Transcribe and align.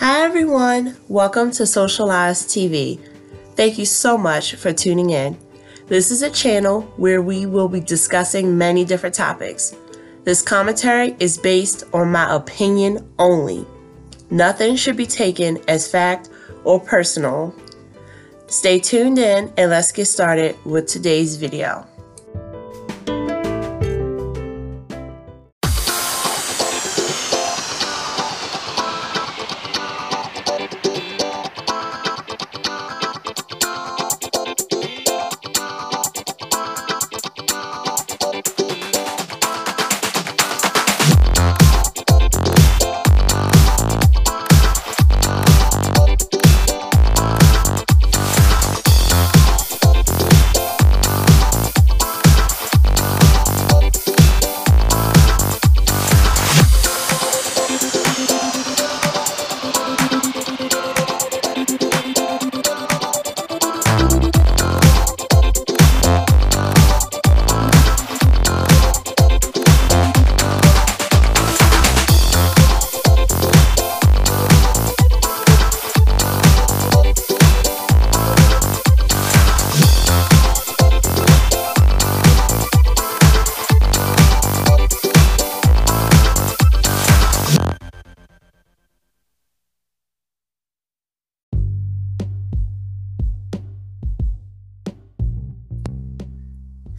Hi, 0.00 0.22
everyone. 0.22 0.96
Welcome 1.08 1.50
to 1.50 1.66
Socialize 1.66 2.46
TV. 2.46 2.98
Thank 3.54 3.76
you 3.76 3.84
so 3.84 4.16
much 4.16 4.54
for 4.54 4.72
tuning 4.72 5.10
in. 5.10 5.36
This 5.88 6.10
is 6.10 6.22
a 6.22 6.30
channel 6.30 6.80
where 6.96 7.20
we 7.20 7.44
will 7.44 7.68
be 7.68 7.80
discussing 7.80 8.56
many 8.56 8.82
different 8.82 9.14
topics. 9.14 9.76
This 10.24 10.40
commentary 10.40 11.16
is 11.20 11.36
based 11.36 11.84
on 11.92 12.10
my 12.12 12.34
opinion 12.34 13.12
only. 13.18 13.66
Nothing 14.30 14.74
should 14.74 14.96
be 14.96 15.04
taken 15.04 15.58
as 15.68 15.86
fact 15.86 16.30
or 16.64 16.80
personal. 16.80 17.54
Stay 18.46 18.78
tuned 18.78 19.18
in 19.18 19.52
and 19.58 19.70
let's 19.70 19.92
get 19.92 20.06
started 20.06 20.56
with 20.64 20.86
today's 20.86 21.36
video. 21.36 21.86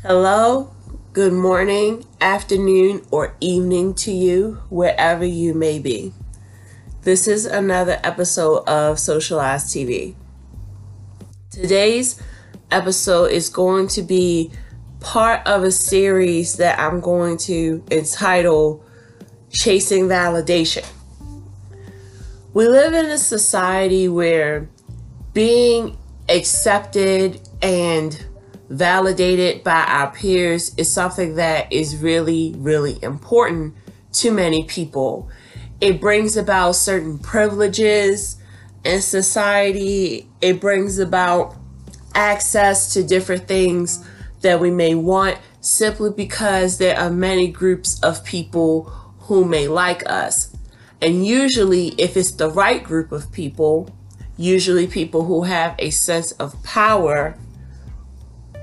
Hello, 0.03 0.73
good 1.13 1.31
morning, 1.31 2.03
afternoon, 2.19 3.05
or 3.11 3.35
evening 3.39 3.93
to 3.93 4.11
you, 4.11 4.59
wherever 4.71 5.23
you 5.23 5.53
may 5.53 5.77
be. 5.77 6.11
This 7.03 7.27
is 7.27 7.45
another 7.45 7.99
episode 8.03 8.67
of 8.67 8.97
Socialize 8.97 9.65
TV. 9.65 10.15
Today's 11.51 12.19
episode 12.71 13.25
is 13.25 13.49
going 13.49 13.89
to 13.89 14.01
be 14.01 14.49
part 15.01 15.45
of 15.45 15.63
a 15.63 15.71
series 15.71 16.55
that 16.55 16.79
I'm 16.79 16.99
going 16.99 17.37
to 17.37 17.83
entitle 17.91 18.83
Chasing 19.51 20.07
Validation. 20.07 20.87
We 22.55 22.67
live 22.67 22.95
in 22.95 23.05
a 23.05 23.19
society 23.19 24.07
where 24.07 24.67
being 25.33 25.95
accepted 26.27 27.47
and 27.61 28.25
validated 28.71 29.63
by 29.63 29.83
our 29.83 30.11
peers 30.11 30.73
is 30.75 30.91
something 30.91 31.35
that 31.35 31.71
is 31.71 31.97
really, 31.97 32.55
really 32.57 32.97
important 33.03 33.75
to 34.13 34.31
many 34.31 34.63
people. 34.63 35.29
It 35.81 35.99
brings 35.99 36.37
about 36.37 36.73
certain 36.73 37.19
privileges 37.19 38.37
in 38.85 39.01
society, 39.01 40.29
it 40.41 40.61
brings 40.61 40.99
about 40.99 41.55
access 42.15 42.93
to 42.93 43.03
different 43.03 43.47
things 43.47 44.07
that 44.41 44.59
we 44.59 44.71
may 44.71 44.95
want 44.95 45.37
simply 45.59 46.09
because 46.11 46.77
there 46.77 46.97
are 46.97 47.11
many 47.11 47.47
groups 47.47 47.99
of 48.01 48.23
people 48.23 48.83
who 49.19 49.45
may 49.45 49.67
like 49.67 50.09
us. 50.09 50.55
And 51.01 51.25
usually, 51.25 51.89
if 51.89 52.15
it's 52.15 52.31
the 52.31 52.49
right 52.49 52.83
group 52.83 53.11
of 53.11 53.31
people, 53.31 53.89
usually 54.37 54.87
people 54.87 55.25
who 55.25 55.43
have 55.43 55.75
a 55.77 55.89
sense 55.89 56.31
of 56.33 56.61
power 56.63 57.37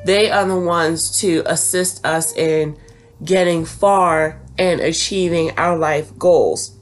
they 0.08 0.30
are 0.30 0.46
the 0.46 0.56
ones 0.58 1.20
to 1.20 1.42
assist 1.44 2.02
us 2.02 2.34
in 2.34 2.74
getting 3.22 3.66
far 3.66 4.41
and 4.58 4.80
achieving 4.80 5.50
our 5.58 5.76
life 5.76 6.19
goals. 6.19 6.74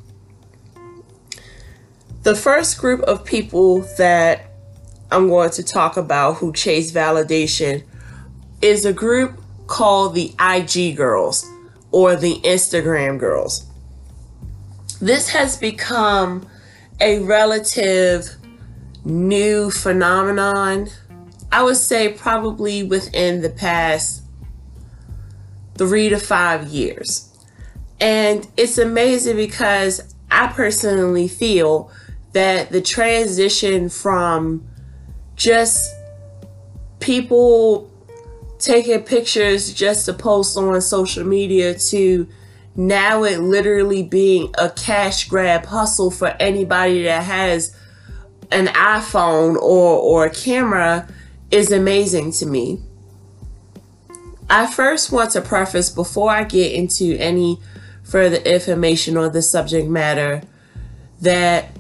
The 2.23 2.37
first 2.37 2.79
group 2.79 3.01
of 3.01 3.25
people 3.25 3.81
that 3.99 4.53
I'm 5.11 5.29
going 5.29 5.51
to 5.51 5.65
talk 5.65 5.97
about 5.97 6.35
who 6.35 6.53
chase 6.53 6.93
validation 6.93 7.83
is 8.63 8.85
a 8.85 8.93
group 8.93 9.41
called 9.67 10.15
the 10.15 10.33
IG 10.41 10.97
girls 10.97 11.45
or 11.91 12.15
the 12.15 12.37
Instagram 12.45 13.19
girls. 13.19 13.67
This 15.01 15.31
has 15.31 15.57
become 15.57 16.49
a 17.01 17.19
relative 17.19 18.37
new 19.05 19.73
phenomenon 19.73 20.91
I 21.51 21.63
would 21.63 21.77
say 21.77 22.13
probably 22.13 22.83
within 22.83 23.43
the 23.43 23.51
past 23.51 24.23
three 25.77 26.09
to 26.09 26.19
five 26.19 26.69
years. 26.69 27.33
And 28.01 28.47
it's 28.57 28.79
amazing 28.79 29.37
because 29.37 30.15
I 30.31 30.49
personally 30.49 31.29
feel 31.29 31.91
that 32.33 32.71
the 32.71 32.83
transition 32.83 33.89
from 33.89 34.67
just 35.37 35.91
people 37.01 37.91
taking 38.59 39.01
pictures 39.03 39.73
just 39.73 40.07
to 40.07 40.13
post 40.13 40.57
on 40.57 40.81
social 40.81 41.25
media 41.25 41.75
to 41.75 42.27
now 42.75 43.23
it 43.23 43.41
literally 43.41 44.03
being 44.03 44.53
a 44.59 44.71
cash 44.71 45.29
grab 45.29 45.65
hustle 45.67 46.11
for 46.11 46.29
anybody 46.41 47.05
that 47.05 47.23
has 47.23 47.75
an 48.51 48.67
iPhone 48.67 49.57
or, 49.57 49.99
or 49.99 50.27
a 50.27 50.31
camera 50.31 51.09
is 51.51 51.71
amazing 51.73 52.33
to 52.33 52.47
me. 52.47 52.81
I 54.49 54.67
first 54.67 55.11
want 55.11 55.33
to 55.33 55.41
preface 55.41 55.91
before 55.91 56.31
I 56.31 56.45
get 56.45 56.73
into 56.73 57.17
any 57.19 57.59
further 58.05 58.37
information 58.37 59.17
on 59.17 59.33
the 59.33 59.43
subject 59.43 59.89
matter 59.89 60.43
that 61.21 61.71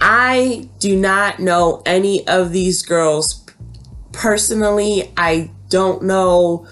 I 0.00 0.68
do 0.78 0.96
not 0.96 1.38
know 1.38 1.82
any 1.86 2.26
of 2.28 2.52
these 2.52 2.82
girls 2.82 3.46
personally. 4.12 5.10
I 5.16 5.50
don't 5.68 6.02
know, 6.02 6.66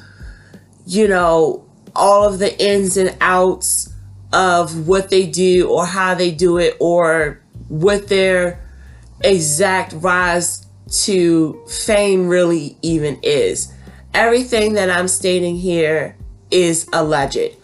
you 0.86 1.08
know, 1.08 1.64
all 1.96 2.24
of 2.24 2.38
the 2.38 2.60
ins 2.62 2.96
and 2.96 3.16
outs 3.20 3.92
of 4.32 4.86
what 4.86 5.10
they 5.10 5.26
do 5.26 5.70
or 5.70 5.86
how 5.86 6.14
they 6.14 6.30
do 6.32 6.58
it 6.58 6.76
or 6.80 7.40
what 7.68 8.08
their 8.08 8.60
exact 9.22 9.94
rise 9.96 10.63
to 10.90 11.64
fame 11.68 12.28
really 12.28 12.76
even 12.82 13.18
is. 13.22 13.72
Everything 14.12 14.74
that 14.74 14.90
I'm 14.90 15.08
stating 15.08 15.56
here 15.56 16.16
is 16.50 16.86
alleged. 16.92 17.56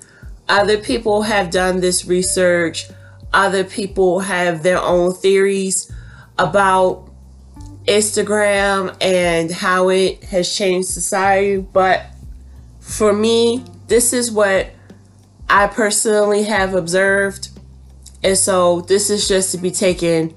Other 0.48 0.78
people 0.78 1.22
have 1.22 1.50
done 1.50 1.80
this 1.80 2.06
research, 2.06 2.88
other 3.32 3.62
people 3.62 4.20
have 4.20 4.62
their 4.62 4.80
own 4.80 5.14
theories 5.14 5.92
about 6.38 7.08
Instagram 7.86 8.96
and 9.00 9.50
how 9.50 9.88
it 9.88 10.24
has 10.24 10.52
changed 10.52 10.88
society, 10.88 11.58
but 11.58 12.06
for 12.80 13.12
me, 13.12 13.64
this 13.86 14.12
is 14.12 14.30
what 14.30 14.70
I 15.48 15.66
personally 15.66 16.44
have 16.44 16.74
observed. 16.74 17.50
And 18.22 18.36
so 18.36 18.82
this 18.82 19.10
is 19.10 19.28
just 19.28 19.52
to 19.52 19.58
be 19.58 19.70
taken 19.70 20.34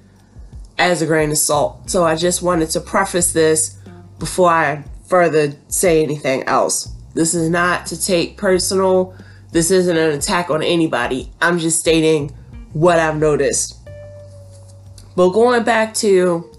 as 0.78 1.02
a 1.02 1.06
grain 1.06 1.32
of 1.32 1.38
salt. 1.38 1.90
So 1.90 2.04
I 2.04 2.16
just 2.16 2.42
wanted 2.42 2.70
to 2.72 2.82
preface 2.82 3.34
this 3.34 3.78
before 4.20 4.50
I 4.50 4.84
further 5.06 5.54
say 5.68 6.04
anything 6.04 6.44
else. 6.44 6.90
This 7.14 7.34
is 7.36 7.50
not 7.50 7.86
to 7.88 8.02
take 8.02 8.38
personal. 8.38 9.16
This 9.52 9.70
isn't 9.70 9.98
an 9.98 10.12
attack 10.12 10.50
on 10.50 10.64
anybody. 10.64 11.32
I'm 11.42 11.60
just 11.60 11.80
stating 11.80 12.30
what 12.74 13.00
I've 13.00 13.18
noticed. 13.18 13.78
But 15.16 15.30
going 15.30 15.64
back 15.64 15.94
to 15.96 16.50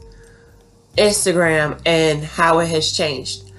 Instagram 0.96 1.80
and 1.84 2.24
how 2.24 2.60
it 2.60 2.68
has 2.68 2.92
changed. 2.92 3.50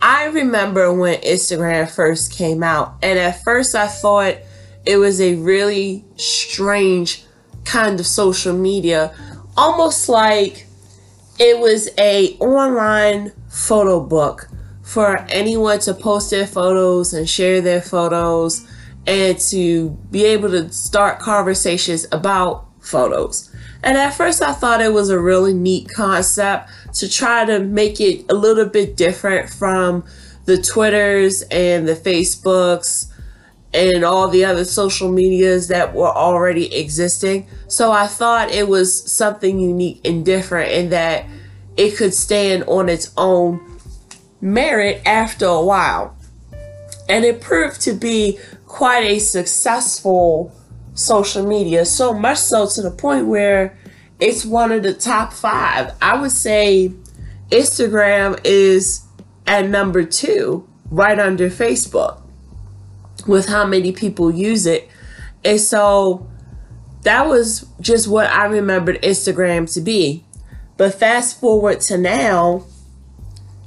I 0.00 0.26
remember 0.26 0.92
when 0.92 1.20
Instagram 1.20 1.90
first 1.90 2.32
came 2.32 2.62
out, 2.62 2.96
and 3.02 3.18
at 3.18 3.42
first 3.42 3.74
I 3.74 3.88
thought 3.88 4.36
it 4.84 4.98
was 4.98 5.20
a 5.20 5.34
really 5.36 6.04
strange 6.16 7.24
kind 7.64 7.98
of 7.98 8.06
social 8.06 8.56
media 8.56 9.14
almost 9.56 10.08
like 10.08 10.66
it 11.38 11.58
was 11.58 11.88
a 11.98 12.36
online 12.38 13.32
photo 13.48 14.00
book 14.00 14.48
for 14.82 15.18
anyone 15.28 15.78
to 15.80 15.94
post 15.94 16.30
their 16.30 16.46
photos 16.46 17.12
and 17.12 17.28
share 17.28 17.60
their 17.60 17.82
photos 17.82 18.66
and 19.06 19.38
to 19.38 19.90
be 20.10 20.24
able 20.24 20.48
to 20.50 20.72
start 20.72 21.18
conversations 21.18 22.06
about 22.12 22.66
photos. 22.80 23.52
And 23.82 23.96
at 23.96 24.14
first, 24.14 24.42
I 24.42 24.52
thought 24.52 24.80
it 24.80 24.92
was 24.92 25.10
a 25.10 25.18
really 25.18 25.54
neat 25.54 25.88
concept 25.94 26.70
to 26.94 27.08
try 27.08 27.44
to 27.44 27.60
make 27.60 28.00
it 28.00 28.24
a 28.30 28.34
little 28.34 28.66
bit 28.66 28.96
different 28.96 29.50
from 29.50 30.04
the 30.44 30.60
Twitters 30.60 31.42
and 31.50 31.86
the 31.86 31.94
Facebooks 31.94 33.12
and 33.76 34.04
all 34.04 34.28
the 34.28 34.44
other 34.44 34.64
social 34.64 35.10
medias 35.12 35.68
that 35.68 35.94
were 35.94 36.08
already 36.08 36.74
existing. 36.74 37.46
So 37.68 37.92
I 37.92 38.06
thought 38.06 38.50
it 38.50 38.68
was 38.68 39.12
something 39.12 39.58
unique 39.58 40.00
and 40.04 40.24
different 40.24 40.72
in 40.72 40.90
that 40.90 41.26
it 41.76 41.96
could 41.96 42.14
stand 42.14 42.64
on 42.64 42.88
its 42.88 43.12
own 43.16 43.78
merit 44.40 45.02
after 45.04 45.46
a 45.46 45.62
while. 45.62 46.16
And 47.08 47.24
it 47.24 47.40
proved 47.40 47.82
to 47.82 47.92
be 47.92 48.38
quite 48.66 49.04
a 49.04 49.18
successful 49.18 50.52
social 50.94 51.46
media, 51.46 51.84
so 51.84 52.14
much 52.14 52.38
so 52.38 52.66
to 52.66 52.82
the 52.82 52.90
point 52.90 53.26
where 53.26 53.78
it's 54.18 54.44
one 54.44 54.72
of 54.72 54.82
the 54.82 54.94
top 54.94 55.32
five. 55.32 55.94
I 56.00 56.18
would 56.18 56.32
say 56.32 56.92
Instagram 57.50 58.40
is 58.44 59.02
at 59.46 59.68
number 59.68 60.04
two, 60.04 60.66
right 60.90 61.18
under 61.18 61.50
Facebook, 61.50 62.22
with 63.26 63.46
how 63.46 63.66
many 63.66 63.92
people 63.92 64.30
use 64.30 64.66
it. 64.66 64.88
And 65.44 65.60
so 65.60 66.28
that 67.02 67.26
was 67.26 67.66
just 67.80 68.08
what 68.08 68.30
I 68.30 68.46
remembered 68.46 69.00
Instagram 69.02 69.72
to 69.74 69.80
be. 69.80 70.24
But 70.76 70.94
fast 70.94 71.40
forward 71.40 71.80
to 71.82 71.96
now, 71.96 72.64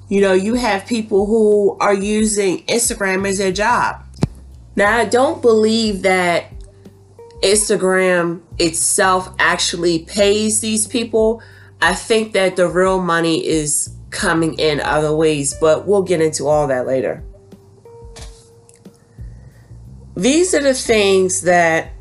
you 0.09 0.21
know, 0.21 0.33
you 0.33 0.55
have 0.55 0.85
people 0.85 1.25
who 1.25 1.77
are 1.79 1.93
using 1.93 2.65
Instagram 2.65 3.27
as 3.27 3.37
their 3.37 3.51
job. 3.51 4.03
Now, 4.75 4.97
I 4.97 5.05
don't 5.05 5.41
believe 5.41 6.03
that 6.03 6.51
Instagram 7.41 8.41
itself 8.57 9.33
actually 9.39 9.99
pays 9.99 10.61
these 10.61 10.87
people. 10.87 11.41
I 11.81 11.93
think 11.93 12.33
that 12.33 12.55
the 12.55 12.67
real 12.67 13.01
money 13.01 13.45
is 13.45 13.95
coming 14.09 14.57
in 14.59 14.79
other 14.81 15.15
ways, 15.15 15.53
but 15.59 15.87
we'll 15.87 16.03
get 16.03 16.21
into 16.21 16.47
all 16.47 16.67
that 16.67 16.85
later. 16.85 17.23
These 20.19 20.53
are 20.53 20.61
the 20.61 20.73
things 20.73 21.43
that 21.43 21.93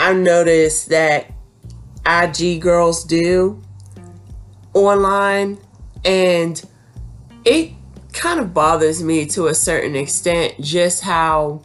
I 0.00 0.14
noticed 0.14 0.88
that 0.88 1.30
IG 2.04 2.60
girls 2.60 3.04
do 3.04 3.62
online, 4.74 5.58
and 6.04 6.60
it 7.44 7.70
kind 8.12 8.40
of 8.40 8.52
bothers 8.52 9.00
me 9.00 9.26
to 9.26 9.46
a 9.46 9.54
certain 9.54 9.94
extent 9.94 10.54
just 10.60 11.02
how 11.02 11.62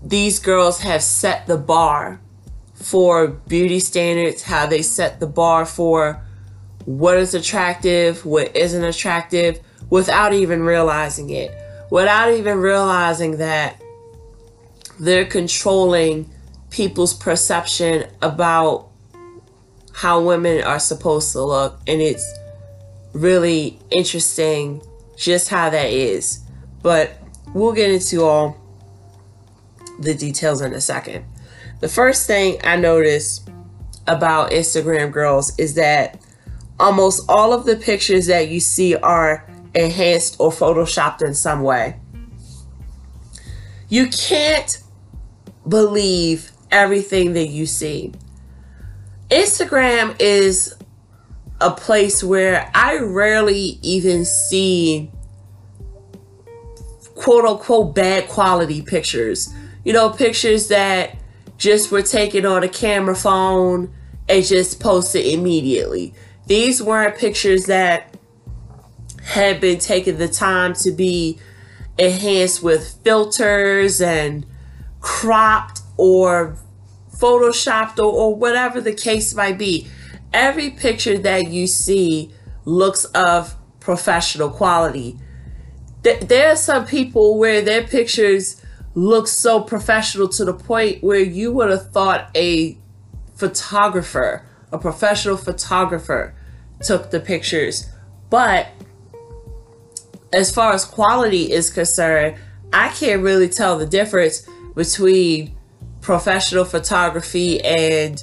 these 0.00 0.38
girls 0.38 0.82
have 0.82 1.02
set 1.02 1.48
the 1.48 1.58
bar 1.58 2.20
for 2.72 3.26
beauty 3.26 3.80
standards, 3.80 4.44
how 4.44 4.64
they 4.64 4.82
set 4.82 5.18
the 5.18 5.26
bar 5.26 5.66
for 5.66 6.22
what 6.84 7.16
is 7.16 7.34
attractive, 7.34 8.24
what 8.24 8.54
isn't 8.54 8.84
attractive, 8.84 9.58
without 9.90 10.32
even 10.32 10.62
realizing 10.62 11.30
it. 11.30 11.52
Without 11.90 12.32
even 12.32 12.58
realizing 12.58 13.38
that 13.38 13.80
they're 14.98 15.24
controlling 15.24 16.30
people's 16.70 17.14
perception 17.14 18.04
about 18.22 18.88
how 19.92 20.20
women 20.20 20.62
are 20.64 20.78
supposed 20.78 21.32
to 21.32 21.42
look. 21.42 21.80
And 21.86 22.00
it's 22.00 22.32
really 23.12 23.78
interesting 23.90 24.82
just 25.16 25.48
how 25.48 25.70
that 25.70 25.90
is. 25.90 26.40
But 26.82 27.16
we'll 27.54 27.72
get 27.72 27.90
into 27.90 28.22
all 28.22 28.56
the 30.00 30.14
details 30.14 30.60
in 30.60 30.72
a 30.72 30.80
second. 30.80 31.24
The 31.80 31.88
first 31.88 32.26
thing 32.26 32.58
I 32.64 32.76
noticed 32.76 33.48
about 34.06 34.50
Instagram 34.50 35.12
girls 35.12 35.56
is 35.58 35.74
that 35.74 36.20
almost 36.78 37.24
all 37.28 37.52
of 37.52 37.64
the 37.64 37.76
pictures 37.76 38.26
that 38.26 38.48
you 38.48 38.60
see 38.60 38.96
are 38.96 39.48
enhanced 39.74 40.36
or 40.38 40.50
photoshopped 40.50 41.22
in 41.22 41.34
some 41.34 41.62
way. 41.62 42.00
You 43.88 44.08
can't 44.08 44.82
believe 45.68 46.52
everything 46.70 47.34
that 47.34 47.46
you 47.46 47.66
see. 47.66 48.12
Instagram 49.30 50.16
is 50.20 50.74
a 51.60 51.70
place 51.70 52.22
where 52.22 52.70
I 52.74 52.98
rarely 52.98 53.78
even 53.82 54.24
see 54.24 55.10
quote 57.14 57.44
unquote 57.44 57.94
bad 57.94 58.28
quality 58.28 58.82
pictures 58.82 59.52
you 59.84 59.92
know, 59.92 60.10
pictures 60.10 60.68
that 60.68 61.16
just 61.58 61.90
were 61.90 62.02
taken 62.02 62.44
on 62.46 62.64
a 62.64 62.68
camera 62.68 63.14
phone 63.14 63.94
and 64.28 64.44
just 64.44 64.80
posted 64.80 65.26
immediately. 65.26 66.14
These 66.46 66.82
weren't 66.82 67.16
pictures 67.16 67.66
that 67.66 68.16
had 69.22 69.60
been 69.60 69.78
taken 69.78 70.18
the 70.18 70.28
time 70.28 70.74
to 70.74 70.90
be 70.90 71.38
enhanced 71.98 72.62
with 72.62 72.98
filters 73.04 74.00
and 74.00 74.44
cropped 75.24 75.80
or 75.96 76.54
photoshopped 77.16 77.98
or, 77.98 78.12
or 78.12 78.34
whatever 78.34 78.78
the 78.80 78.92
case 78.92 79.34
might 79.34 79.56
be. 79.56 79.88
Every 80.34 80.70
picture 80.70 81.16
that 81.16 81.48
you 81.48 81.66
see 81.66 82.30
looks 82.66 83.06
of 83.06 83.56
professional 83.80 84.50
quality. 84.50 85.18
There 86.02 86.50
are 86.52 86.56
some 86.56 86.84
people 86.84 87.38
where 87.38 87.62
their 87.62 87.86
pictures 87.86 88.60
look 88.94 89.26
so 89.26 89.60
professional 89.62 90.28
to 90.28 90.44
the 90.44 90.52
point 90.52 91.02
where 91.02 91.20
you 91.20 91.52
would 91.52 91.70
have 91.70 91.90
thought 91.90 92.30
a 92.34 92.76
photographer, 93.34 94.44
a 94.72 94.78
professional 94.78 95.38
photographer, 95.38 96.34
took 96.82 97.10
the 97.10 97.20
pictures. 97.20 97.86
But 98.28 98.68
as 100.34 100.52
far 100.52 100.74
as 100.74 100.84
quality 100.84 101.50
is 101.50 101.70
concerned, 101.70 102.36
I 102.74 102.88
can't 102.88 103.22
really 103.22 103.48
tell 103.48 103.78
the 103.78 103.86
difference 103.86 104.46
between 104.74 105.56
professional 106.00 106.64
photography 106.64 107.62
and, 107.64 108.22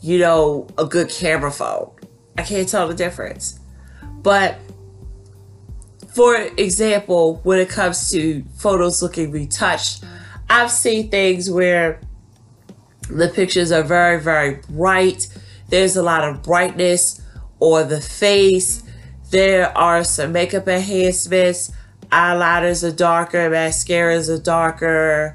you 0.00 0.18
know, 0.18 0.66
a 0.78 0.84
good 0.84 1.08
camera 1.08 1.50
phone. 1.50 1.90
I 2.38 2.42
can't 2.42 2.68
tell 2.68 2.86
the 2.86 2.94
difference. 2.94 3.58
But 4.22 4.58
for 6.14 6.34
example, 6.34 7.40
when 7.42 7.58
it 7.58 7.68
comes 7.68 8.10
to 8.10 8.44
photos 8.56 9.02
looking 9.02 9.30
retouched, 9.30 10.04
I've 10.48 10.70
seen 10.70 11.10
things 11.10 11.50
where 11.50 12.00
the 13.10 13.28
pictures 13.28 13.72
are 13.72 13.82
very, 13.82 14.20
very 14.20 14.60
bright. 14.70 15.28
There's 15.68 15.96
a 15.96 16.02
lot 16.02 16.28
of 16.28 16.42
brightness 16.42 17.20
or 17.58 17.84
the 17.84 18.00
face. 18.00 18.82
There 19.30 19.76
are 19.76 20.04
some 20.04 20.32
makeup 20.32 20.68
enhancements. 20.68 21.72
Eyeliners 22.10 22.84
are 22.84 22.94
darker, 22.94 23.50
mascaras 23.50 24.28
are 24.28 24.40
darker. 24.40 25.34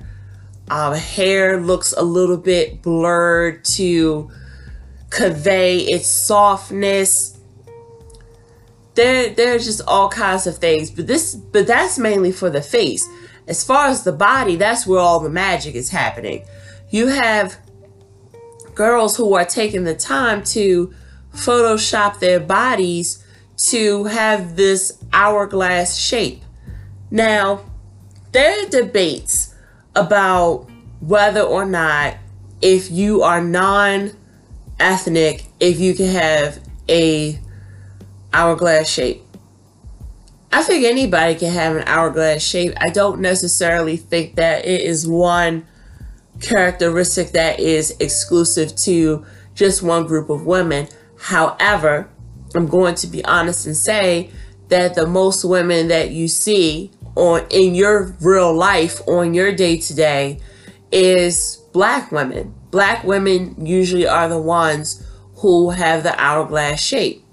Um, 0.71 0.93
hair 0.95 1.59
looks 1.59 1.91
a 1.91 2.01
little 2.01 2.37
bit 2.37 2.81
blurred 2.81 3.65
to 3.75 4.31
convey 5.09 5.79
its 5.79 6.07
softness. 6.07 7.37
There 8.95 9.31
there's 9.31 9.65
just 9.65 9.81
all 9.85 10.07
kinds 10.07 10.47
of 10.47 10.59
things 10.59 10.89
but 10.89 11.07
this 11.07 11.35
but 11.35 11.67
that's 11.67 11.99
mainly 11.99 12.31
for 12.31 12.49
the 12.49 12.61
face. 12.61 13.05
As 13.49 13.65
far 13.65 13.87
as 13.87 14.05
the 14.05 14.13
body 14.13 14.55
that's 14.55 14.87
where 14.87 15.01
all 15.01 15.19
the 15.19 15.29
magic 15.29 15.75
is 15.75 15.89
happening. 15.89 16.45
You 16.89 17.07
have 17.07 17.57
girls 18.73 19.17
who 19.17 19.33
are 19.33 19.43
taking 19.43 19.83
the 19.83 19.93
time 19.93 20.41
to 20.55 20.93
photoshop 21.33 22.19
their 22.19 22.39
bodies 22.39 23.21
to 23.57 24.05
have 24.05 24.55
this 24.55 25.03
hourglass 25.11 25.97
shape. 25.97 26.41
Now 27.09 27.65
there 28.31 28.65
are 28.65 28.69
debates 28.69 29.50
about 29.95 30.67
whether 30.99 31.41
or 31.41 31.65
not 31.65 32.15
if 32.61 32.91
you 32.91 33.23
are 33.23 33.41
non-ethnic 33.41 34.15
if 35.59 35.79
you 35.79 35.93
can 35.93 36.07
have 36.07 36.59
a 36.87 37.39
hourglass 38.33 38.89
shape. 38.89 39.23
I 40.53 40.63
think 40.63 40.85
anybody 40.85 41.35
can 41.35 41.51
have 41.53 41.75
an 41.77 41.83
hourglass 41.87 42.43
shape. 42.43 42.73
I 42.77 42.89
don't 42.89 43.21
necessarily 43.21 43.97
think 43.97 44.35
that 44.35 44.65
it 44.65 44.81
is 44.81 45.07
one 45.07 45.65
characteristic 46.41 47.31
that 47.31 47.59
is 47.59 47.95
exclusive 47.99 48.75
to 48.75 49.25
just 49.55 49.81
one 49.81 50.05
group 50.07 50.29
of 50.29 50.45
women. 50.45 50.87
However, 51.17 52.09
I'm 52.53 52.67
going 52.67 52.95
to 52.95 53.07
be 53.07 53.23
honest 53.23 53.65
and 53.65 53.77
say 53.77 54.29
that 54.67 54.95
the 54.95 55.07
most 55.07 55.45
women 55.45 55.87
that 55.89 56.11
you 56.11 56.27
see 56.27 56.91
on 57.15 57.45
in 57.49 57.75
your 57.75 58.15
real 58.21 58.53
life 58.53 59.01
on 59.07 59.33
your 59.33 59.51
day 59.51 59.77
to 59.77 59.93
day 59.93 60.39
is 60.91 61.61
black 61.73 62.11
women. 62.11 62.53
Black 62.71 63.03
women 63.03 63.65
usually 63.65 64.07
are 64.07 64.29
the 64.29 64.41
ones 64.41 65.05
who 65.35 65.71
have 65.71 66.03
the 66.03 66.19
hourglass 66.19 66.81
shape. 66.81 67.23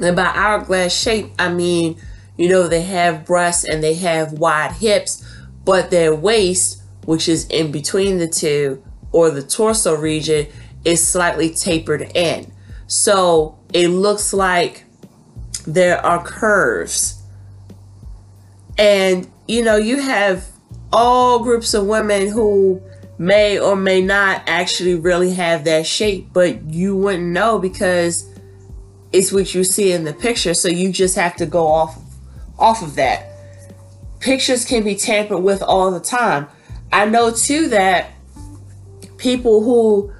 And 0.00 0.16
by 0.16 0.26
hourglass 0.34 0.98
shape, 0.98 1.30
I 1.38 1.52
mean, 1.52 2.00
you 2.36 2.48
know, 2.48 2.68
they 2.68 2.82
have 2.82 3.26
breasts 3.26 3.64
and 3.64 3.82
they 3.82 3.94
have 3.94 4.32
wide 4.32 4.72
hips, 4.72 5.26
but 5.64 5.90
their 5.90 6.14
waist, 6.14 6.82
which 7.04 7.28
is 7.28 7.46
in 7.48 7.70
between 7.70 8.18
the 8.18 8.28
two, 8.28 8.82
or 9.12 9.30
the 9.30 9.42
torso 9.42 9.94
region, 9.94 10.46
is 10.84 11.06
slightly 11.06 11.50
tapered 11.50 12.10
in. 12.14 12.50
So 12.86 13.58
it 13.74 13.88
looks 13.88 14.32
like 14.32 14.84
there 15.66 16.04
are 16.04 16.24
curves. 16.24 17.19
And, 18.80 19.30
you 19.46 19.62
know, 19.62 19.76
you 19.76 20.00
have 20.00 20.48
all 20.90 21.40
groups 21.40 21.74
of 21.74 21.86
women 21.86 22.28
who 22.28 22.80
may 23.18 23.58
or 23.58 23.76
may 23.76 24.00
not 24.00 24.42
actually 24.46 24.94
really 24.94 25.34
have 25.34 25.64
that 25.64 25.86
shape, 25.86 26.32
but 26.32 26.62
you 26.64 26.96
wouldn't 26.96 27.26
know 27.26 27.58
because 27.58 28.26
it's 29.12 29.30
what 29.32 29.54
you 29.54 29.64
see 29.64 29.92
in 29.92 30.04
the 30.04 30.14
picture. 30.14 30.54
So 30.54 30.68
you 30.68 30.90
just 30.92 31.14
have 31.16 31.36
to 31.36 31.46
go 31.46 31.66
off 31.66 31.98
off 32.58 32.82
of 32.82 32.94
that. 32.94 33.26
Pictures 34.18 34.64
can 34.64 34.82
be 34.82 34.94
tampered 34.94 35.42
with 35.42 35.62
all 35.62 35.90
the 35.90 36.00
time. 36.00 36.48
I 36.90 37.04
know 37.04 37.30
too 37.30 37.68
that 37.68 38.12
people 39.18 39.62
who 39.62 40.10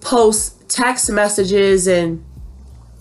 post 0.00 0.68
text 0.68 1.10
messages 1.10 1.88
and 1.88 2.24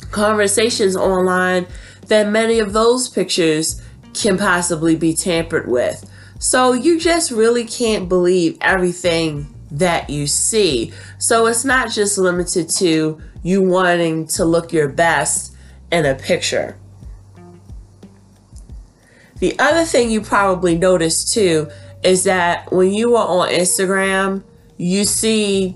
conversations 0.10 0.96
online 0.96 1.67
that 2.08 2.29
many 2.29 2.58
of 2.58 2.74
those 2.74 3.08
pictures 3.10 3.79
can 4.13 4.38
possibly 4.38 4.96
be 4.96 5.13
tampered 5.13 5.67
with. 5.67 6.10
So 6.39 6.74
you 6.74 7.00
just 7.00 7.32
really 7.32 7.65
can't 7.65 8.10
believe 8.10 8.58
everything 8.62 9.53
that 9.72 10.10
you 10.10 10.27
see. 10.27 10.93
So 11.17 11.48
it's 11.48 11.65
not 11.65 11.89
just 11.89 12.17
limited 12.17 12.70
to 12.70 13.22
you 13.43 13.62
wanting 13.62 14.27
to 14.27 14.46
look 14.46 14.72
your 14.72 14.89
best 14.89 15.55
in 15.91 16.05
a 16.05 16.15
picture. 16.15 16.77
The 19.39 19.58
other 19.60 19.84
thing 19.84 20.12
you 20.12 20.22
probably 20.22 20.77
noticed 20.77 21.34
too 21.34 21.70
is 22.03 22.24
that 22.25 22.72
when 22.72 22.93
you 22.93 23.15
are 23.15 23.27
on 23.27 23.50
Instagram, 23.50 24.43
you 24.77 25.05
see 25.05 25.75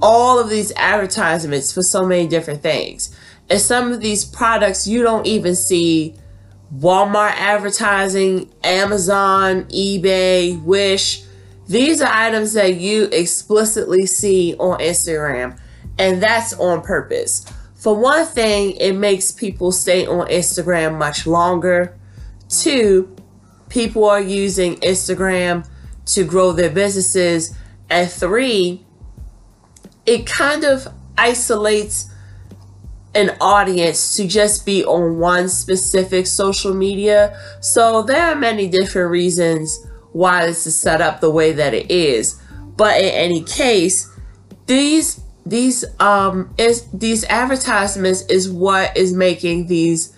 all 0.00 0.38
of 0.38 0.48
these 0.48 0.72
advertisements 0.76 1.72
for 1.72 1.82
so 1.82 2.06
many 2.06 2.26
different 2.26 2.62
things. 2.62 3.14
And 3.50 3.60
some 3.60 3.92
of 3.92 4.00
these 4.00 4.24
products 4.24 4.86
you 4.86 5.02
don't 5.02 5.26
even 5.26 5.56
see 5.56 6.14
Walmart 6.74 7.32
advertising, 7.32 8.50
Amazon, 8.62 9.64
eBay, 9.64 10.62
Wish. 10.62 11.22
These 11.66 12.00
are 12.00 12.12
items 12.12 12.52
that 12.54 12.76
you 12.76 13.04
explicitly 13.12 14.06
see 14.06 14.54
on 14.58 14.78
Instagram, 14.80 15.58
and 15.98 16.22
that's 16.22 16.54
on 16.54 16.82
purpose. 16.82 17.44
For 17.74 17.94
one 17.94 18.26
thing, 18.26 18.72
it 18.72 18.92
makes 18.92 19.30
people 19.30 19.70
stay 19.70 20.06
on 20.06 20.26
Instagram 20.28 20.98
much 20.98 21.26
longer. 21.26 21.96
Two, 22.48 23.14
people 23.68 24.04
are 24.04 24.20
using 24.20 24.76
Instagram 24.76 25.68
to 26.06 26.24
grow 26.24 26.52
their 26.52 26.70
businesses. 26.70 27.54
And 27.88 28.10
three, 28.10 28.84
it 30.06 30.26
kind 30.26 30.64
of 30.64 30.88
isolates 31.16 32.10
an 33.14 33.36
audience 33.40 34.16
to 34.16 34.26
just 34.26 34.66
be 34.66 34.84
on 34.84 35.18
one 35.18 35.48
specific 35.48 36.26
social 36.26 36.74
media. 36.74 37.38
So 37.60 38.02
there 38.02 38.26
are 38.26 38.36
many 38.36 38.68
different 38.68 39.10
reasons 39.10 39.86
why 40.12 40.46
this 40.46 40.66
is 40.66 40.76
set 40.76 41.00
up 41.00 41.20
the 41.20 41.30
way 41.30 41.52
that 41.52 41.74
it 41.74 41.90
is. 41.90 42.40
But 42.76 43.00
in 43.00 43.10
any 43.10 43.42
case, 43.42 44.10
these 44.66 45.20
these 45.46 45.84
um 45.98 46.54
is 46.58 46.84
these 46.92 47.24
advertisements 47.24 48.22
is 48.26 48.50
what 48.50 48.96
is 48.96 49.14
making 49.14 49.66
these 49.66 50.16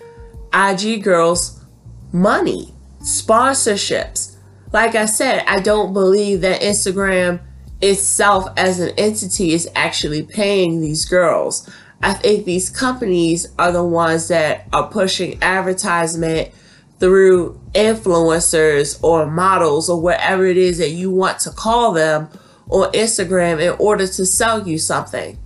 IG 0.53 1.03
girls 1.03 1.63
money, 2.11 2.73
sponsorships. 2.99 4.35
Like 4.73 4.95
I 4.95 5.05
said, 5.05 5.43
I 5.47 5.59
don't 5.59 5.93
believe 5.93 6.41
that 6.41 6.61
Instagram 6.61 7.41
itself 7.81 8.47
as 8.57 8.79
an 8.79 8.89
entity 8.97 9.53
is 9.53 9.69
actually 9.75 10.23
paying 10.23 10.81
these 10.81 11.05
girls. 11.05 11.69
I 12.03 12.13
think 12.13 12.45
these 12.45 12.69
companies 12.69 13.47
are 13.59 13.71
the 13.71 13.83
ones 13.83 14.27
that 14.29 14.67
are 14.73 14.89
pushing 14.89 15.41
advertisement 15.43 16.51
through 16.99 17.59
influencers 17.73 19.01
or 19.03 19.25
models 19.25 19.89
or 19.89 20.01
whatever 20.01 20.45
it 20.45 20.57
is 20.57 20.77
that 20.79 20.91
you 20.91 21.11
want 21.11 21.39
to 21.39 21.51
call 21.51 21.93
them 21.93 22.29
on 22.69 22.91
Instagram 22.93 23.61
in 23.61 23.75
order 23.79 24.07
to 24.07 24.25
sell 24.25 24.67
you 24.67 24.77
something. 24.77 25.37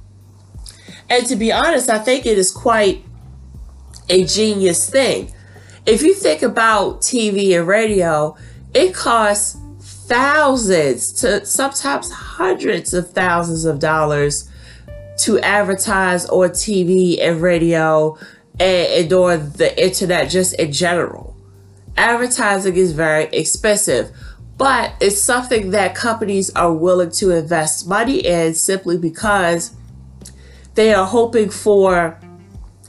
And 1.09 1.25
to 1.27 1.35
be 1.35 1.51
honest, 1.51 1.89
I 1.89 1.99
think 1.99 2.25
it 2.25 2.37
is 2.37 2.51
quite 2.51 3.03
a 4.09 4.25
genius 4.25 4.89
thing. 4.89 5.31
If 5.85 6.01
you 6.01 6.13
think 6.13 6.41
about 6.41 7.01
TV 7.01 7.57
and 7.57 7.67
radio, 7.67 8.35
it 8.73 8.93
costs 8.93 9.57
thousands 9.79 11.11
to 11.13 11.45
sometimes 11.45 12.11
hundreds 12.11 12.93
of 12.93 13.11
thousands 13.11 13.65
of 13.65 13.79
dollars 13.79 14.49
to 15.17 15.39
advertise 15.39 16.25
on 16.25 16.49
TV 16.49 17.19
and 17.21 17.41
radio 17.41 18.17
and, 18.59 19.11
and 19.11 19.53
the 19.53 19.83
internet 19.83 20.29
just 20.29 20.53
in 20.55 20.71
general. 20.71 21.35
Advertising 21.97 22.75
is 22.75 22.91
very 22.91 23.25
expensive, 23.25 24.11
but 24.57 24.93
it's 24.99 25.19
something 25.19 25.71
that 25.71 25.95
companies 25.95 26.49
are 26.51 26.73
willing 26.73 27.11
to 27.11 27.31
invest 27.31 27.87
money 27.87 28.19
in 28.19 28.53
simply 28.53 28.97
because 28.97 29.73
they 30.75 30.93
are 30.93 31.05
hoping 31.05 31.49
for 31.49 32.19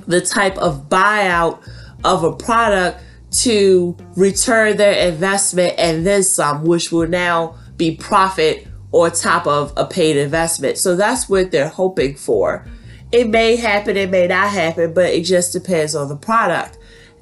the 0.07 0.21
type 0.21 0.57
of 0.59 0.89
buyout 0.89 1.61
of 2.05 2.25
a 2.25 2.33
product 2.33 3.03
to 3.31 3.97
return 4.17 4.77
their 4.77 5.09
investment 5.09 5.75
and 5.79 6.07
then 6.07 6.23
some, 6.23 6.65
which 6.65 6.91
will 6.91 7.09
now 7.09 7.57
be 7.77 7.97
profit 7.97 8.67
or 8.97 9.11
top 9.11 9.47
of 9.47 9.75
a 9.77 9.85
paid 9.85 10.17
investment. 10.17 10.79
So 10.79 10.97
that's 10.97 11.29
what 11.29 11.51
they're 11.51 11.69
hoping 11.69 12.15
for. 12.15 12.67
It 13.13 13.29
may 13.29 13.57
happen, 13.57 13.95
it 13.97 14.09
may 14.09 14.27
not 14.27 14.51
happen, 14.51 14.95
but 14.95 15.11
it 15.11 15.25
just 15.25 15.53
depends 15.53 15.95
on 15.95 16.09
the 16.09 16.17
product. 16.17 16.79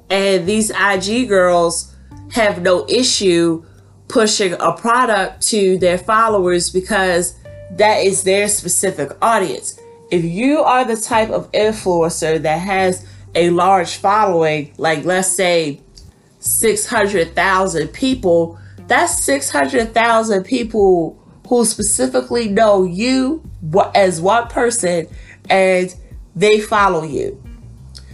And 0.09 0.47
these 0.47 0.71
IG 0.71 1.27
girls 1.27 1.93
have 2.31 2.61
no 2.61 2.87
issue 2.87 3.65
pushing 4.07 4.53
a 4.53 4.71
product 4.71 5.41
to 5.47 5.77
their 5.77 5.97
followers 5.97 6.69
because 6.69 7.35
that 7.71 7.97
is 7.97 8.23
their 8.23 8.47
specific 8.47 9.11
audience. 9.21 9.77
If 10.11 10.23
you 10.23 10.59
are 10.59 10.85
the 10.85 10.95
type 10.95 11.29
of 11.29 11.51
influencer 11.51 12.41
that 12.41 12.59
has 12.59 13.05
a 13.33 13.49
large 13.49 13.97
following, 13.97 14.73
like 14.77 15.03
let's 15.03 15.27
say 15.27 15.81
600,000 16.39 17.89
people, 17.89 18.57
that's 18.87 19.21
600,000 19.23 20.43
people 20.43 21.21
who 21.47 21.65
specifically 21.65 22.47
know 22.47 22.83
you 22.83 23.43
as 23.93 24.21
one 24.21 24.47
person 24.47 25.07
and 25.49 25.95
they 26.35 26.59
follow 26.59 27.03
you. 27.03 27.41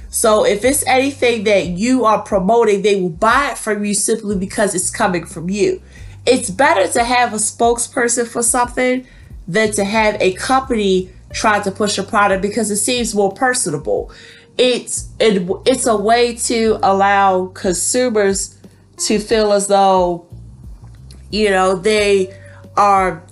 So 0.10 0.46
if 0.46 0.66
it's 0.66 0.86
anything 0.86 1.46
that 1.46 1.68
you 1.68 2.04
are 2.04 2.22
promoting, 2.22 2.82
they 2.82 3.00
will 3.00 3.10
buy 3.10 3.52
it 3.52 3.58
from 3.58 3.86
you 3.86 3.94
simply 3.94 4.36
because 4.36 4.76
it's 4.76 4.90
coming 4.90 5.26
from 5.26 5.50
you. 5.50 5.82
It's 6.26 6.50
better 6.50 6.92
to 6.92 7.04
have 7.04 7.34
a 7.34 7.38
spokesperson 7.38 8.28
for 8.28 8.44
something 8.44 9.08
than 9.48 9.72
to 9.72 9.86
have 9.86 10.22
a 10.22 10.34
company 10.34 11.10
try 11.32 11.62
to 11.62 11.72
push 11.72 11.98
a 11.98 12.04
product 12.04 12.42
because 12.42 12.70
it 12.70 12.78
seems 12.78 13.16
more 13.16 13.32
personable. 13.32 14.12
It's 14.58 15.10
it, 15.20 15.50
it's 15.66 15.88
a 15.88 15.96
way 15.96 16.36
to 16.36 16.78
allow 16.84 17.48
consumers 17.48 18.60
to 18.98 19.18
feel 19.18 19.54
as 19.54 19.68
though 19.68 20.28
you 21.32 21.50
know 21.50 21.76
they 21.76 22.38
are 22.78 23.24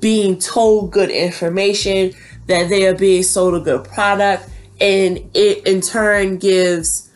being 0.00 0.38
told 0.38 0.92
good 0.92 1.10
information, 1.10 2.12
that 2.46 2.68
they 2.68 2.86
are 2.86 2.94
being 2.94 3.22
sold 3.22 3.54
a 3.54 3.60
good 3.60 3.84
product, 3.84 4.48
and 4.80 5.18
it 5.34 5.66
in 5.66 5.80
turn 5.80 6.38
gives 6.38 7.10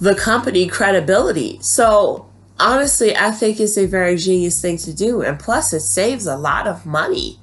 the 0.00 0.14
company 0.14 0.66
credibility. 0.66 1.58
So 1.60 2.30
honestly, 2.58 3.16
I 3.16 3.30
think 3.30 3.60
it's 3.60 3.76
a 3.76 3.86
very 3.86 4.16
genius 4.16 4.60
thing 4.60 4.78
to 4.78 4.94
do. 4.94 5.22
And 5.22 5.38
plus, 5.38 5.72
it 5.72 5.80
saves 5.80 6.26
a 6.26 6.36
lot 6.36 6.66
of 6.66 6.86
money. 6.86 7.38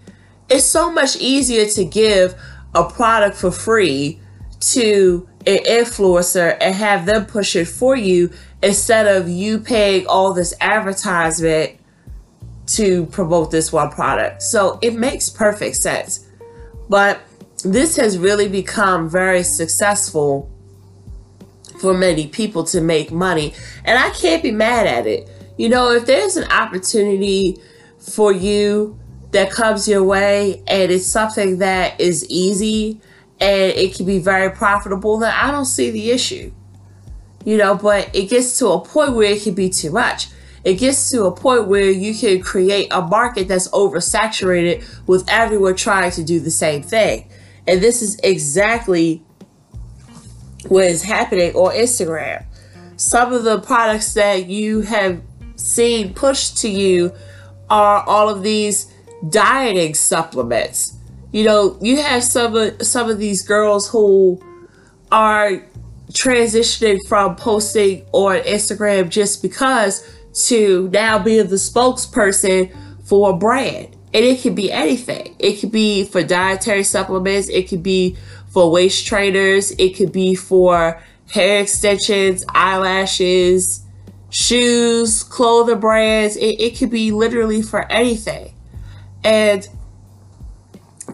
It's 0.50 0.66
so 0.66 0.92
much 0.92 1.16
easier 1.18 1.66
to 1.66 1.86
give 1.86 2.36
a 2.74 2.90
product 2.90 3.38
for 3.38 3.52
free 3.52 4.20
to 4.60 5.28
an 5.48 5.58
influencer 5.60 6.58
and 6.62 6.76
have 6.76 7.06
them 7.06 7.26
push 7.26 7.56
it 7.56 7.68
for 7.68 7.96
you 7.96 8.32
instead 8.62 9.08
of 9.08 9.28
you 9.28 9.60
paying 9.60 10.06
all 10.08 10.34
this 10.34 10.54
advertisement 10.62 11.81
to 12.76 13.06
promote 13.08 13.52
this 13.52 13.72
one 13.72 13.90
product. 13.90 14.42
So 14.42 14.80
it 14.82 14.96
makes 14.96 15.30
perfect 15.30 15.78
sense. 15.78 16.28
But 16.90 17.22
this 17.64 17.96
has 17.98 18.18
really 18.18 18.48
become 18.48 19.10
very 19.10 19.44
successful 19.44 20.50
for 21.80 21.94
many 21.94 22.28
people 22.28 22.64
to 22.66 22.82
make 22.82 23.12
money. 23.12 23.54
And 23.86 23.98
I 23.98 24.10
can't 24.12 24.44
be 24.44 24.52
mad 24.52 24.88
at 24.88 25.08
it. 25.08 25.30
You 25.58 25.70
know, 25.70 25.92
if 25.92 26.06
there's 26.06 26.38
an 26.38 26.50
opportunity 26.52 27.60
for 28.00 28.32
you 28.32 29.00
that 29.32 29.52
comes 29.52 29.88
your 29.88 30.04
way 30.04 30.64
and 30.68 30.92
it's 30.92 31.06
something 31.06 31.60
that 31.60 32.00
is 32.00 32.26
easy 32.30 33.00
and 33.40 33.72
it 33.72 33.96
can 33.96 34.06
be 34.06 34.20
very 34.20 34.52
profitable, 34.52 35.18
then 35.18 35.34
I 35.34 35.52
don't 35.52 35.66
see 35.66 35.92
the 35.92 36.12
issue. 36.12 36.52
You 37.44 37.58
know, 37.58 37.76
but 37.76 38.16
it 38.16 38.30
gets 38.30 38.60
to 38.60 38.68
a 38.68 38.80
point 38.80 39.14
where 39.14 39.32
it 39.32 39.42
can 39.42 39.56
be 39.56 39.70
too 39.70 39.92
much. 39.92 40.28
It 40.64 40.76
gets 40.76 41.10
to 41.10 41.26
a 41.26 41.32
point 41.32 41.68
where 41.68 41.90
you 41.90 42.14
can 42.14 42.42
create 42.42 42.88
a 42.92 43.02
market 43.02 43.48
that's 43.48 43.68
oversaturated 43.70 44.84
with 45.08 45.26
everyone 45.28 45.76
trying 45.76 46.12
to 46.12 46.24
do 46.24 46.40
the 46.40 46.52
same 46.52 46.84
thing. 46.84 47.30
And 47.68 47.82
this 47.82 48.02
is 48.02 48.20
exactly 48.24 49.24
what 50.68 50.86
is 50.86 51.04
happening 51.04 51.54
on 51.56 51.76
Instagram. 51.76 52.46
Some 52.96 53.34
of 53.34 53.44
the 53.44 53.60
products 53.60 54.14
that 54.14 54.48
you 54.48 54.82
have 54.82 55.22
seen 55.56 56.14
pushed 56.14 56.58
to 56.60 56.70
you 56.70 57.14
are 57.70 58.04
all 58.04 58.30
of 58.30 58.44
these 58.44 58.92
dieting 59.30 59.96
supplements. 59.96 60.96
You 61.32 61.46
know, 61.46 61.78
you 61.82 62.02
have 62.02 62.24
some 62.24 62.56
of 62.56 62.82
some 62.86 63.10
of 63.10 63.18
these 63.18 63.44
girls 63.44 63.90
who 63.90 64.42
are 65.12 65.64
transitioning 66.12 67.00
from 67.08 67.36
posting 67.36 68.06
on 68.12 68.40
Instagram 68.42 69.10
just 69.10 69.42
because 69.42 70.06
to 70.34 70.90
now 70.90 71.20
being 71.20 71.48
the 71.48 71.56
spokesperson 71.56 72.76
for 73.06 73.32
a 73.32 73.34
brand. 73.34 73.96
And 74.14 74.26
it 74.26 74.42
could 74.42 74.56
be 74.56 74.72
anything. 74.72 75.36
It 75.40 75.60
could 75.60 75.72
be 75.72 76.06
for 76.06 76.24
dietary 76.24 76.84
supplements, 76.84 77.50
it 77.50 77.70
could 77.70 77.84
be 77.84 78.18
for 78.50 78.72
waist 78.72 79.06
trainers, 79.06 79.72
it 79.72 79.96
could 79.96 80.12
be 80.12 80.36
for 80.36 81.02
hair 81.32 81.62
extensions, 81.62 82.44
eyelashes, 82.50 83.86
shoes, 84.30 85.24
clothing 85.24 85.80
brands. 85.80 86.36
It, 86.36 86.60
it 86.60 86.78
could 86.78 86.90
be 86.90 87.12
literally 87.12 87.62
for 87.62 87.90
anything. 87.92 88.54
And 89.24 89.68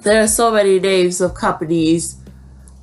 there 0.01 0.23
are 0.23 0.27
so 0.27 0.51
many 0.51 0.79
names 0.79 1.21
of 1.21 1.33
companies 1.33 2.15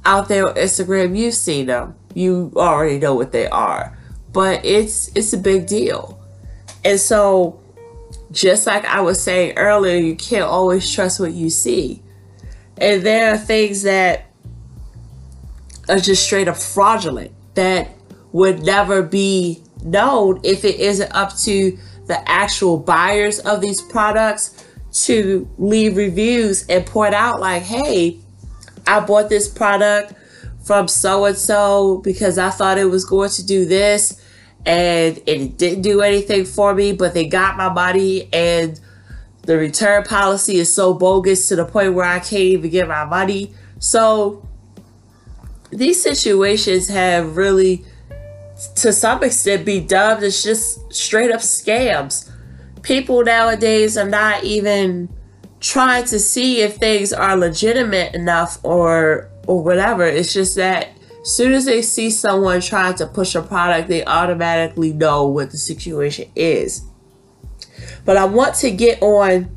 out 0.05 0.29
there 0.29 0.49
on 0.49 0.55
Instagram. 0.55 1.17
You've 1.17 1.35
seen 1.35 1.67
them. 1.67 1.95
You 2.14 2.53
already 2.57 2.99
know 2.99 3.14
what 3.14 3.33
they 3.33 3.49
are. 3.49 3.97
But 4.33 4.64
it's 4.64 5.11
it's 5.14 5.33
a 5.33 5.38
big 5.38 5.67
deal. 5.67 6.13
And 6.85 7.00
so 7.00 7.61
just 8.31 8.67
like 8.67 8.85
I 8.85 9.00
was 9.00 9.23
saying 9.23 9.57
earlier, 9.57 9.97
you 9.97 10.17
can't 10.17 10.45
always 10.45 10.91
trust 10.93 11.21
what 11.21 11.33
you 11.33 11.50
see. 11.50 12.03
And 12.79 13.03
there 13.03 13.33
are 13.33 13.38
things 13.38 13.83
that 13.83 14.26
are 15.88 15.99
just 15.99 16.25
straight 16.25 16.49
up 16.49 16.57
fraudulent 16.57 17.33
that 17.55 17.91
would 18.33 18.64
never 18.64 19.03
be 19.03 19.62
known 19.85 20.41
if 20.43 20.64
it 20.64 20.81
isn't 20.81 21.12
up 21.14 21.37
to 21.38 21.79
the 22.07 22.29
actual 22.29 22.79
buyers 22.79 23.38
of 23.41 23.61
these 23.61 23.81
products 23.81 24.64
to 24.93 25.49
leave 25.59 25.97
reviews 25.97 26.67
and 26.69 26.87
point 26.87 27.14
out 27.14 27.41
like 27.41 27.62
hey 27.62 28.17
i 28.87 29.00
bought 29.00 29.29
this 29.29 29.49
product 29.49 30.14
from 30.64 30.87
so 30.87 31.25
and 31.25 31.37
so 31.37 31.99
because 31.99 32.38
i 32.38 32.49
thought 32.49 32.79
it 32.79 32.85
was 32.85 33.05
going 33.05 33.29
to 33.29 33.45
do 33.45 33.64
this 33.64 34.24
and 34.66 35.21
it 35.26 35.59
didn't 35.59 35.83
do 35.83 36.00
anything 36.00 36.44
for 36.44 36.75
me 36.75 36.92
but 36.92 37.14
they 37.14 37.26
got 37.26 37.56
my 37.56 37.68
money 37.68 38.28
and 38.33 38.80
the 39.42 39.56
return 39.56 40.02
policy 40.02 40.56
is 40.56 40.73
so 40.73 40.94
bogus 40.94 41.49
to 41.49 41.56
the 41.56 41.64
point 41.64 41.92
where 41.94 42.06
i 42.06 42.18
can't 42.18 42.42
even 42.42 42.71
get 42.71 42.88
my 42.88 43.04
money 43.04 43.52
so 43.78 44.47
these 45.71 46.00
situations 46.00 46.88
have 46.88 47.37
really 47.37 47.85
to 48.76 48.92
some 48.92 49.23
extent 49.23 49.64
be 49.64 49.80
dubbed 49.80 50.23
as 50.23 50.42
just 50.42 50.92
straight 50.92 51.30
up 51.30 51.40
scams. 51.40 52.30
People 52.83 53.25
nowadays 53.25 53.97
are 53.97 54.09
not 54.09 54.44
even 54.44 55.09
trying 55.61 56.04
to 56.04 56.21
see 56.21 56.61
if 56.61 56.76
things 56.76 57.12
are 57.12 57.37
legitimate 57.37 58.15
enough 58.15 58.58
or 58.62 59.28
or 59.47 59.62
whatever. 59.62 60.04
It's 60.04 60.32
just 60.32 60.56
that 60.56 60.94
soon 61.25 61.52
as 61.52 61.65
they 61.65 61.82
see 61.82 62.10
someone 62.10 62.60
trying 62.60 62.95
to 62.95 63.06
push 63.06 63.34
a 63.34 63.43
product, 63.43 63.89
they 63.89 64.04
automatically 64.04 64.93
know 64.93 65.26
what 65.26 65.50
the 65.50 65.56
situation 65.56 66.30
is. 66.37 66.82
But 68.04 68.17
I 68.17 68.26
want 68.26 68.54
to 68.56 68.71
get 68.71 69.02
on 69.02 69.50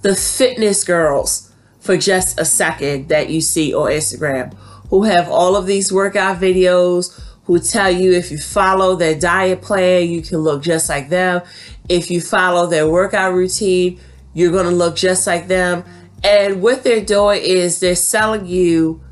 the 0.00 0.16
fitness 0.16 0.82
girls 0.84 1.52
for 1.80 1.96
just 1.96 2.40
a 2.40 2.44
second 2.44 3.08
that 3.08 3.30
you 3.30 3.40
see 3.40 3.74
on 3.74 3.90
Instagram 3.90 4.54
who 4.88 5.04
have 5.04 5.28
all 5.28 5.56
of 5.56 5.66
these 5.66 5.92
workout 5.92 6.38
videos 6.38 7.20
who 7.44 7.58
tell 7.58 7.90
you 7.90 8.12
if 8.12 8.30
you 8.30 8.38
follow 8.38 8.94
their 8.94 9.18
diet 9.18 9.62
plan, 9.62 10.08
you 10.08 10.22
can 10.22 10.38
look 10.38 10.62
just 10.62 10.88
like 10.88 11.08
them. 11.08 11.42
If 11.88 12.10
you 12.10 12.20
follow 12.20 12.66
their 12.66 12.88
workout 12.88 13.34
routine, 13.34 14.00
you're 14.32 14.52
going 14.52 14.66
to 14.66 14.74
look 14.74 14.96
just 14.96 15.26
like 15.26 15.48
them. 15.48 15.84
And 16.22 16.62
what 16.62 16.84
they're 16.84 17.04
doing 17.04 17.42
is 17.42 17.80
they're 17.80 17.96
selling 17.96 18.46
you 18.46 19.02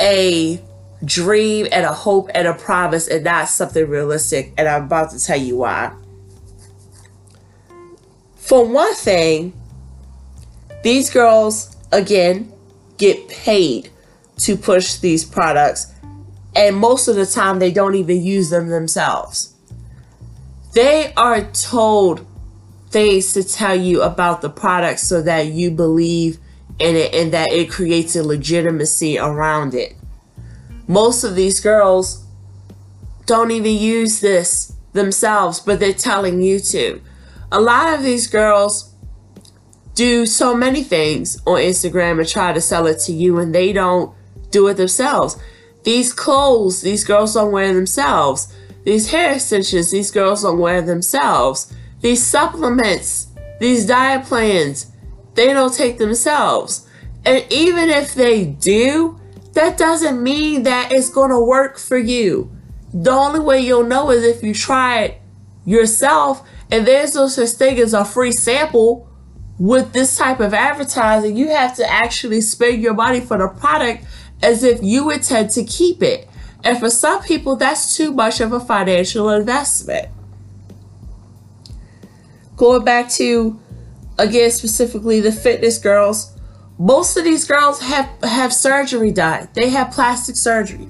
a 0.00 0.60
dream 1.04 1.66
and 1.72 1.84
a 1.84 1.92
hope 1.92 2.30
and 2.34 2.46
a 2.46 2.54
promise 2.54 3.08
and 3.08 3.24
not 3.24 3.48
something 3.48 3.88
realistic. 3.88 4.52
And 4.58 4.68
I'm 4.68 4.84
about 4.84 5.10
to 5.10 5.20
tell 5.20 5.38
you 5.38 5.58
why. 5.58 5.94
For 8.36 8.66
one 8.66 8.94
thing, 8.94 9.52
these 10.82 11.10
girls, 11.10 11.76
again, 11.92 12.52
get 12.96 13.28
paid 13.28 13.90
to 14.38 14.56
push 14.56 14.96
these 14.96 15.24
products 15.24 15.92
and 16.56 16.76
most 16.76 17.08
of 17.08 17.16
the 17.16 17.26
time 17.26 17.58
they 17.58 17.70
don't 17.70 17.94
even 17.94 18.22
use 18.22 18.50
them 18.50 18.68
themselves. 18.68 19.54
They 20.74 21.12
are 21.16 21.42
told 21.42 22.26
things 22.90 23.32
to 23.34 23.44
tell 23.44 23.74
you 23.74 24.02
about 24.02 24.40
the 24.40 24.50
product 24.50 25.00
so 25.00 25.22
that 25.22 25.46
you 25.46 25.70
believe 25.70 26.38
in 26.80 26.96
it 26.96 27.14
and 27.14 27.32
that 27.32 27.52
it 27.52 27.70
creates 27.70 28.16
a 28.16 28.22
legitimacy 28.22 29.18
around 29.18 29.74
it. 29.74 29.94
Most 30.86 31.22
of 31.24 31.36
these 31.36 31.60
girls 31.60 32.24
don't 33.26 33.50
even 33.50 33.74
use 33.74 34.20
this 34.20 34.72
themselves, 34.92 35.60
but 35.60 35.78
they're 35.78 35.92
telling 35.92 36.42
you 36.42 36.58
to. 36.58 37.00
A 37.52 37.60
lot 37.60 37.94
of 37.94 38.02
these 38.02 38.26
girls 38.26 38.92
do 39.94 40.24
so 40.26 40.56
many 40.56 40.82
things 40.82 41.40
on 41.46 41.58
Instagram 41.58 42.18
and 42.18 42.28
try 42.28 42.52
to 42.52 42.60
sell 42.60 42.86
it 42.86 42.98
to 43.00 43.12
you, 43.12 43.38
and 43.38 43.54
they 43.54 43.72
don't 43.72 44.14
do 44.50 44.66
it 44.68 44.74
themselves. 44.74 45.36
These 45.84 46.12
clothes, 46.12 46.82
these 46.82 47.04
girls 47.04 47.34
don't 47.34 47.52
wear 47.52 47.72
themselves. 47.72 48.52
These 48.84 49.10
hair 49.10 49.34
extensions, 49.34 49.90
these 49.90 50.10
girls 50.10 50.42
don't 50.42 50.58
wear 50.58 50.82
themselves. 50.82 51.72
These 52.00 52.22
supplements, 52.22 53.28
these 53.60 53.86
diet 53.86 54.24
plans, 54.24 54.89
they 55.40 55.54
don't 55.54 55.74
take 55.74 55.96
themselves. 55.96 56.86
And 57.24 57.44
even 57.50 57.88
if 57.88 58.14
they 58.14 58.44
do, 58.44 59.18
that 59.54 59.78
doesn't 59.78 60.22
mean 60.22 60.64
that 60.64 60.92
it's 60.92 61.08
going 61.08 61.30
to 61.30 61.40
work 61.40 61.78
for 61.78 61.96
you. 61.96 62.50
The 62.92 63.10
only 63.10 63.40
way 63.40 63.60
you'll 63.60 63.84
know 63.84 64.10
is 64.10 64.22
if 64.22 64.42
you 64.42 64.52
try 64.52 65.00
it 65.00 65.20
yourself. 65.64 66.46
And 66.70 66.86
there's 66.86 67.14
no 67.14 67.28
such 67.28 67.50
thing 67.50 67.78
as 67.78 67.94
a 67.94 68.04
free 68.04 68.32
sample 68.32 69.08
with 69.58 69.92
this 69.92 70.16
type 70.16 70.40
of 70.40 70.52
advertising. 70.52 71.36
You 71.36 71.48
have 71.48 71.74
to 71.76 71.90
actually 71.90 72.42
spend 72.42 72.82
your 72.82 72.94
money 72.94 73.20
for 73.20 73.38
the 73.38 73.48
product 73.48 74.04
as 74.42 74.62
if 74.62 74.82
you 74.82 75.10
intend 75.10 75.50
to 75.50 75.64
keep 75.64 76.02
it. 76.02 76.28
And 76.62 76.78
for 76.78 76.90
some 76.90 77.22
people, 77.22 77.56
that's 77.56 77.96
too 77.96 78.12
much 78.12 78.40
of 78.40 78.52
a 78.52 78.60
financial 78.60 79.30
investment. 79.30 80.08
Going 82.56 82.84
back 82.84 83.08
to, 83.12 83.58
again, 84.20 84.50
specifically 84.50 85.20
the 85.20 85.32
fitness 85.32 85.78
girls, 85.78 86.36
most 86.78 87.16
of 87.16 87.24
these 87.24 87.44
girls 87.44 87.80
have, 87.80 88.08
have 88.22 88.52
surgery 88.52 89.10
done. 89.10 89.48
They 89.54 89.70
have 89.70 89.92
plastic 89.92 90.36
surgery. 90.36 90.88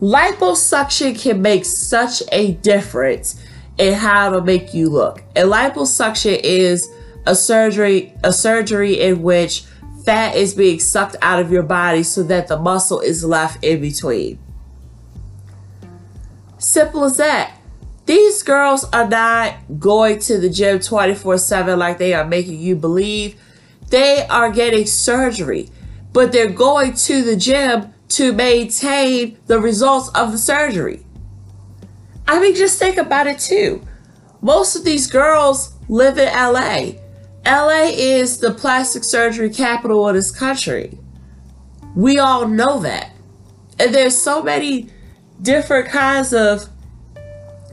Liposuction 0.00 1.18
can 1.18 1.40
make 1.40 1.64
such 1.64 2.22
a 2.30 2.52
difference 2.54 3.42
in 3.78 3.94
how 3.94 4.30
to 4.30 4.42
make 4.42 4.74
you 4.74 4.88
look. 4.88 5.22
And 5.34 5.50
liposuction 5.50 6.40
is 6.42 6.90
a 7.26 7.34
surgery, 7.34 8.14
a 8.22 8.32
surgery 8.32 9.00
in 9.00 9.22
which 9.22 9.64
fat 10.04 10.36
is 10.36 10.54
being 10.54 10.78
sucked 10.78 11.16
out 11.22 11.40
of 11.40 11.50
your 11.50 11.62
body 11.62 12.02
so 12.02 12.22
that 12.24 12.48
the 12.48 12.58
muscle 12.58 13.00
is 13.00 13.24
left 13.24 13.64
in 13.64 13.80
between. 13.80 14.38
Simple 16.58 17.04
as 17.04 17.16
that. 17.16 17.55
These 18.06 18.44
girls 18.44 18.84
are 18.92 19.08
not 19.08 19.54
going 19.80 20.20
to 20.20 20.38
the 20.38 20.48
gym 20.48 20.78
24 20.78 21.38
7 21.38 21.78
like 21.78 21.98
they 21.98 22.14
are 22.14 22.24
making 22.24 22.60
you 22.60 22.76
believe. 22.76 23.40
They 23.90 24.26
are 24.28 24.50
getting 24.50 24.86
surgery, 24.86 25.68
but 26.12 26.32
they're 26.32 26.50
going 26.50 26.94
to 26.94 27.22
the 27.22 27.36
gym 27.36 27.92
to 28.10 28.32
maintain 28.32 29.38
the 29.46 29.60
results 29.60 30.08
of 30.10 30.30
the 30.30 30.38
surgery. 30.38 31.04
I 32.28 32.40
mean, 32.40 32.54
just 32.54 32.78
think 32.78 32.96
about 32.96 33.26
it 33.26 33.40
too. 33.40 33.84
Most 34.40 34.76
of 34.76 34.84
these 34.84 35.08
girls 35.08 35.74
live 35.88 36.18
in 36.18 36.28
LA. 36.28 36.92
LA 37.44 37.90
is 37.92 38.38
the 38.38 38.52
plastic 38.52 39.02
surgery 39.02 39.50
capital 39.50 40.08
of 40.08 40.14
this 40.14 40.30
country. 40.30 40.98
We 41.96 42.18
all 42.18 42.46
know 42.46 42.80
that. 42.80 43.12
And 43.78 43.94
there's 43.94 44.20
so 44.20 44.42
many 44.42 44.90
different 45.42 45.88
kinds 45.88 46.32
of 46.32 46.68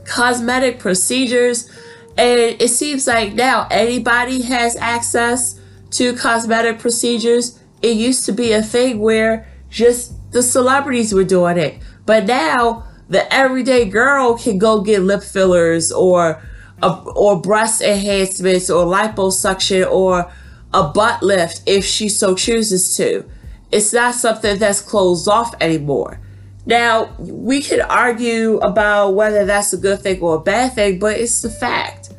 cosmetic 0.04 0.78
procedures 0.78 1.68
And 2.16 2.38
it 2.60 2.68
seems 2.68 3.06
like 3.06 3.34
now 3.34 3.66
anybody 3.70 4.42
has 4.42 4.76
access 4.76 5.60
to 5.92 6.14
cosmetic 6.14 6.78
procedures. 6.78 7.58
It 7.82 7.96
used 7.96 8.24
to 8.26 8.32
be 8.32 8.52
a 8.52 8.62
thing 8.62 9.00
where 9.00 9.48
just 9.68 10.12
the 10.30 10.42
celebrities 10.42 11.12
were 11.12 11.24
doing 11.24 11.58
it. 11.58 11.78
But 12.06 12.26
now 12.26 12.84
the 13.08 13.32
everyday 13.32 13.84
girl 13.86 14.38
can 14.38 14.58
go 14.58 14.80
get 14.80 15.00
lip 15.02 15.22
fillers 15.22 15.90
or 15.90 16.40
or 16.82 17.40
breast 17.40 17.80
enhancements 17.82 18.68
or 18.68 18.84
liposuction 18.84 19.90
or 19.90 20.30
a 20.72 20.88
butt 20.88 21.22
lift 21.22 21.62
if 21.66 21.84
she 21.84 22.08
so 22.08 22.34
chooses 22.34 22.96
to. 22.96 23.24
It's 23.72 23.92
not 23.92 24.14
something 24.14 24.58
that's 24.58 24.80
closed 24.80 25.28
off 25.28 25.54
anymore. 25.60 26.20
Now, 26.66 27.14
we 27.18 27.62
could 27.62 27.80
argue 27.80 28.58
about 28.58 29.10
whether 29.10 29.44
that's 29.44 29.72
a 29.72 29.76
good 29.76 30.00
thing 30.00 30.20
or 30.20 30.36
a 30.36 30.40
bad 30.40 30.74
thing, 30.74 30.98
but 30.98 31.18
it's 31.18 31.42
the 31.42 31.50
fact. 31.50 32.12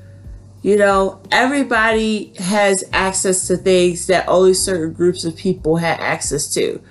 You 0.61 0.77
know, 0.77 1.21
everybody 1.31 2.33
has 2.39 2.83
access 2.91 3.47
to 3.47 3.57
things 3.57 4.07
that 4.07 4.27
only 4.27 4.53
certain 4.53 4.93
groups 4.93 5.23
of 5.23 5.35
people 5.35 5.77
had 5.77 5.99
access 5.99 6.47
to. 6.55 6.81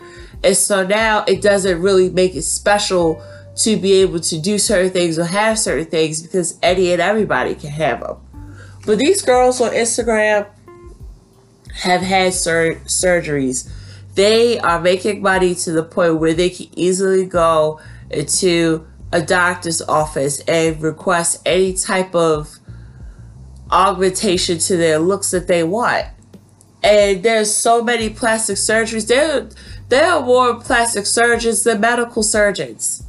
And 0.43 0.57
so 0.57 0.87
now 0.87 1.25
it 1.27 1.43
doesn't 1.43 1.81
really 1.81 2.11
make 2.11 2.35
it 2.35 2.43
special 2.43 3.23
to 3.57 3.77
be 3.77 3.95
able 3.95 4.21
to 4.21 4.39
do 4.39 4.59
certain 4.59 4.91
things 4.91 5.19
or 5.19 5.25
have 5.25 5.59
certain 5.59 5.87
things 5.87 6.23
because 6.23 6.59
any 6.63 6.93
and 6.93 7.01
everybody 7.01 7.55
can 7.55 7.71
have 7.71 8.01
them. 8.01 8.17
But 8.85 8.99
these 8.99 9.23
girls 9.23 9.61
on 9.61 9.71
Instagram 9.71 10.47
have 11.73 12.03
had 12.03 12.35
sur- 12.35 12.81
surgeries. 12.87 13.71
They 14.15 14.59
are 14.61 14.81
making 14.81 15.23
money 15.23 15.55
to 15.57 15.73
the 15.73 15.83
point 15.83 16.21
where 16.21 16.35
they 16.35 16.51
can 16.51 16.67
easily 16.77 17.27
go 17.27 17.81
into 18.11 18.87
a 19.13 19.23
doctor's 19.23 19.83
office 19.83 20.41
and 20.41 20.81
request 20.81 21.43
any 21.47 21.75
type 21.75 22.15
of 22.15 22.59
augmentation 23.71 24.59
to 24.59 24.77
their 24.77 24.99
looks 24.99 25.31
that 25.31 25.47
they 25.47 25.65
want. 25.65 26.07
And 26.83 27.23
there's 27.23 27.55
so 27.55 27.83
many 27.83 28.11
plastic 28.11 28.57
surgeries. 28.57 29.09
There, 29.09 29.49
there 29.89 30.13
are 30.13 30.25
more 30.25 30.61
plastic 30.61 31.07
surgeons 31.07 31.63
than 31.63 31.81
medical 31.81 32.23
surgeons. 32.23 33.05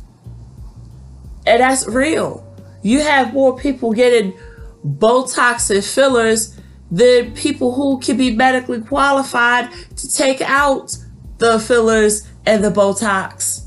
And 1.46 1.62
that's 1.62 1.88
real. 1.88 2.44
You 2.82 3.02
have 3.02 3.34
more 3.34 3.58
people 3.58 3.94
getting 3.94 4.38
Botox 4.86 5.74
and 5.74 5.84
fillers 5.84 6.55
than 6.96 7.34
people 7.34 7.74
who 7.74 8.00
can 8.00 8.16
be 8.16 8.34
medically 8.34 8.80
qualified 8.80 9.70
to 9.98 10.14
take 10.14 10.40
out 10.40 10.98
the 11.40 11.60
fillers 11.60 12.26
and 12.46 12.64
the 12.64 12.72
Botox. 12.72 13.66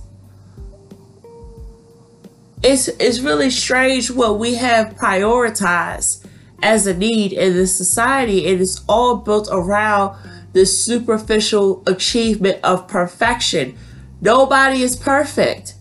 It's, 2.62 2.88
it's 2.88 3.20
really 3.20 3.50
strange 3.50 4.10
what 4.10 4.38
we 4.38 4.54
have 4.54 4.94
prioritized 4.94 6.24
as 6.62 6.86
a 6.86 6.96
need 6.96 7.34
in 7.34 7.52
this 7.52 7.76
society. 7.76 8.46
It 8.46 8.62
is 8.62 8.82
all 8.88 9.16
built 9.16 9.48
around 9.52 10.16
the 10.54 10.64
superficial 10.64 11.82
achievement 11.86 12.58
of 12.64 12.88
perfection. 12.88 13.76
Nobody 14.22 14.80
is 14.80 14.96
perfect. 14.96 15.74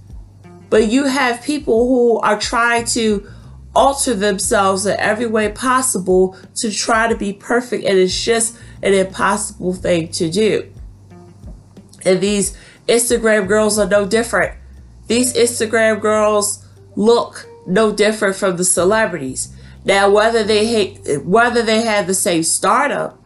But 0.69 0.89
you 0.89 1.05
have 1.05 1.41
people 1.41 1.87
who 1.87 2.19
are 2.19 2.37
trying 2.37 2.83
to 2.87 3.25
alter 3.77 4.15
themselves 4.15 4.87
in 4.87 4.99
every 4.99 5.27
way 5.27 5.49
possible 5.49 6.35
to 6.55 6.71
try 6.71 7.07
to 7.07 7.15
be 7.15 7.31
perfect, 7.31 7.85
and 7.85 7.95
it's 7.99 8.25
just 8.25 8.57
an 8.81 8.91
impossible 8.91 9.71
thing 9.71 10.07
to 10.09 10.31
do. 10.31 10.67
And 12.03 12.19
these 12.19 12.57
Instagram 12.87 13.47
girls 13.47 13.77
are 13.77 13.87
no 13.87 14.07
different. 14.07 14.57
These 15.05 15.33
Instagram 15.33 16.01
girls 16.01 16.65
look 16.95 17.47
no 17.67 17.93
different 17.93 18.35
from 18.35 18.57
the 18.57 18.65
celebrities. 18.65 19.53
Now, 19.85 20.09
whether 20.09 20.43
they 20.43 20.65
hate, 20.65 21.23
whether 21.23 21.61
they 21.61 21.83
have 21.83 22.07
the 22.07 22.15
same 22.15 22.41
startup 22.41 23.21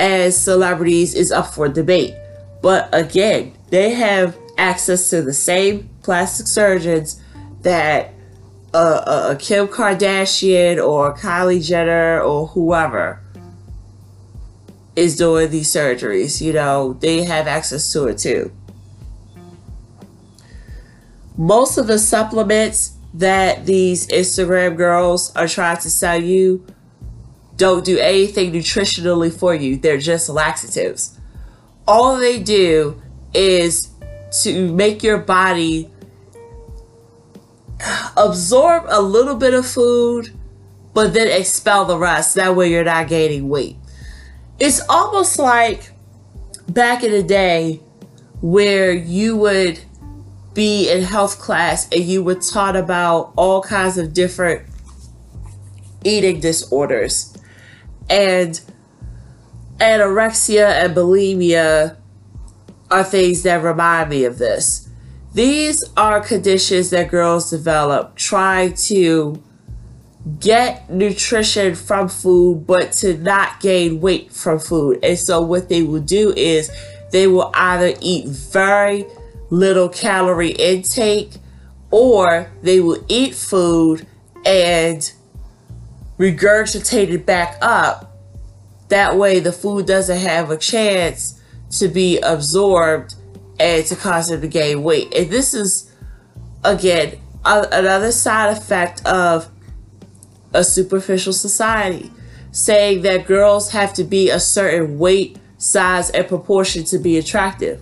as 0.00 0.36
celebrities 0.36 1.14
is 1.14 1.30
up 1.30 1.54
for 1.54 1.68
debate. 1.68 2.14
But 2.60 2.88
again, 2.92 3.54
they 3.70 3.90
have 3.90 4.36
access 4.58 5.10
to 5.10 5.22
the 5.22 5.32
same 5.32 5.90
plastic 6.02 6.48
surgeons 6.48 7.20
that 7.60 8.12
uh, 8.74 9.30
a 9.30 9.36
Kim 9.36 9.68
Kardashian 9.68 10.84
or 10.84 11.14
Kylie 11.14 11.64
Jenner 11.64 12.20
or 12.20 12.48
whoever 12.48 13.20
is 14.96 15.16
doing 15.16 15.50
these 15.50 15.72
surgeries. 15.72 16.40
You 16.40 16.52
know, 16.52 16.94
they 16.94 17.24
have 17.24 17.46
access 17.46 17.92
to 17.92 18.06
it 18.06 18.18
too. 18.18 18.52
Most 21.36 21.78
of 21.78 21.86
the 21.86 21.98
supplements 21.98 22.96
that 23.14 23.66
these 23.66 24.06
Instagram 24.08 24.76
girls 24.76 25.34
are 25.36 25.48
trying 25.48 25.78
to 25.78 25.90
sell 25.90 26.20
you 26.20 26.64
don't 27.56 27.84
do 27.84 27.98
anything 27.98 28.52
nutritionally 28.52 29.32
for 29.32 29.54
you. 29.54 29.76
They're 29.76 29.98
just 29.98 30.28
laxatives. 30.28 31.18
All 31.86 32.16
they 32.16 32.42
do 32.42 33.00
is 33.34 33.90
to 34.42 34.72
make 34.72 35.02
your 35.02 35.18
body 35.18 35.91
absorb 38.16 38.84
a 38.88 39.00
little 39.00 39.34
bit 39.34 39.54
of 39.54 39.66
food, 39.66 40.32
but 40.94 41.14
then 41.14 41.28
expel 41.28 41.84
the 41.84 41.98
rest. 41.98 42.34
That 42.34 42.56
way 42.56 42.70
you're 42.70 42.84
not 42.84 43.08
gaining 43.08 43.48
weight. 43.48 43.76
It's 44.58 44.80
almost 44.88 45.38
like 45.38 45.92
back 46.68 47.02
in 47.02 47.10
the 47.10 47.22
day 47.22 47.80
where 48.40 48.92
you 48.92 49.36
would 49.36 49.80
be 50.54 50.90
in 50.90 51.02
health 51.02 51.38
class 51.38 51.88
and 51.90 52.04
you 52.04 52.22
were 52.22 52.34
taught 52.34 52.76
about 52.76 53.32
all 53.36 53.62
kinds 53.62 53.98
of 53.98 54.12
different 54.12 54.68
eating 56.04 56.40
disorders. 56.40 57.36
And 58.10 58.60
anorexia 59.78 60.84
and 60.84 60.94
bulimia 60.94 61.96
are 62.90 63.04
things 63.04 63.42
that 63.42 63.62
remind 63.62 64.10
me 64.10 64.24
of 64.24 64.38
this. 64.38 64.81
These 65.34 65.82
are 65.96 66.20
conditions 66.20 66.90
that 66.90 67.10
girls 67.10 67.48
develop 67.48 68.16
trying 68.16 68.74
to 68.74 69.42
get 70.40 70.90
nutrition 70.90 71.74
from 71.74 72.08
food 72.08 72.66
but 72.66 72.92
to 72.92 73.16
not 73.16 73.60
gain 73.60 74.00
weight 74.00 74.30
from 74.30 74.58
food. 74.58 74.98
And 75.02 75.18
so 75.18 75.40
what 75.40 75.70
they 75.70 75.82
will 75.82 76.02
do 76.02 76.34
is 76.36 76.70
they 77.12 77.26
will 77.26 77.50
either 77.54 77.94
eat 78.00 78.28
very 78.28 79.06
little 79.48 79.88
calorie 79.88 80.52
intake 80.52 81.32
or 81.90 82.50
they 82.62 82.80
will 82.80 83.02
eat 83.08 83.34
food 83.34 84.06
and 84.44 85.12
regurgitate 86.18 87.08
it 87.08 87.24
back 87.24 87.56
up. 87.62 88.18
That 88.88 89.16
way 89.16 89.40
the 89.40 89.52
food 89.52 89.86
doesn't 89.86 90.18
have 90.18 90.50
a 90.50 90.58
chance 90.58 91.40
to 91.78 91.88
be 91.88 92.18
absorbed 92.18 93.14
and 93.62 93.86
to 93.86 93.94
cause 93.94 94.28
them 94.28 94.40
to 94.40 94.48
gain 94.48 94.82
weight. 94.82 95.14
And 95.14 95.30
this 95.30 95.54
is, 95.54 95.90
again, 96.64 97.16
a, 97.44 97.68
another 97.70 98.10
side 98.10 98.56
effect 98.56 99.06
of 99.06 99.48
a 100.52 100.64
superficial 100.64 101.32
society, 101.32 102.10
saying 102.50 103.02
that 103.02 103.24
girls 103.24 103.70
have 103.70 103.94
to 103.94 104.04
be 104.04 104.30
a 104.30 104.40
certain 104.40 104.98
weight, 104.98 105.38
size, 105.58 106.10
and 106.10 106.26
proportion 106.26 106.82
to 106.84 106.98
be 106.98 107.16
attractive. 107.16 107.80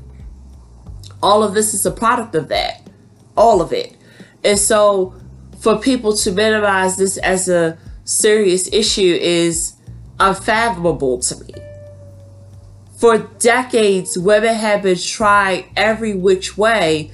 All 1.23 1.43
of 1.43 1.55
this 1.55 1.73
is 1.73 1.87
a 1.87 1.91
product 1.91 2.35
of 2.35 2.49
that. 2.49 2.87
All 3.35 3.63
of 3.63 3.73
it. 3.73 3.97
And 4.45 4.59
so, 4.59 5.15
for 5.61 5.79
people 5.79 6.15
to 6.19 6.31
minimize 6.31 6.99
this 6.99 7.17
as 7.19 7.49
a 7.49 7.79
serious 8.05 8.71
issue 8.73 9.19
is 9.21 9.77
unfathomable 10.19 11.21
to 11.21 11.45
me. 11.45 11.55
For 13.01 13.17
decades, 13.17 14.19
women 14.19 14.55
have 14.55 14.83
been 14.83 14.99
trying 14.99 15.73
every 15.75 16.13
which 16.15 16.59
way 16.59 17.11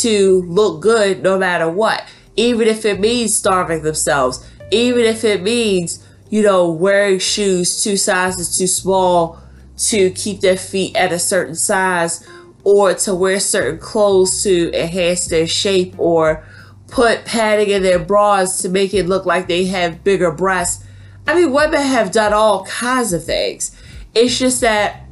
to 0.00 0.42
look 0.42 0.82
good 0.82 1.22
no 1.22 1.38
matter 1.38 1.66
what, 1.70 2.04
even 2.36 2.68
if 2.68 2.84
it 2.84 3.00
means 3.00 3.34
starving 3.34 3.82
themselves, 3.82 4.46
even 4.70 5.06
if 5.06 5.24
it 5.24 5.42
means, 5.42 6.06
you 6.28 6.42
know, 6.42 6.70
wearing 6.70 7.18
shoes 7.20 7.82
two 7.82 7.96
sizes 7.96 8.54
too 8.58 8.66
small 8.66 9.40
to 9.78 10.10
keep 10.10 10.42
their 10.42 10.58
feet 10.58 10.94
at 10.94 11.10
a 11.10 11.18
certain 11.18 11.54
size, 11.54 12.22
or 12.62 12.92
to 12.92 13.14
wear 13.14 13.40
certain 13.40 13.80
clothes 13.80 14.42
to 14.42 14.70
enhance 14.78 15.26
their 15.26 15.46
shape, 15.46 15.98
or 15.98 16.44
put 16.88 17.24
padding 17.24 17.70
in 17.70 17.82
their 17.82 17.98
bras 17.98 18.60
to 18.60 18.68
make 18.68 18.92
it 18.92 19.06
look 19.06 19.24
like 19.24 19.48
they 19.48 19.64
have 19.64 20.04
bigger 20.04 20.30
breasts. 20.30 20.84
I 21.26 21.34
mean, 21.34 21.50
women 21.50 21.80
have 21.80 22.12
done 22.12 22.34
all 22.34 22.66
kinds 22.66 23.14
of 23.14 23.24
things. 23.24 23.74
It's 24.14 24.38
just 24.38 24.60
that 24.60 25.06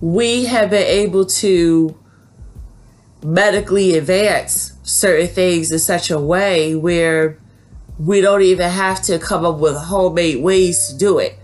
we 0.00 0.46
have 0.46 0.70
been 0.70 0.86
able 0.86 1.24
to 1.24 1.96
medically 3.22 3.96
advance 3.96 4.72
certain 4.82 5.26
things 5.26 5.70
in 5.70 5.78
such 5.78 6.10
a 6.10 6.18
way 6.18 6.74
where 6.74 7.38
we 7.98 8.20
don't 8.20 8.42
even 8.42 8.70
have 8.70 9.02
to 9.02 9.18
come 9.18 9.44
up 9.44 9.58
with 9.58 9.76
homemade 9.76 10.42
ways 10.42 10.88
to 10.88 10.98
do 10.98 11.18
it. 11.18 11.38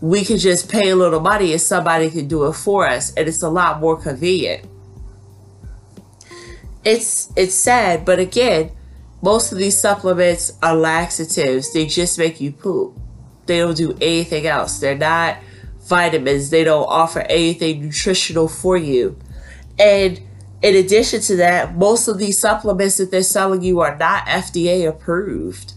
We 0.00 0.24
can 0.24 0.36
just 0.36 0.70
pay 0.70 0.90
a 0.90 0.96
little 0.96 1.20
money 1.20 1.52
and 1.52 1.60
somebody 1.60 2.10
can 2.10 2.28
do 2.28 2.44
it 2.44 2.52
for 2.52 2.86
us, 2.86 3.12
and 3.14 3.26
it's 3.26 3.42
a 3.42 3.48
lot 3.48 3.80
more 3.80 3.96
convenient. 3.96 4.66
It's 6.84 7.32
it's 7.36 7.54
sad, 7.54 8.04
but 8.04 8.18
again, 8.18 8.72
most 9.22 9.50
of 9.52 9.56
these 9.56 9.80
supplements 9.80 10.52
are 10.62 10.76
laxatives. 10.76 11.72
They 11.72 11.86
just 11.86 12.18
make 12.18 12.42
you 12.42 12.52
poop. 12.52 12.98
They 13.46 13.58
don't 13.58 13.76
do 13.76 13.96
anything 14.02 14.46
else. 14.46 14.78
They're 14.78 14.98
not 14.98 15.38
vitamins. 15.86 16.50
They 16.50 16.64
don't 16.64 16.86
offer 16.86 17.20
anything 17.20 17.82
nutritional 17.82 18.48
for 18.48 18.76
you. 18.76 19.18
And 19.78 20.20
in 20.62 20.74
addition 20.76 21.20
to 21.22 21.36
that, 21.36 21.76
most 21.76 22.08
of 22.08 22.18
these 22.18 22.38
supplements 22.38 22.96
that 22.96 23.10
they're 23.10 23.22
selling 23.22 23.62
you 23.62 23.80
are 23.80 23.96
not 23.96 24.26
FDA 24.26 24.88
approved. 24.88 25.74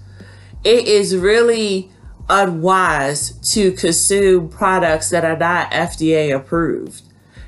It 0.63 0.88
is 0.88 1.15
really 1.15 1.91
unwise 2.30 3.32
to 3.54 3.72
consume 3.72 4.50
products 4.50 5.10
that 5.10 5.26
are 5.26 5.38
not 5.38 5.72
FDA 5.72 6.36
approved. 6.36 7.02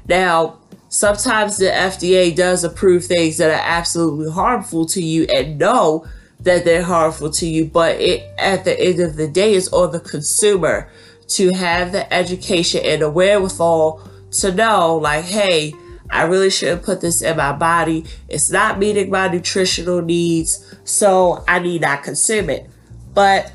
Now, 0.08 0.60
sometimes 0.90 1.58
the 1.58 1.68
FDA 1.68 2.36
does 2.36 2.64
approve 2.64 3.06
things 3.06 3.38
that 3.38 3.50
are 3.50 3.64
absolutely 3.64 4.32
harmful 4.32 4.86
to 4.88 5.02
you 5.02 5.26
and 5.34 5.58
know 5.58 6.06
that 6.42 6.64
they're 6.66 6.84
harmful 6.84 7.30
to 7.30 7.46
you, 7.46 7.66
but 7.66 8.00
it 8.00 8.24
at 8.38 8.64
the 8.64 8.80
end 8.80 9.00
of 9.00 9.18
the 9.18 9.28
day 9.28 9.54
is 9.54 9.68
on 9.74 9.92
the 9.92 10.00
consumer 10.00 10.90
to 11.30 11.54
have 11.54 11.92
the 11.92 12.12
education 12.14 12.82
and 12.84 13.02
the 13.02 13.10
wherewithal 13.10 14.02
to 14.32 14.52
know 14.54 14.98
like, 14.98 15.26
hey, 15.26 15.74
I 16.10 16.24
really 16.24 16.50
shouldn't 16.50 16.84
put 16.84 17.02
this 17.02 17.22
in 17.22 17.38
my 17.38 17.54
body. 17.54 18.06
It's 18.28 18.50
not 18.50 18.80
meeting 18.80 19.12
my 19.12 19.28
nutritional 19.28 20.02
needs, 20.02 20.76
so 20.84 21.44
I 21.48 21.60
need 21.60 21.82
not 21.82 22.04
consume 22.04 22.50
it. 22.50 22.70
But 23.14 23.52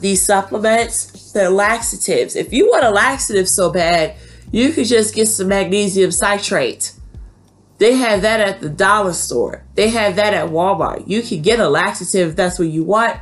these 0.00 0.24
supplements, 0.24 1.32
they're 1.32 1.50
laxatives. 1.50 2.36
If 2.36 2.52
you 2.52 2.68
want 2.68 2.84
a 2.84 2.90
laxative 2.90 3.48
so 3.48 3.72
bad, 3.72 4.14
you 4.52 4.72
could 4.72 4.86
just 4.86 5.14
get 5.14 5.26
some 5.26 5.48
magnesium 5.48 6.12
citrate. 6.12 6.92
They 7.78 7.94
have 7.94 8.22
that 8.22 8.40
at 8.40 8.60
the 8.60 8.68
dollar 8.68 9.12
store. 9.12 9.64
They 9.74 9.88
have 9.90 10.16
that 10.16 10.34
at 10.34 10.48
Walmart. 10.48 11.06
You 11.06 11.22
can 11.22 11.42
get 11.42 11.60
a 11.60 11.68
laxative 11.68 12.30
if 12.30 12.36
that's 12.36 12.58
what 12.58 12.68
you 12.68 12.84
want. 12.84 13.18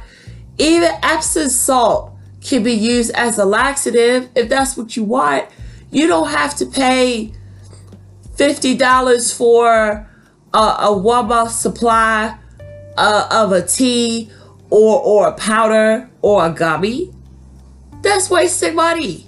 Even 0.58 0.90
Epsom 1.02 1.48
salt 1.48 2.15
can 2.46 2.62
be 2.62 2.72
used 2.72 3.10
as 3.12 3.38
a 3.38 3.44
laxative 3.44 4.28
if 4.34 4.48
that's 4.48 4.76
what 4.76 4.96
you 4.96 5.04
want. 5.04 5.46
You 5.90 6.06
don't 6.06 6.28
have 6.28 6.54
to 6.56 6.66
pay 6.66 7.32
$50 8.36 9.36
for 9.36 10.08
a, 10.54 10.58
a 10.58 10.88
Walmart 10.88 11.48
supply 11.48 12.38
uh, 12.96 13.28
of 13.30 13.52
a 13.52 13.66
tea 13.66 14.30
or, 14.70 15.00
or 15.00 15.28
a 15.28 15.32
powder 15.32 16.08
or 16.22 16.46
a 16.46 16.50
gummy. 16.50 17.12
That's 18.02 18.30
wasting 18.30 18.74
money. 18.74 19.26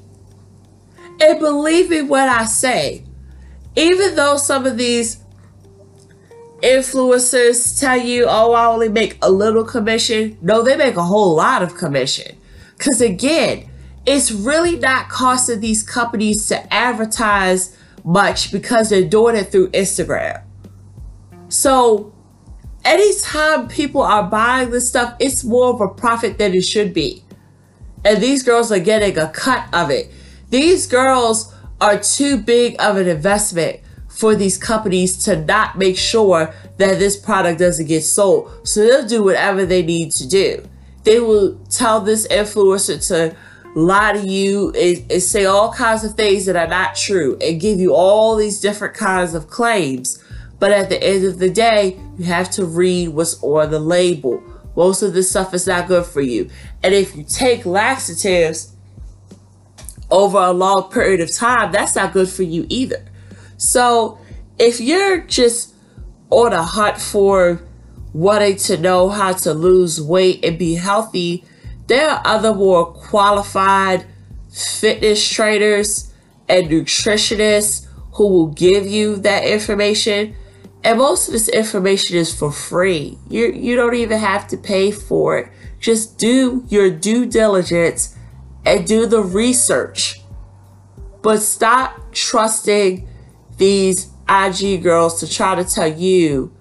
And 1.21 1.41
believe 1.41 1.91
me 1.91 2.03
when 2.03 2.29
I 2.29 2.45
say, 2.45 3.05
even 3.75 4.15
though 4.15 4.37
some 4.37 4.67
of 4.67 4.77
these 4.79 5.19
influencers 6.63 7.79
tell 7.81 7.97
you, 7.97 8.27
oh, 8.29 8.53
I 8.53 8.67
only 8.67 8.89
make 8.89 9.19
a 9.23 9.31
little 9.31 9.65
commission, 9.65 10.39
no, 10.41 10.63
they 10.63 10.77
make 10.77 10.97
a 10.97 11.03
whole 11.03 11.35
lot 11.35 11.63
of 11.63 11.77
commission. 11.77 12.37
Because 12.79 13.01
again, 13.01 13.69
it's 14.07 14.31
really 14.31 14.79
not 14.79 15.09
costing 15.09 15.61
these 15.61 15.83
companies 15.83 16.47
to 16.49 16.73
advertise 16.73 17.77
much 18.05 18.53
because 18.53 18.89
they're 18.89 19.09
doing 19.09 19.37
it 19.37 19.51
through 19.53 19.71
Instagram. 19.71 20.43
So, 21.49 22.15
anytime 22.85 23.69
people 23.69 24.03
are 24.03 24.23
buying 24.23 24.71
this 24.71 24.89
stuff, 24.89 25.15
it's 25.19 25.45
more 25.45 25.75
of 25.75 25.81
a 25.81 25.89
profit 25.89 26.39
than 26.39 26.55
it 26.55 26.65
should 26.65 26.95
be. 26.95 27.23
And 28.05 28.23
these 28.23 28.43
girls 28.43 28.71
are 28.71 28.79
getting 28.79 29.19
a 29.19 29.29
cut 29.29 29.69
of 29.75 29.91
it. 29.91 30.11
These 30.51 30.87
girls 30.87 31.53
are 31.81 31.99
too 31.99 32.39
big 32.39 32.77
of 32.79 32.97
an 32.97 33.09
investment 33.09 33.81
for 34.09 34.35
these 34.35 34.57
companies 34.57 35.23
to 35.25 35.45
not 35.45 35.77
make 35.77 35.97
sure 35.97 36.55
that 36.79 36.99
this 36.99 37.17
product 37.17 37.59
doesn't 37.59 37.87
get 37.87 38.03
sold. 38.03 38.51
So 38.67 38.81
they'll 38.81 39.07
do 39.07 39.23
whatever 39.23 39.67
they 39.67 39.83
need 39.83 40.13
to 40.13 40.27
do. 40.27 40.65
They 41.09 41.21
will 41.21 41.55
tell 41.71 42.03
this 42.03 42.29
influencer 42.29 43.07
to 43.09 43.35
lie 43.75 44.13
to 44.13 44.27
you 44.29 44.73
and, 44.73 45.11
and 45.11 45.23
say 45.23 45.47
all 45.47 45.73
kinds 45.73 46.05
of 46.05 46.13
things 46.13 46.45
that 46.45 46.55
are 46.55 46.67
not 46.67 46.97
true 46.97 47.39
and 47.41 47.59
give 47.59 47.81
you 47.81 47.95
all 47.95 48.37
these 48.37 48.61
different 48.61 48.93
kinds 48.93 49.33
of 49.33 49.49
claims. 49.49 50.23
But 50.59 50.71
at 50.71 50.91
the 50.91 51.03
end 51.03 51.25
of 51.25 51.39
the 51.39 51.49
day, 51.49 51.99
you 52.19 52.27
have 52.27 52.51
to 52.51 52.67
read 52.67 53.09
what's 53.09 53.43
on 53.43 53.71
the 53.71 53.79
label. 53.79 54.43
Most 54.77 55.01
of 55.01 55.15
this 55.15 55.31
stuff 55.31 55.55
is 55.55 55.67
not 55.67 55.89
good 55.89 56.05
for 56.05 56.21
you. 56.21 56.51
And 56.83 56.93
if 56.93 57.17
you 57.17 57.25
take 57.25 57.65
laxatives 57.65 58.75
over 60.11 60.37
a 60.37 60.53
long 60.53 60.91
period 60.91 61.23
of 61.23 61.33
time, 61.33 61.73
that's 61.73 61.97
not 61.97 62.13
good 62.13 62.29
for 62.29 62.43
you 62.43 62.67
either. 62.69 63.03
So 63.57 64.19
if 64.59 64.79
you're 64.79 65.23
just 65.23 65.73
on 66.29 66.53
a 66.53 66.63
hunt 66.63 67.01
for 67.01 67.63
wanting 68.13 68.57
to 68.57 68.77
know 68.77 69.09
how 69.09 69.33
to 69.33 69.53
lose 69.53 70.01
weight 70.01 70.45
and 70.45 70.59
be 70.59 70.75
healthy, 70.75 71.45
there 71.87 72.09
are 72.11 72.23
other 72.25 72.55
more 72.55 72.87
qualified 72.87 74.07
fitness 74.51 75.27
trainers 75.29 76.13
and 76.49 76.69
nutritionists 76.69 77.87
who 78.13 78.29
will 78.29 78.49
give 78.49 78.87
you 78.87 79.17
that 79.17 79.45
information. 79.45 80.35
And 80.85 80.99
most 80.99 81.29
of 81.29 81.33
this 81.33 81.49
information 81.49 82.17
is 82.17 82.37
for 82.37 82.53
free. 82.53 83.19
You 83.29 83.53
you 83.53 83.77
don't 83.77 83.95
even 83.95 84.19
have 84.19 84.47
to 84.49 84.57
pay 84.57 84.91
for 84.91 85.39
it. 85.39 85.49
Just 85.81 86.19
do 86.19 86.65
your 86.69 86.91
due 86.91 87.27
diligence 87.27 88.17
and 88.65 88.87
do 88.87 89.07
the 89.07 89.23
research. 89.23 90.21
But 91.23 91.39
stop 91.41 92.13
trusting 92.13 93.09
these 93.57 94.11
IG 94.29 94.83
girls 94.83 95.21
to 95.21 95.31
try 95.31 95.55
to 95.55 95.65
tell 95.65 95.89
you 95.89 96.53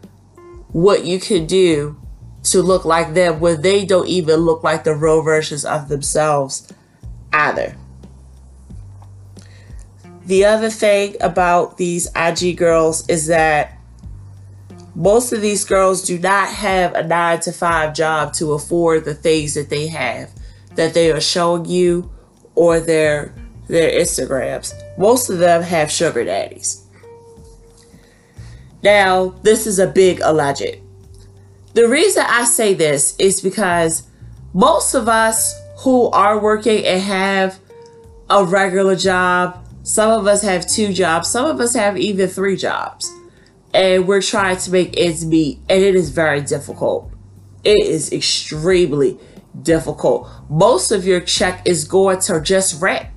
what 0.78 1.06
you 1.06 1.20
can 1.20 1.48
do 1.48 1.98
to 2.44 2.62
look 2.62 2.86
like 2.86 3.16
them 3.16 3.40
where 3.40 3.56
they 3.56 3.84
don't 3.84 4.08
even 4.08 4.36
look 4.42 4.64
like 4.64 4.84
the 4.84 4.94
real 4.94 5.24
versions 5.24 5.66
of 5.66 5.90
themselves 5.90 6.72
either. 7.34 7.76
The 10.28 10.46
other 10.46 10.70
thing 10.70 11.16
about 11.20 11.78
these 11.78 12.08
IG 12.16 12.58
girls 12.58 13.10
is 13.10 13.26
that 13.26 13.76
most 14.94 15.34
of 15.34 15.42
these 15.42 15.66
girls 15.66 16.04
do 16.04 16.20
not 16.20 16.50
have 16.50 16.94
a 16.94 17.02
nine 17.02 17.40
to 17.40 17.52
five 17.52 17.96
job 17.96 18.34
to 18.34 18.54
afford 18.54 19.04
the 19.04 19.16
things 19.16 19.56
that 19.56 19.72
they 19.72 19.88
have 19.88 20.30
that 20.76 20.94
they 20.94 21.12
are 21.12 21.20
showing 21.20 21.66
you 21.66 22.12
or 22.54 22.80
their 22.80 23.34
their 23.68 23.90
Instagrams. 24.00 24.76
Most 24.96 25.32
of 25.32 25.40
them 25.40 25.64
have 25.64 25.90
sugar 25.90 26.24
daddies. 26.24 26.87
Now, 28.88 29.36
this 29.44 29.68
is 29.68 29.80
a 29.80 29.88
big 29.88 30.22
alleged. 30.22 30.78
The 31.74 31.90
reason 31.90 32.24
I 32.26 32.46
say 32.46 32.74
this 32.74 33.18
is 33.20 33.42
because 33.42 34.04
most 34.54 34.94
of 34.94 35.10
us 35.10 35.54
who 35.80 36.10
are 36.12 36.40
working 36.40 36.86
and 36.86 37.02
have 37.02 37.60
a 38.30 38.46
regular 38.46 38.96
job, 38.96 39.62
some 39.84 40.10
of 40.18 40.26
us 40.26 40.42
have 40.42 40.66
two 40.66 40.94
jobs, 40.94 41.30
some 41.30 41.46
of 41.46 41.60
us 41.60 41.74
have 41.76 41.98
even 41.98 42.30
three 42.30 42.56
jobs, 42.56 43.12
and 43.74 44.08
we're 44.08 44.22
trying 44.22 44.56
to 44.56 44.72
make 44.72 44.98
ends 44.98 45.26
meet, 45.26 45.60
and 45.70 45.84
it 45.84 45.94
is 45.94 46.10
very 46.10 46.40
difficult. 46.40 47.12
It 47.66 47.86
is 47.86 48.14
extremely 48.14 49.20
difficult. 49.62 50.30
Most 50.50 50.94
of 50.94 51.06
your 51.06 51.20
check 51.20 51.62
is 51.68 51.84
going 51.84 52.22
to 52.22 52.40
just 52.40 52.82
rent. 52.82 53.08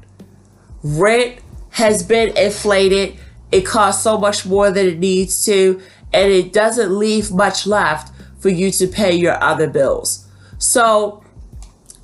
Rent 0.83 1.38
has 1.70 2.02
been 2.02 2.37
inflated. 2.37 3.20
It 3.52 3.62
costs 3.62 4.02
so 4.02 4.18
much 4.18 4.46
more 4.46 4.70
than 4.70 4.86
it 4.86 4.98
needs 4.98 5.44
to, 5.46 5.80
and 6.12 6.30
it 6.32 6.52
doesn't 6.52 6.96
leave 6.96 7.32
much 7.32 7.66
left 7.66 8.12
for 8.38 8.48
you 8.48 8.70
to 8.72 8.86
pay 8.86 9.14
your 9.14 9.42
other 9.42 9.68
bills. 9.68 10.26
So 10.58 11.24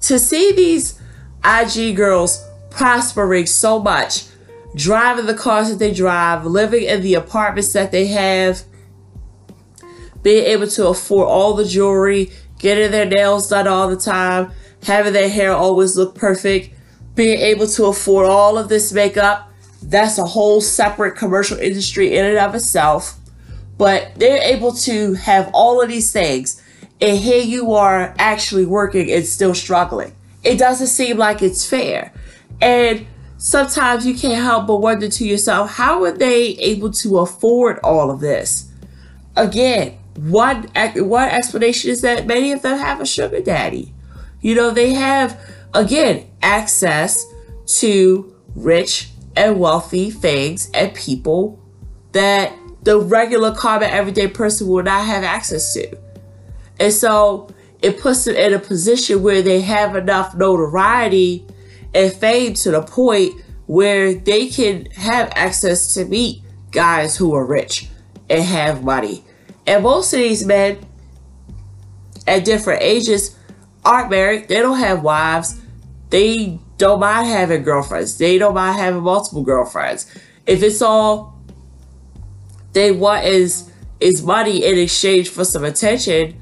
to 0.03 0.19
see 0.19 0.53
these 0.53 1.01
IG 1.45 1.97
girls 1.97 2.45
prospering 2.71 3.47
so 3.47 3.79
much, 3.79 4.25
driving 4.75 5.27
the 5.27 5.35
cars 5.35 5.71
that 5.71 5.79
they 5.79 5.93
drive, 5.93 6.45
living 6.45 6.85
in 6.85 7.03
the 7.03 7.15
apartments 7.15 7.73
that 7.73 7.93
they 7.93 8.07
have, 8.09 8.63
being 10.23 10.45
able 10.45 10.67
to 10.67 10.89
afford 10.89 11.29
all 11.29 11.55
the 11.55 11.65
jewelry, 11.65 12.31
getting 12.59 12.91
their 12.91 13.07
nails 13.07 13.49
done 13.49 13.67
all 13.67 13.89
the 13.89 13.97
time, 13.97 14.51
having 14.83 15.13
their 15.13 15.29
hair 15.29 15.53
always 15.53 15.97
look 15.97 16.15
perfect, 16.15 16.75
being 17.15 17.39
able 17.39 17.67
to 17.67 17.87
afford 17.87 18.27
all 18.27 18.59
of 18.59 18.69
this 18.69 18.93
makeup, 18.93 19.51
that's 19.83 20.19
a 20.19 20.25
whole 20.25 20.61
separate 20.61 21.17
commercial 21.17 21.59
industry 21.59 22.17
in 22.17 22.25
and 22.25 22.39
of 22.39 22.55
itself. 22.55 23.19
But 23.79 24.13
they're 24.17 24.43
able 24.43 24.73
to 24.73 25.15
have 25.15 25.51
all 25.53 25.83
of 25.83 25.89
these 25.89 26.13
things 26.13 26.63
and 27.01 27.19
here 27.19 27.43
you 27.43 27.75
are 27.75 28.15
actually 28.19 28.65
working 28.65 29.11
and 29.11 29.25
still 29.25 29.55
struggling. 29.55 30.15
It 30.43 30.59
doesn't 30.59 30.87
seem 30.87 31.19
like 31.19 31.43
it's 31.43 31.69
fair. 31.69 32.13
And 32.61 33.07
sometimes 33.37 34.07
you 34.07 34.15
can't 34.15 34.43
help 34.43 34.67
but 34.67 34.77
wonder 34.77 35.09
to 35.09 35.27
yourself 35.27 35.73
how 35.73 36.03
are 36.05 36.13
they 36.13 36.57
able 36.59 36.91
to 36.91 37.19
afford 37.19 37.79
all 37.81 38.11
of 38.11 38.21
this? 38.21 38.71
Again 39.37 39.99
one 40.17 40.63
one 40.95 41.29
explanation 41.29 41.91
is 41.91 42.01
that? 42.01 42.27
Many 42.27 42.53
of 42.53 42.63
them 42.63 42.79
have 42.79 43.01
a 43.01 43.07
sugar 43.07 43.43
daddy. 43.43 43.93
You 44.41 44.55
know 44.55 44.71
they 44.71 44.95
have 44.95 45.39
again 45.75 46.27
access 46.43 47.27
to 47.81 48.35
rich 48.55 49.11
and 49.37 49.59
wealthy 49.59 50.11
things 50.11 50.71
and 50.73 50.95
people 50.95 51.61
that 52.13 52.53
the 52.83 52.99
regular 52.99 53.55
common 53.55 53.91
everyday 53.91 54.29
person 54.29 54.69
will 54.69 54.83
not 54.83 55.05
have 55.05 55.25
access 55.25 55.75
to. 55.75 55.99
And 56.81 56.93
so 56.93 57.49
it 57.83 58.01
puts 58.01 58.25
them 58.25 58.37
in 58.37 58.55
a 58.55 58.59
position 58.59 59.23
where 59.23 59.43
they 59.43 59.61
have 59.61 59.97
enough 59.97 60.35
notoriety 60.35 61.45
and 61.95 62.13
fame 62.13 62.55
to 62.55 62.71
the 62.71 62.83
point 62.83 63.41
where 63.67 64.15
they 64.15 64.49
can 64.49 64.87
have 64.93 65.31
access 65.35 65.95
to 65.95 66.05
meet 66.05 66.43
guys 66.71 67.17
who 67.17 67.35
are 67.35 67.45
rich 67.45 67.89
and 68.31 68.43
have 68.45 68.85
money. 68.85 69.25
And 69.67 69.83
most 69.83 70.13
of 70.13 70.21
these 70.21 70.47
men 70.47 70.79
at 72.27 72.45
different 72.45 72.83
ages 72.83 73.37
aren't 73.85 74.11
married. 74.11 74.49
They 74.49 74.57
don't 74.57 74.79
have 74.79 75.03
wives. 75.03 75.61
They 76.11 76.59
don't 76.79 77.01
mind 77.01 77.29
having 77.29 77.63
girlfriends. 77.63 78.19
They 78.19 78.39
don't 78.39 78.55
mind 78.55 78.79
having 78.79 79.03
multiple 79.03 79.43
girlfriends. 79.43 80.07
If 80.47 80.63
it's 80.63 80.83
all 80.83 81.39
they 82.73 82.93
want 82.93 83.25
is 83.25 83.71
is 83.99 84.23
money 84.23 84.65
in 84.65 84.79
exchange 84.79 85.31
for 85.31 85.45
some 85.45 85.65
attention 85.65 86.39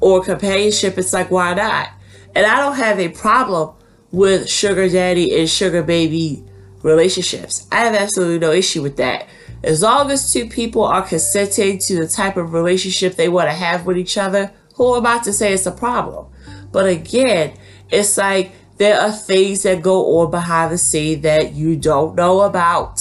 or 0.00 0.22
companionship, 0.22 0.96
it's 0.96 1.12
like 1.12 1.30
why 1.30 1.54
not? 1.54 1.88
And 2.34 2.46
I 2.46 2.56
don't 2.56 2.76
have 2.76 2.98
a 2.98 3.08
problem 3.08 3.74
with 4.10 4.48
sugar 4.48 4.88
daddy 4.88 5.36
and 5.36 5.48
sugar 5.48 5.82
baby 5.82 6.44
relationships. 6.82 7.66
I 7.72 7.80
have 7.80 7.94
absolutely 7.94 8.38
no 8.38 8.52
issue 8.52 8.82
with 8.82 8.96
that. 8.98 9.26
As 9.64 9.82
long 9.82 10.10
as 10.10 10.32
two 10.32 10.46
people 10.46 10.84
are 10.84 11.02
consenting 11.02 11.78
to 11.78 11.96
the 11.96 12.06
type 12.06 12.36
of 12.36 12.52
relationship 12.52 13.16
they 13.16 13.28
want 13.28 13.48
to 13.48 13.54
have 13.54 13.86
with 13.86 13.96
each 13.96 14.18
other, 14.18 14.52
who 14.74 14.92
am 14.92 15.00
about 15.00 15.24
to 15.24 15.32
say 15.32 15.52
it's 15.52 15.66
a 15.66 15.72
problem? 15.72 16.26
But 16.70 16.86
again, 16.86 17.54
it's 17.90 18.18
like 18.18 18.52
there 18.76 19.00
are 19.00 19.12
things 19.12 19.62
that 19.62 19.82
go 19.82 20.20
on 20.20 20.30
behind 20.30 20.72
the 20.72 20.78
scene 20.78 21.20
that 21.22 21.52
you 21.52 21.76
don't 21.76 22.14
know 22.14 22.40
about. 22.40 23.00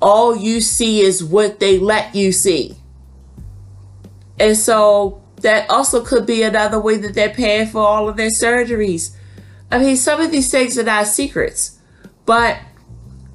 All 0.00 0.36
you 0.36 0.60
see 0.60 1.00
is 1.00 1.22
what 1.22 1.60
they 1.60 1.78
let 1.78 2.14
you 2.14 2.32
see. 2.32 2.76
And 4.38 4.56
so 4.56 5.22
that 5.42 5.68
also 5.70 6.04
could 6.04 6.26
be 6.26 6.42
another 6.42 6.80
way 6.80 6.96
that 6.96 7.14
they're 7.14 7.30
paying 7.30 7.66
for 7.66 7.80
all 7.80 8.08
of 8.08 8.16
their 8.16 8.30
surgeries. 8.30 9.14
I 9.70 9.78
mean, 9.78 9.96
some 9.96 10.20
of 10.20 10.30
these 10.30 10.50
things 10.50 10.78
are 10.78 10.84
not 10.84 11.06
secrets, 11.06 11.78
but 12.26 12.58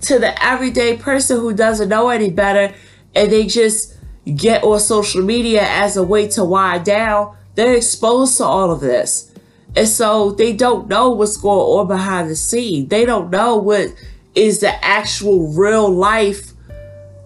to 0.02 0.20
the 0.20 0.44
everyday 0.44 0.98
person 0.98 1.40
who 1.40 1.54
doesn't 1.54 1.90
know 1.90 2.10
any 2.10 2.30
better 2.30 2.74
and 3.16 3.32
they 3.32 3.46
just 3.46 3.96
get 4.36 4.64
on 4.64 4.80
social 4.80 5.22
media 5.22 5.64
as 5.64 5.96
a 5.96 6.04
way 6.04 6.28
to 6.30 6.44
wind 6.44 6.86
down, 6.86 7.36
they're 7.56 7.76
exposed 7.76 8.38
to 8.38 8.44
all 8.44 8.72
of 8.72 8.80
this. 8.80 9.33
And 9.76 9.88
so 9.88 10.32
they 10.32 10.54
don't 10.54 10.88
know 10.88 11.12
what's 11.12 11.38
going 11.38 11.80
on 11.80 11.88
behind 11.88 12.30
the 12.30 12.36
scene. 12.36 12.88
They 12.88 13.06
don't 13.06 13.30
know 13.30 13.58
what 13.58 13.94
is 14.36 14.60
the 14.60 14.84
actual 14.84 15.52
real 15.54 15.90
life, 15.90 16.52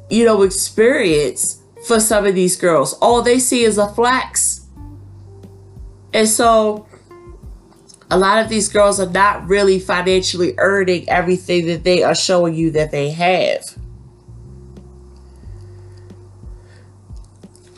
you 0.10 0.26
know, 0.26 0.44
experience 0.44 1.62
for 1.86 2.00
some 2.00 2.26
of 2.26 2.36
these 2.36 2.56
girls. 2.56 2.94
All 3.02 3.22
they 3.22 3.40
see 3.40 3.64
is 3.64 3.78
a 3.78 3.88
flex. 3.90 4.66
And 6.14 6.28
so 6.28 6.88
a 8.10 8.18
lot 8.18 8.44
of 8.44 8.50
these 8.50 8.70
girls 8.70 9.00
are 9.00 9.10
not 9.10 9.48
really 9.48 9.80
financially 9.80 10.54
earning 10.58 11.10
everything 11.10 11.68
that 11.68 11.84
they 11.84 12.04
are 12.04 12.16
showing 12.16 12.56
you 12.56 12.72
that 12.72 12.92
they 12.92 13.12
have. 13.12 13.78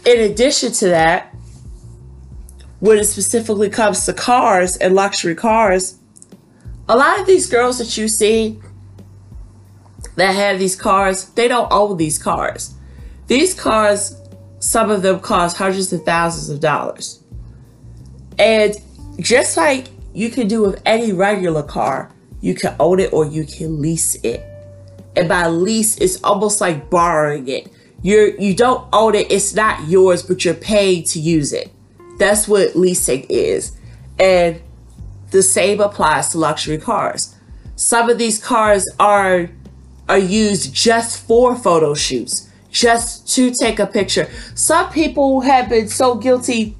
In 0.06 0.20
addition 0.32 0.72
to 0.74 0.88
that, 0.90 1.29
when 2.80 2.98
it 2.98 3.06
specifically 3.06 3.70
comes 3.70 4.06
to 4.06 4.14
cars 4.14 4.78
and 4.78 4.96
luxury 4.96 5.36
cars, 5.36 6.00
a 6.88 6.96
lot 6.96 7.20
of 7.20 7.26
these 7.26 7.48
girls 7.48 7.78
that 7.78 7.98
you 7.98 8.08
see 8.08 8.60
that 10.16 10.34
have 10.34 10.60
these 10.60 10.76
cars, 10.76 11.26
they 11.32 11.48
don't 11.48 11.72
own 11.72 11.98
these 11.98 12.18
cars. 12.18 12.74
These 13.28 13.54
cars, 13.54 14.20
some 14.60 14.90
of 14.90 15.02
them 15.02 15.20
cost 15.20 15.58
hundreds 15.58 15.94
of 15.94 16.04
thousands 16.04 16.50
of 16.50 16.60
dollars. 16.60 17.24
And 18.38 18.76
just 19.20 19.58
like 19.58 19.88
you 20.14 20.30
can 20.30 20.48
do 20.48 20.62
with 20.62 20.82
any 20.86 21.14
regular 21.14 21.64
car. 21.64 22.12
You 22.42 22.56
can 22.56 22.76
own 22.80 23.00
it 23.00 23.14
or 23.14 23.26
you 23.26 23.46
can 23.46 23.82
lease 23.82 24.16
it. 24.16 24.46
And 25.16 25.28
by 25.28 25.48
lease, 25.48 25.98
it's 25.98 26.24
almost 26.24 26.62
like 26.62 26.90
borrowing 26.90 27.48
it. 27.48 27.72
You're 28.02 28.30
you 28.40 28.56
don't 28.56 28.88
own 28.94 29.16
it, 29.16 29.32
it's 29.32 29.54
not 29.54 29.88
yours, 29.88 30.24
but 30.24 30.46
you're 30.46 30.54
paid 30.54 31.06
to 31.08 31.20
use 31.20 31.52
it. 31.52 31.72
That's 32.20 32.48
what 32.48 32.76
leasing 32.76 33.26
is. 33.30 33.76
And 34.20 34.62
the 35.32 35.42
same 35.42 35.80
applies 35.80 36.30
to 36.30 36.38
luxury 36.38 36.78
cars. 36.78 37.36
Some 37.76 38.10
of 38.10 38.18
these 38.18 38.44
cars 38.44 38.88
are 39.00 39.50
are 40.08 40.18
used 40.18 40.74
just 40.74 41.26
for 41.28 41.56
photo 41.56 41.94
shoots, 41.94 42.50
just 42.72 43.30
to 43.36 43.52
take 43.52 43.80
a 43.80 43.86
picture. 43.86 44.28
Some 44.56 44.92
people 44.92 45.42
have 45.42 45.70
been 45.70 45.88
so 45.88 46.16
guilty 46.16 46.76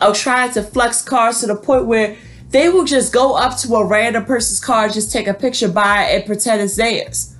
of 0.00 0.16
trying 0.16 0.50
to 0.52 0.62
flex 0.62 1.00
cars 1.00 1.40
to 1.40 1.46
the 1.46 1.54
point 1.54 1.86
where 1.86 2.16
they 2.50 2.68
will 2.68 2.84
just 2.84 3.12
go 3.12 3.34
up 3.34 3.56
to 3.58 3.74
a 3.76 3.86
random 3.86 4.24
person's 4.24 4.58
car, 4.58 4.88
just 4.88 5.12
take 5.12 5.28
a 5.28 5.34
picture 5.34 5.68
by 5.68 6.04
it, 6.04 6.16
and 6.16 6.26
pretend 6.26 6.60
it's 6.60 6.74
theirs. 6.74 7.36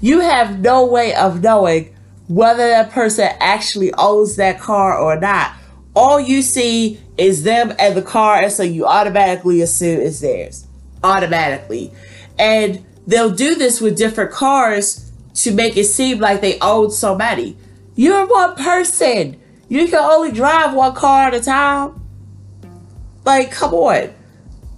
You 0.00 0.20
have 0.20 0.60
no 0.60 0.86
way 0.86 1.14
of 1.14 1.42
knowing 1.42 1.94
whether 2.28 2.66
that 2.66 2.90
person 2.90 3.28
actually 3.40 3.92
owns 3.94 4.36
that 4.36 4.58
car 4.58 4.98
or 4.98 5.20
not. 5.20 5.52
All 5.94 6.20
you 6.20 6.42
see 6.42 7.00
is 7.18 7.42
them 7.42 7.74
and 7.78 7.96
the 7.96 8.02
car, 8.02 8.42
and 8.42 8.52
so 8.52 8.62
you 8.62 8.86
automatically 8.86 9.60
assume 9.60 10.00
it's 10.00 10.20
theirs. 10.20 10.66
Automatically. 11.02 11.92
And 12.38 12.84
they'll 13.06 13.30
do 13.30 13.54
this 13.54 13.80
with 13.80 13.96
different 13.96 14.30
cars 14.30 15.10
to 15.34 15.52
make 15.52 15.76
it 15.76 15.84
seem 15.84 16.18
like 16.18 16.40
they 16.40 16.58
own 16.60 16.90
so 16.90 17.16
many. 17.16 17.56
You're 17.94 18.26
one 18.26 18.54
person. 18.56 19.40
You 19.68 19.86
can 19.88 19.98
only 19.98 20.32
drive 20.32 20.74
one 20.74 20.94
car 20.94 21.28
at 21.28 21.34
a 21.34 21.40
time. 21.40 22.00
Like, 23.24 23.50
come 23.50 23.74
on. 23.74 24.14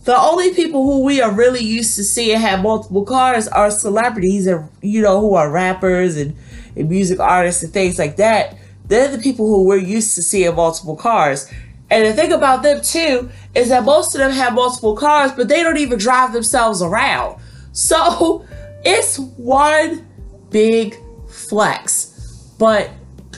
The 0.04 0.18
only 0.18 0.52
people 0.52 0.84
who 0.84 1.04
we 1.04 1.20
are 1.20 1.30
really 1.30 1.62
used 1.62 1.94
to 1.96 2.04
seeing 2.04 2.40
have 2.40 2.60
multiple 2.60 3.04
cars 3.04 3.46
are 3.46 3.70
celebrities 3.70 4.46
and 4.48 4.68
you 4.82 5.00
know 5.00 5.20
who 5.20 5.34
are 5.34 5.48
rappers 5.48 6.16
and, 6.16 6.36
and 6.74 6.90
music 6.90 7.20
artists 7.20 7.62
and 7.62 7.72
things 7.72 7.98
like 7.98 8.16
that. 8.16 8.56
They're 8.86 9.08
the 9.08 9.22
people 9.22 9.46
who 9.46 9.64
we're 9.64 9.76
used 9.76 10.14
to 10.16 10.22
seeing 10.22 10.54
multiple 10.54 10.96
cars. 10.96 11.50
And 11.90 12.06
the 12.06 12.12
thing 12.12 12.32
about 12.32 12.62
them 12.62 12.80
too 12.80 13.30
is 13.54 13.68
that 13.68 13.84
most 13.84 14.14
of 14.14 14.18
them 14.18 14.30
have 14.30 14.54
multiple 14.54 14.96
cars, 14.96 15.32
but 15.32 15.48
they 15.48 15.62
don't 15.62 15.76
even 15.76 15.98
drive 15.98 16.32
themselves 16.32 16.82
around. 16.82 17.40
So 17.72 18.46
it's 18.84 19.18
one 19.18 20.06
big 20.50 20.96
flex. 21.28 22.54
But 22.58 22.90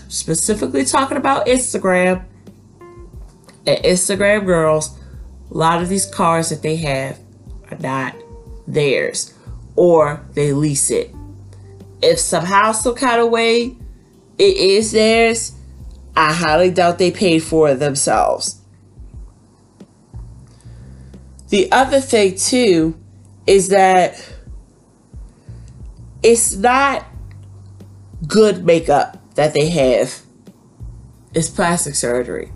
specifically 0.08 0.84
talking 0.84 1.16
about 1.16 1.46
Instagram 1.46 2.24
and 3.66 3.84
Instagram 3.84 4.46
girls, 4.46 4.96
a 5.50 5.56
lot 5.56 5.82
of 5.82 5.88
these 5.88 6.06
cars 6.06 6.50
that 6.50 6.62
they 6.62 6.76
have 6.76 7.18
are 7.70 7.78
not 7.78 8.14
theirs 8.66 9.34
or 9.76 10.24
they 10.34 10.52
lease 10.52 10.90
it. 10.90 11.14
If 12.02 12.18
somehow, 12.18 12.72
some 12.72 12.94
kind 12.94 13.20
of 13.20 13.30
way 13.30 13.76
it 14.38 14.56
is 14.56 14.92
theirs, 14.92 15.52
I 16.16 16.32
highly 16.32 16.70
doubt 16.70 16.98
they 16.98 17.10
paid 17.10 17.40
for 17.42 17.70
it 17.70 17.76
themselves. 17.76 18.60
The 21.48 21.70
other 21.70 22.00
thing, 22.00 22.36
too, 22.36 22.98
is 23.46 23.68
that 23.68 24.32
it's 26.22 26.56
not 26.56 27.06
good 28.26 28.64
makeup 28.64 29.18
that 29.34 29.54
they 29.54 29.68
have, 29.68 30.22
it's 31.32 31.48
plastic 31.48 31.94
surgery. 31.94 32.50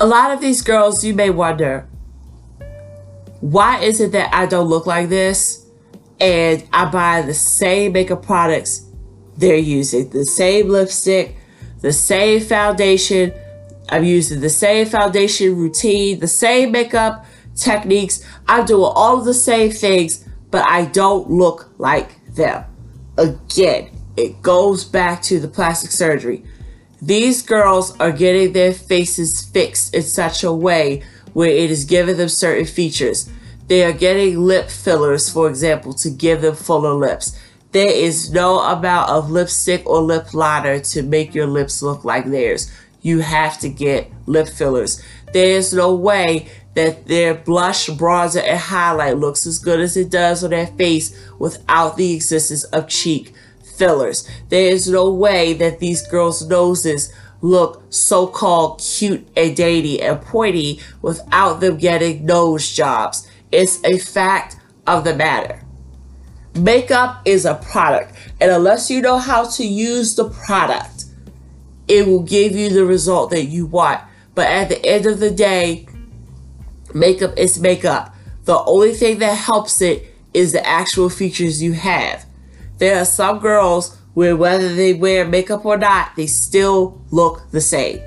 A 0.00 0.06
lot 0.06 0.32
of 0.32 0.40
these 0.40 0.62
girls, 0.62 1.04
you 1.04 1.14
may 1.14 1.30
wonder, 1.30 1.88
why 3.40 3.80
is 3.80 4.00
it 4.00 4.12
that 4.12 4.34
I 4.34 4.46
don't 4.46 4.68
look 4.68 4.86
like 4.86 5.08
this 5.08 5.66
and 6.18 6.64
I 6.72 6.86
buy 6.86 7.22
the 7.22 7.34
same 7.34 7.92
makeup 7.92 8.24
products 8.24 8.83
they're 9.36 9.56
using? 9.56 10.10
The 10.10 10.24
same 10.24 10.68
lipstick, 10.68 11.36
the 11.80 11.92
same 11.92 12.40
foundation. 12.40 13.32
I'm 13.88 14.04
using 14.04 14.40
the 14.40 14.50
same 14.50 14.86
foundation 14.86 15.56
routine, 15.56 16.20
the 16.20 16.28
same 16.28 16.72
makeup 16.72 17.26
techniques. 17.54 18.24
I'm 18.48 18.66
doing 18.66 18.92
all 18.94 19.18
of 19.18 19.24
the 19.24 19.34
same 19.34 19.70
things, 19.70 20.26
but 20.50 20.66
I 20.66 20.86
don't 20.86 21.30
look 21.30 21.70
like 21.78 22.24
them. 22.34 22.64
Again, 23.16 23.90
it 24.16 24.42
goes 24.42 24.84
back 24.84 25.22
to 25.22 25.38
the 25.38 25.48
plastic 25.48 25.90
surgery. 25.90 26.44
These 27.02 27.42
girls 27.42 27.98
are 28.00 28.12
getting 28.12 28.52
their 28.52 28.72
faces 28.72 29.44
fixed 29.44 29.94
in 29.94 30.02
such 30.02 30.42
a 30.42 30.52
way 30.52 31.02
where 31.32 31.50
it 31.50 31.70
is 31.70 31.84
giving 31.84 32.16
them 32.16 32.28
certain 32.28 32.64
features. 32.64 33.28
They 33.66 33.84
are 33.84 33.92
getting 33.92 34.40
lip 34.40 34.70
fillers, 34.70 35.28
for 35.28 35.48
example, 35.48 35.92
to 35.94 36.10
give 36.10 36.42
them 36.42 36.54
fuller 36.54 36.94
lips. 36.94 37.38
There 37.74 37.90
is 37.90 38.30
no 38.30 38.60
amount 38.60 39.10
of 39.10 39.32
lipstick 39.32 39.84
or 39.84 40.00
lip 40.00 40.32
liner 40.32 40.78
to 40.78 41.02
make 41.02 41.34
your 41.34 41.48
lips 41.48 41.82
look 41.82 42.04
like 42.04 42.24
theirs. 42.24 42.70
You 43.02 43.18
have 43.18 43.58
to 43.62 43.68
get 43.68 44.12
lip 44.26 44.48
fillers. 44.48 45.02
There 45.32 45.56
is 45.56 45.74
no 45.74 45.92
way 45.92 46.46
that 46.74 47.08
their 47.08 47.34
blush, 47.34 47.90
bronzer, 47.90 48.44
and 48.44 48.60
highlight 48.60 49.18
looks 49.18 49.44
as 49.44 49.58
good 49.58 49.80
as 49.80 49.96
it 49.96 50.08
does 50.08 50.44
on 50.44 50.50
their 50.50 50.68
face 50.68 51.20
without 51.40 51.96
the 51.96 52.14
existence 52.14 52.62
of 52.62 52.86
cheek 52.86 53.34
fillers. 53.76 54.24
There 54.50 54.70
is 54.70 54.88
no 54.88 55.12
way 55.12 55.52
that 55.54 55.80
these 55.80 56.06
girls' 56.06 56.46
noses 56.46 57.12
look 57.40 57.82
so 57.90 58.28
called 58.28 58.78
cute 58.78 59.26
and 59.36 59.56
dainty 59.56 60.00
and 60.00 60.22
pointy 60.22 60.78
without 61.02 61.54
them 61.54 61.78
getting 61.78 62.24
nose 62.24 62.70
jobs. 62.72 63.26
It's 63.50 63.82
a 63.82 63.98
fact 63.98 64.58
of 64.86 65.02
the 65.02 65.16
matter. 65.16 65.63
Makeup 66.56 67.20
is 67.24 67.44
a 67.44 67.54
product, 67.54 68.14
and 68.40 68.50
unless 68.50 68.88
you 68.88 69.00
know 69.00 69.18
how 69.18 69.44
to 69.50 69.66
use 69.66 70.14
the 70.14 70.30
product, 70.30 71.06
it 71.88 72.06
will 72.06 72.22
give 72.22 72.52
you 72.52 72.70
the 72.70 72.84
result 72.84 73.30
that 73.30 73.46
you 73.46 73.66
want. 73.66 74.00
But 74.34 74.46
at 74.46 74.68
the 74.68 74.84
end 74.86 75.06
of 75.06 75.18
the 75.18 75.30
day, 75.30 75.88
makeup 76.94 77.36
is 77.36 77.58
makeup. 77.60 78.14
The 78.44 78.62
only 78.64 78.92
thing 78.92 79.18
that 79.18 79.34
helps 79.34 79.82
it 79.82 80.14
is 80.32 80.52
the 80.52 80.64
actual 80.66 81.08
features 81.08 81.62
you 81.62 81.72
have. 81.72 82.24
There 82.78 83.00
are 83.00 83.04
some 83.04 83.40
girls 83.40 83.96
where 84.14 84.36
whether 84.36 84.72
they 84.74 84.94
wear 84.94 85.26
makeup 85.26 85.64
or 85.64 85.76
not, 85.76 86.14
they 86.16 86.26
still 86.26 87.00
look 87.10 87.50
the 87.50 87.60
same. 87.60 88.00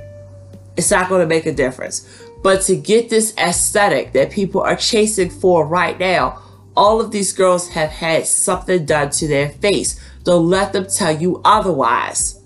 It's 0.78 0.92
not 0.92 1.10
going 1.10 1.22
to 1.22 1.28
make 1.28 1.46
a 1.46 1.54
difference. 1.54 2.08
But 2.44 2.62
to 2.64 2.76
get 2.76 3.10
this 3.10 3.36
aesthetic 3.38 4.14
that 4.14 4.32
people 4.32 4.62
are 4.62 4.76
chasing 4.76 5.30
for 5.30 5.66
right 5.66 6.00
now, 6.00 6.42
all 6.78 7.02
of 7.02 7.12
these 7.12 7.34
girls 7.34 7.70
have 7.70 7.90
had 7.90 8.28
something 8.28 8.86
done 8.86 9.10
to 9.10 9.28
their 9.28 9.50
face. 9.50 10.00
Don't 10.24 10.48
let 10.48 10.74
them 10.74 10.86
tell 10.86 11.12
you 11.12 11.42
otherwise. 11.44 12.40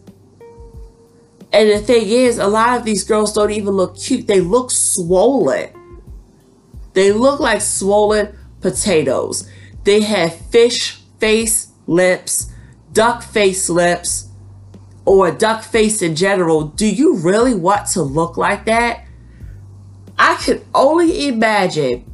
And 1.51 1.69
the 1.69 1.79
thing 1.79 2.07
is, 2.07 2.37
a 2.37 2.47
lot 2.47 2.79
of 2.79 2.85
these 2.85 3.03
girls 3.03 3.33
don't 3.33 3.51
even 3.51 3.73
look 3.73 3.97
cute. 3.97 4.27
They 4.27 4.39
look 4.39 4.71
swollen. 4.71 5.69
They 6.93 7.11
look 7.11 7.41
like 7.41 7.61
swollen 7.61 8.33
potatoes. 8.61 9.49
They 9.83 9.99
have 9.99 10.33
fish 10.33 11.01
face 11.19 11.67
lips, 11.85 12.53
duck 12.93 13.23
face 13.23 13.69
lips, 13.69 14.29
or 15.03 15.31
duck 15.31 15.63
face 15.63 16.01
in 16.01 16.15
general. 16.15 16.63
Do 16.63 16.87
you 16.87 17.17
really 17.17 17.53
want 17.53 17.87
to 17.87 18.01
look 18.01 18.37
like 18.37 18.63
that? 18.65 19.05
I 20.17 20.35
can 20.35 20.63
only 20.73 21.27
imagine 21.27 22.10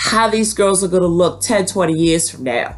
how 0.00 0.28
these 0.28 0.54
girls 0.54 0.82
are 0.82 0.88
going 0.88 1.02
to 1.02 1.08
look 1.08 1.42
10, 1.42 1.66
20 1.66 1.92
years 1.92 2.30
from 2.30 2.44
now. 2.44 2.74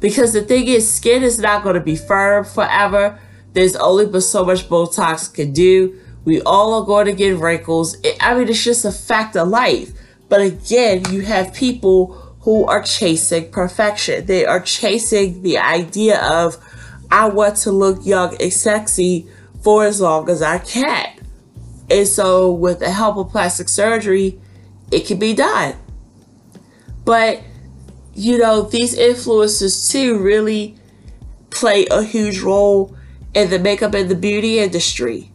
Because 0.00 0.32
the 0.32 0.40
thing 0.40 0.66
is, 0.66 0.90
skin 0.90 1.22
is 1.22 1.38
not 1.38 1.62
going 1.62 1.74
to 1.74 1.80
be 1.80 1.94
firm 1.94 2.44
forever. 2.44 3.20
There's 3.52 3.76
only 3.76 4.06
but 4.06 4.22
so 4.22 4.46
much 4.46 4.66
Botox 4.68 5.32
can 5.32 5.52
do. 5.52 6.00
We 6.24 6.40
all 6.40 6.80
are 6.80 6.86
going 6.86 7.04
to 7.04 7.12
get 7.12 7.36
wrinkles. 7.36 7.96
I 8.20 8.34
mean, 8.34 8.48
it's 8.48 8.64
just 8.64 8.86
a 8.86 8.90
fact 8.90 9.36
of 9.36 9.48
life. 9.48 9.92
But 10.30 10.40
again, 10.40 11.04
you 11.10 11.20
have 11.20 11.52
people 11.52 12.14
who 12.40 12.64
are 12.64 12.82
chasing 12.82 13.50
perfection. 13.50 14.24
They 14.24 14.46
are 14.46 14.60
chasing 14.60 15.42
the 15.42 15.58
idea 15.58 16.18
of, 16.22 16.56
I 17.10 17.28
want 17.28 17.56
to 17.58 17.72
look 17.72 18.06
young 18.06 18.40
and 18.40 18.52
sexy 18.52 19.28
for 19.62 19.84
as 19.84 20.00
long 20.00 20.30
as 20.30 20.40
I 20.40 20.58
can. 20.58 21.10
And 21.90 22.08
so, 22.08 22.50
with 22.50 22.78
the 22.78 22.90
help 22.90 23.18
of 23.18 23.28
plastic 23.28 23.68
surgery, 23.68 24.40
it 24.92 25.06
can 25.06 25.18
be 25.18 25.34
done. 25.34 25.74
But, 27.04 27.42
you 28.14 28.38
know, 28.38 28.62
these 28.62 28.96
influencers 28.96 29.90
too 29.90 30.18
really 30.18 30.76
play 31.50 31.86
a 31.90 32.02
huge 32.02 32.40
role 32.40 32.96
in 33.34 33.50
the 33.50 33.58
makeup 33.58 33.94
and 33.94 34.08
the 34.08 34.14
beauty 34.14 34.58
industry. 34.58 35.30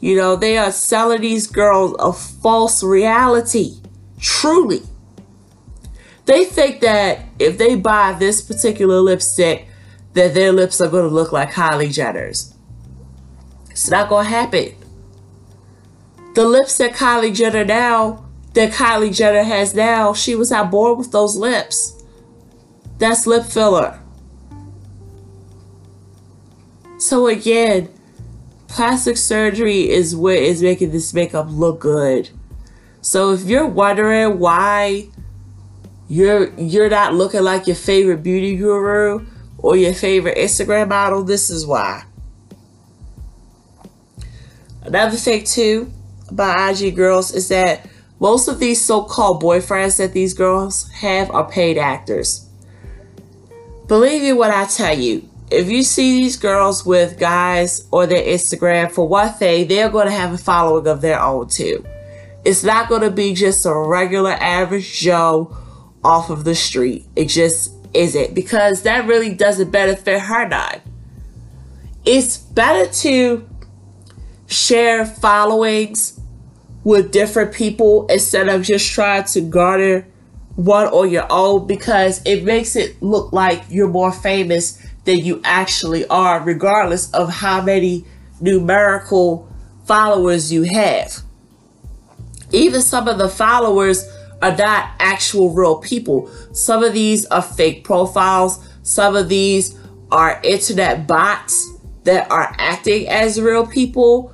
You 0.00 0.16
know, 0.16 0.36
they 0.36 0.56
are 0.56 0.72
selling 0.72 1.20
these 1.20 1.46
girls 1.46 1.94
a 1.98 2.12
false 2.12 2.82
reality. 2.82 3.76
Truly. 4.18 4.82
They 6.24 6.44
think 6.44 6.80
that 6.80 7.20
if 7.38 7.58
they 7.58 7.74
buy 7.74 8.12
this 8.12 8.40
particular 8.40 9.00
lipstick, 9.00 9.66
that 10.14 10.34
their 10.34 10.52
lips 10.52 10.80
are 10.80 10.88
going 10.88 11.08
to 11.08 11.14
look 11.14 11.32
like 11.32 11.52
Kylie 11.52 11.92
Jenner's. 11.92 12.54
It's 13.70 13.90
not 13.90 14.08
going 14.08 14.24
to 14.24 14.30
happen. 14.30 14.74
The 16.34 16.44
lips 16.44 16.78
that 16.78 16.92
Kylie 16.92 17.34
Jenner 17.34 17.64
now, 17.64 18.27
that 18.54 18.72
Kylie 18.72 19.14
Jenner 19.14 19.42
has 19.42 19.74
now, 19.74 20.12
she 20.12 20.34
was 20.34 20.50
not 20.50 20.70
born 20.70 20.98
with 20.98 21.12
those 21.12 21.36
lips. 21.36 22.02
That's 22.98 23.26
lip 23.26 23.44
filler. 23.44 24.00
So 26.98 27.28
again, 27.28 27.88
plastic 28.66 29.16
surgery 29.16 29.88
is 29.88 30.16
what 30.16 30.36
is 30.36 30.62
making 30.62 30.90
this 30.90 31.14
makeup 31.14 31.46
look 31.48 31.80
good. 31.80 32.30
So 33.00 33.32
if 33.32 33.44
you're 33.44 33.66
wondering 33.66 34.38
why 34.38 35.08
you're 36.08 36.52
you're 36.54 36.90
not 36.90 37.14
looking 37.14 37.42
like 37.42 37.66
your 37.66 37.76
favorite 37.76 38.22
beauty 38.22 38.56
guru 38.56 39.26
or 39.58 39.76
your 39.76 39.94
favorite 39.94 40.36
Instagram 40.36 40.88
model, 40.88 41.22
this 41.22 41.50
is 41.50 41.66
why. 41.66 42.04
Another 44.82 45.16
thing 45.16 45.44
too 45.44 45.92
about 46.28 46.80
IG 46.80 46.96
girls 46.96 47.32
is 47.32 47.48
that 47.48 47.86
most 48.20 48.48
of 48.48 48.58
these 48.58 48.84
so-called 48.84 49.42
boyfriends 49.42 49.98
that 49.98 50.12
these 50.12 50.34
girls 50.34 50.90
have 50.90 51.30
are 51.30 51.48
paid 51.48 51.78
actors. 51.78 52.48
Believe 53.86 54.22
me 54.22 54.32
when 54.32 54.50
I 54.50 54.66
tell 54.66 54.96
you, 54.96 55.28
if 55.50 55.70
you 55.70 55.82
see 55.82 56.20
these 56.20 56.36
girls 56.36 56.84
with 56.84 57.18
guys 57.18 57.86
or 57.90 58.06
their 58.06 58.22
Instagram, 58.22 58.90
for 58.90 59.08
one 59.08 59.32
thing, 59.32 59.66
they're 59.68 59.88
going 59.88 60.06
to 60.06 60.12
have 60.12 60.32
a 60.32 60.38
following 60.38 60.86
of 60.86 61.00
their 61.00 61.20
own 61.20 61.48
too. 61.48 61.84
It's 62.44 62.62
not 62.62 62.88
going 62.88 63.02
to 63.02 63.10
be 63.10 63.34
just 63.34 63.64
a 63.64 63.74
regular 63.74 64.32
average 64.32 65.00
Joe 65.00 65.56
off 66.04 66.30
of 66.30 66.44
the 66.44 66.54
street. 66.54 67.06
It 67.16 67.26
just 67.26 67.72
isn't 67.94 68.34
because 68.34 68.82
that 68.82 69.06
really 69.06 69.34
doesn't 69.34 69.70
benefit 69.70 70.20
her 70.20 70.46
none. 70.46 70.80
It's 72.04 72.36
better 72.36 72.90
to 72.92 73.48
share 74.46 75.06
followings 75.06 76.17
with 76.84 77.12
different 77.12 77.52
people 77.52 78.06
instead 78.06 78.48
of 78.48 78.62
just 78.62 78.90
trying 78.92 79.24
to 79.24 79.40
garner 79.40 80.06
one 80.56 80.86
on 80.88 81.10
your 81.10 81.26
own 81.30 81.66
because 81.66 82.20
it 82.24 82.44
makes 82.44 82.76
it 82.76 83.00
look 83.02 83.32
like 83.32 83.62
you're 83.68 83.88
more 83.88 84.12
famous 84.12 84.82
than 85.04 85.18
you 85.18 85.40
actually 85.44 86.06
are, 86.08 86.40
regardless 86.40 87.10
of 87.12 87.30
how 87.30 87.62
many 87.62 88.04
numerical 88.40 89.48
followers 89.86 90.52
you 90.52 90.62
have 90.62 91.22
even 92.52 92.80
some 92.80 93.08
of 93.08 93.18
the 93.18 93.28
followers 93.28 94.08
are 94.40 94.56
not 94.56 94.90
actual 94.98 95.50
real 95.50 95.76
people. 95.76 96.30
Some 96.52 96.82
of 96.84 96.94
these 96.94 97.26
are 97.26 97.42
fake 97.42 97.84
profiles. 97.84 98.66
Some 98.82 99.16
of 99.16 99.28
these 99.28 99.78
are 100.10 100.40
internet 100.42 101.06
bots 101.06 101.68
that 102.04 102.30
are 102.30 102.54
acting 102.58 103.08
as 103.08 103.40
real 103.40 103.66
people. 103.66 104.32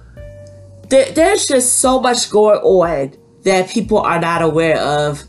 There, 0.94 1.10
there's 1.10 1.46
just 1.46 1.78
so 1.80 2.00
much 2.00 2.30
going 2.30 2.60
on 2.60 3.14
that 3.42 3.68
people 3.68 3.98
are 3.98 4.20
not 4.20 4.42
aware 4.42 4.78
of. 4.78 5.24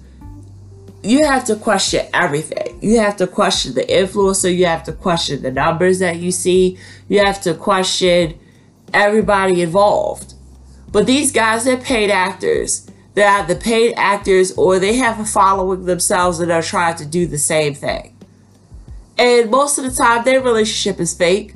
You 1.02 1.26
have 1.26 1.44
to 1.46 1.56
question 1.56 2.06
everything. 2.14 2.78
You 2.84 3.00
have 3.00 3.18
to 3.18 3.26
question 3.26 3.74
the 3.74 3.82
influencer. 3.82 4.56
You 4.56 4.68
have 4.68 4.84
to 4.84 4.94
question 4.94 5.42
the 5.42 5.50
numbers 5.50 5.98
that 5.98 6.18
you 6.18 6.32
see. 6.32 6.78
You 7.08 7.26
have 7.26 7.42
to 7.42 7.56
question 7.56 8.38
everybody 8.94 9.64
involved. 9.64 10.36
But 10.92 11.08
these 11.08 11.32
guys, 11.32 11.66
they're 11.66 11.78
paid 11.78 12.12
actors. 12.12 12.88
They're 13.16 13.28
either 13.28 13.56
paid 13.56 13.96
actors 13.96 14.52
or 14.52 14.78
they 14.78 14.98
have 14.98 15.20
a 15.20 15.26
following 15.26 15.86
themselves 15.86 16.40
and 16.40 16.52
are 16.52 16.62
trying 16.62 16.98
to 16.98 17.08
do 17.08 17.26
the 17.26 17.40
same 17.40 17.74
thing. 17.74 18.16
And 19.18 19.50
most 19.50 19.80
of 19.80 19.84
the 19.84 19.90
time, 19.90 20.26
their 20.26 20.42
relationship 20.42 21.00
is 21.00 21.16
fake. 21.16 21.56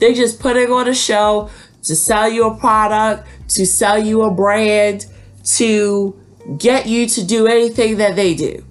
They're 0.00 0.12
just 0.12 0.38
putting 0.38 0.70
on 0.70 0.86
a 0.86 0.94
show 0.94 1.48
to 1.84 1.94
sell 1.94 2.28
you 2.28 2.46
a 2.46 2.56
product, 2.56 3.26
to 3.50 3.66
sell 3.66 3.98
you 3.98 4.22
a 4.22 4.30
brand, 4.30 5.06
to 5.44 6.18
get 6.58 6.86
you 6.86 7.06
to 7.06 7.24
do 7.24 7.46
anything 7.46 7.98
that 7.98 8.16
they 8.16 8.34
do. 8.34 8.64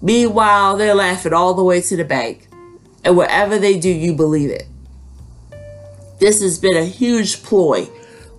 Meanwhile, 0.00 0.76
they're 0.76 0.94
laughing 0.94 1.32
all 1.32 1.54
the 1.54 1.62
way 1.62 1.80
to 1.80 1.96
the 1.96 2.04
bank. 2.04 2.48
And 3.04 3.16
whatever 3.16 3.58
they 3.58 3.78
do, 3.78 3.88
you 3.88 4.14
believe 4.14 4.50
it. 4.50 4.66
This 6.18 6.40
has 6.42 6.58
been 6.58 6.76
a 6.76 6.84
huge 6.84 7.42
ploy 7.42 7.88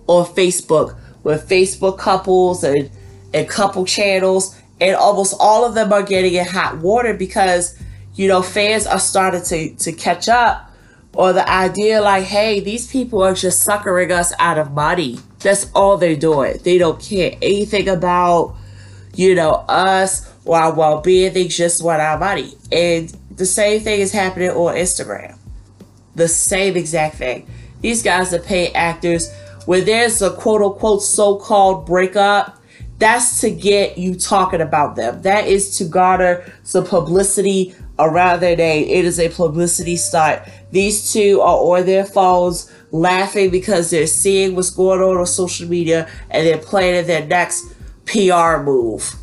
on 0.06 0.26
Facebook 0.26 0.96
with 1.22 1.48
Facebook 1.48 1.98
couples 1.98 2.64
and, 2.64 2.90
and 3.32 3.48
couple 3.48 3.84
channels. 3.84 4.58
And 4.80 4.96
almost 4.96 5.34
all 5.38 5.64
of 5.64 5.74
them 5.74 5.92
are 5.92 6.02
getting 6.02 6.34
in 6.34 6.46
hot 6.46 6.78
water 6.78 7.14
because, 7.14 7.78
you 8.14 8.28
know, 8.28 8.42
fans 8.42 8.86
are 8.86 8.98
starting 8.98 9.42
to, 9.42 9.74
to 9.76 9.92
catch 9.92 10.28
up. 10.28 10.63
Or 11.14 11.32
the 11.32 11.48
idea 11.48 12.00
like, 12.00 12.24
hey, 12.24 12.60
these 12.60 12.90
people 12.90 13.22
are 13.22 13.34
just 13.34 13.62
suckering 13.62 14.10
us 14.10 14.32
out 14.38 14.58
of 14.58 14.72
money. 14.72 15.18
That's 15.40 15.70
all 15.74 15.96
they're 15.96 16.16
doing. 16.16 16.58
They 16.62 16.78
don't 16.78 17.00
care 17.00 17.36
anything 17.40 17.88
about, 17.88 18.56
you 19.14 19.34
know, 19.34 19.64
us 19.68 20.30
or 20.44 20.58
our 20.58 20.74
well 20.74 21.00
being. 21.00 21.32
They 21.32 21.46
just 21.46 21.82
want 21.84 22.00
our 22.00 22.18
money. 22.18 22.54
And 22.72 23.14
the 23.30 23.46
same 23.46 23.80
thing 23.80 24.00
is 24.00 24.12
happening 24.12 24.50
on 24.50 24.74
Instagram. 24.74 25.36
The 26.16 26.28
same 26.28 26.76
exact 26.76 27.16
thing. 27.16 27.46
These 27.80 28.02
guys 28.02 28.32
are 28.32 28.40
paid 28.40 28.72
actors 28.74 29.32
where 29.66 29.82
there's 29.82 30.22
a 30.22 30.30
quote 30.30 30.62
unquote 30.62 31.02
so 31.02 31.36
called 31.36 31.86
breakup, 31.86 32.60
That's 32.98 33.40
to 33.40 33.50
get 33.50 33.98
you 33.98 34.14
talking 34.14 34.60
about 34.60 34.96
them. 34.96 35.22
That 35.22 35.46
is 35.46 35.76
to 35.78 35.84
garner 35.84 36.44
some 36.62 36.86
publicity 36.86 37.74
around 37.98 38.40
their 38.40 38.56
name. 38.56 38.88
It 38.88 39.04
is 39.04 39.20
a 39.20 39.28
publicity 39.28 39.96
stunt. 39.96 40.42
These 40.70 41.12
two 41.12 41.40
are 41.40 41.78
on 41.78 41.86
their 41.86 42.04
phones 42.04 42.70
laughing 42.90 43.50
because 43.50 43.90
they're 43.90 44.06
seeing 44.06 44.54
what's 44.54 44.70
going 44.70 45.00
on 45.00 45.16
on 45.16 45.26
social 45.26 45.68
media 45.68 46.08
and 46.30 46.46
they're 46.46 46.58
planning 46.58 47.06
their 47.06 47.26
next 47.26 47.64
PR 48.06 48.62
move, 48.62 49.14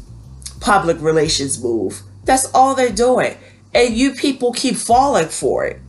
public 0.59 0.99
relations 1.01 1.61
move. 1.61 2.01
That's 2.25 2.45
all 2.53 2.75
they're 2.75 2.91
doing. 2.91 3.37
And 3.73 3.93
you 3.93 4.13
people 4.13 4.53
keep 4.53 4.75
falling 4.75 5.27
for 5.27 5.65
it. 5.65 5.79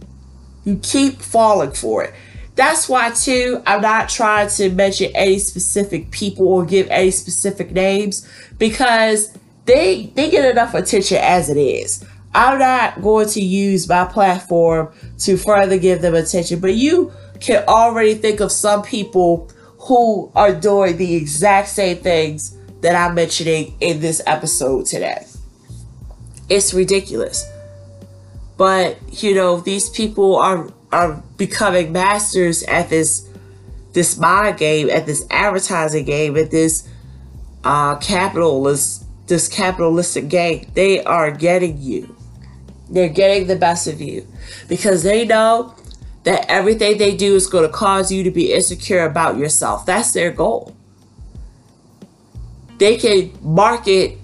You 0.64 0.76
keep 0.76 1.20
falling 1.20 1.72
for 1.72 2.04
it. 2.04 2.14
That's 2.54 2.88
why, 2.88 3.10
too, 3.10 3.62
I'm 3.66 3.80
not 3.80 4.08
trying 4.08 4.48
to 4.50 4.70
mention 4.70 5.10
any 5.14 5.38
specific 5.38 6.10
people 6.10 6.46
or 6.48 6.64
give 6.66 6.86
any 6.90 7.10
specific 7.10 7.72
names 7.72 8.28
because 8.58 9.36
they 9.64 10.12
they 10.14 10.30
get 10.30 10.50
enough 10.50 10.74
attention 10.74 11.18
as 11.18 11.48
it 11.48 11.56
is. 11.56 12.04
I'm 12.34 12.58
not 12.58 13.02
going 13.02 13.28
to 13.30 13.40
use 13.40 13.88
my 13.88 14.04
platform 14.04 14.92
to 15.18 15.36
further 15.36 15.78
give 15.78 16.00
them 16.00 16.14
attention, 16.14 16.60
but 16.60 16.74
you 16.74 17.12
can 17.40 17.64
already 17.68 18.14
think 18.14 18.40
of 18.40 18.50
some 18.50 18.82
people 18.82 19.50
who 19.80 20.30
are 20.34 20.54
doing 20.54 20.96
the 20.96 21.14
exact 21.14 21.68
same 21.68 21.98
things 21.98 22.56
that 22.80 22.94
I'm 22.94 23.14
mentioning 23.14 23.76
in 23.80 24.00
this 24.00 24.22
episode 24.26 24.86
today. 24.86 25.26
It's 26.48 26.72
ridiculous. 26.72 27.44
But, 28.56 28.98
you 29.22 29.34
know, 29.34 29.60
these 29.60 29.88
people 29.88 30.36
are 30.36 30.70
are 30.92 31.22
becoming 31.36 31.90
masters 31.92 32.62
at 32.64 32.90
this 32.90 33.28
this 33.92 34.18
mind 34.18 34.58
game, 34.58 34.88
at 34.90 35.06
this 35.06 35.26
advertising 35.30 36.04
game, 36.04 36.36
at 36.36 36.50
this 36.50 36.88
uh 37.64 37.96
capitalist 37.96 39.04
this 39.26 39.48
capitalistic 39.48 40.28
game. 40.28 40.70
They 40.74 41.02
are 41.04 41.30
getting 41.30 41.80
you. 41.80 42.11
They're 42.92 43.08
getting 43.08 43.46
the 43.46 43.56
best 43.56 43.86
of 43.86 44.00
you 44.00 44.26
because 44.68 45.02
they 45.02 45.24
know 45.24 45.74
that 46.24 46.44
everything 46.48 46.98
they 46.98 47.16
do 47.16 47.34
is 47.34 47.46
going 47.46 47.66
to 47.66 47.72
cause 47.72 48.12
you 48.12 48.22
to 48.22 48.30
be 48.30 48.52
insecure 48.52 49.04
about 49.04 49.38
yourself. 49.38 49.86
That's 49.86 50.12
their 50.12 50.30
goal. 50.30 50.76
They 52.78 52.96
can 52.96 53.32
market 53.40 54.18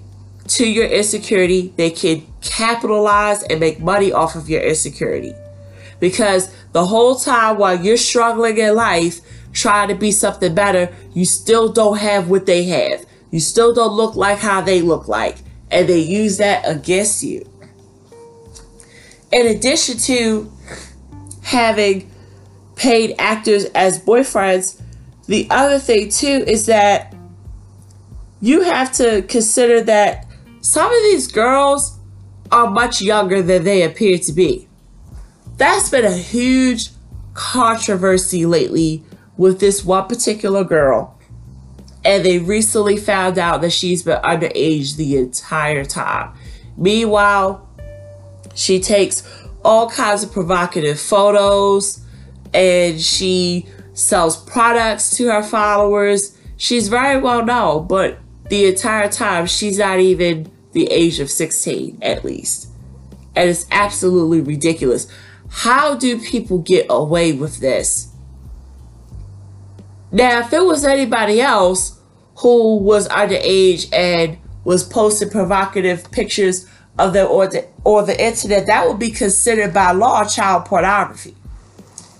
to 0.49 0.67
your 0.67 0.87
insecurity, 0.87 1.73
they 1.77 1.89
can 1.91 2.25
capitalize 2.41 3.43
and 3.43 3.59
make 3.59 3.79
money 3.79 4.11
off 4.11 4.35
of 4.35 4.49
your 4.49 4.61
insecurity. 4.61 5.33
Because 5.99 6.53
the 6.71 6.85
whole 6.85 7.15
time 7.15 7.57
while 7.57 7.79
you're 7.79 7.97
struggling 7.97 8.57
in 8.57 8.75
life, 8.75 9.19
trying 9.51 9.89
to 9.89 9.95
be 9.95 10.11
something 10.11 10.55
better, 10.55 10.93
you 11.13 11.25
still 11.25 11.71
don't 11.71 11.97
have 11.97 12.29
what 12.29 12.45
they 12.45 12.63
have. 12.63 13.05
You 13.31 13.39
still 13.39 13.73
don't 13.73 13.93
look 13.93 14.15
like 14.15 14.39
how 14.39 14.61
they 14.61 14.81
look 14.81 15.07
like. 15.07 15.37
And 15.69 15.87
they 15.87 15.99
use 15.99 16.37
that 16.37 16.63
against 16.65 17.23
you. 17.23 17.47
In 19.31 19.47
addition 19.47 19.97
to 19.99 20.51
having 21.43 22.09
paid 22.75 23.15
actors 23.19 23.65
as 23.75 23.99
boyfriends, 23.99 24.81
the 25.27 25.47
other 25.49 25.77
thing 25.77 26.09
too 26.09 26.43
is 26.47 26.65
that 26.65 27.13
you 28.41 28.61
have 28.61 28.91
to 28.93 29.21
consider 29.23 29.81
that 29.81 30.25
some 30.61 30.91
of 30.91 31.01
these 31.03 31.27
girls 31.27 31.97
are 32.51 32.69
much 32.69 33.01
younger 33.01 33.41
than 33.41 33.63
they 33.63 33.83
appear 33.83 34.17
to 34.17 34.31
be. 34.31 34.67
That's 35.57 35.89
been 35.89 36.05
a 36.05 36.17
huge 36.17 36.89
controversy 37.33 38.45
lately 38.45 39.03
with 39.37 39.59
this 39.59 39.85
one 39.85 40.07
particular 40.07 40.63
girl. 40.63 41.19
And 42.03 42.25
they 42.25 42.39
recently 42.39 42.97
found 42.97 43.37
out 43.37 43.61
that 43.61 43.71
she's 43.71 44.03
been 44.03 44.21
underage 44.21 44.95
the 44.95 45.17
entire 45.17 45.85
time. 45.85 46.33
Meanwhile, 46.77 47.68
she 48.55 48.79
takes 48.79 49.23
all 49.63 49.89
kinds 49.89 50.23
of 50.23 50.31
provocative 50.31 50.99
photos 50.99 51.99
and 52.53 52.99
she 52.99 53.65
sells 53.93 54.37
products 54.45 55.15
to 55.17 55.27
her 55.27 55.43
followers. 55.43 56.37
She's 56.57 56.87
very 56.87 57.19
well 57.19 57.45
known, 57.45 57.87
but 57.87 58.19
the 58.49 58.65
entire 58.65 59.09
time 59.09 59.45
she's 59.45 59.77
not 59.77 59.99
even 59.99 60.51
the 60.71 60.87
age 60.87 61.19
of 61.19 61.29
16 61.29 61.99
at 62.01 62.23
least. 62.23 62.69
And 63.35 63.49
it's 63.49 63.65
absolutely 63.71 64.41
ridiculous. 64.41 65.07
How 65.49 65.95
do 65.95 66.19
people 66.19 66.59
get 66.59 66.87
away 66.89 67.33
with 67.33 67.59
this? 67.59 68.09
Now, 70.11 70.39
if 70.39 70.53
it 70.53 70.65
was 70.65 70.83
anybody 70.83 71.39
else 71.39 71.99
who 72.37 72.77
was 72.77 73.07
underage 73.09 73.93
and 73.93 74.37
was 74.63 74.83
posting 74.83 75.29
provocative 75.29 76.11
pictures 76.11 76.67
of 76.99 77.13
them 77.13 77.27
or 77.29 77.47
the, 77.47 77.65
or 77.83 78.03
the 78.03 78.21
internet, 78.23 78.67
that 78.67 78.87
would 78.87 78.99
be 78.99 79.09
considered 79.09 79.73
by 79.73 79.91
law 79.91 80.25
child 80.25 80.65
pornography. 80.65 81.35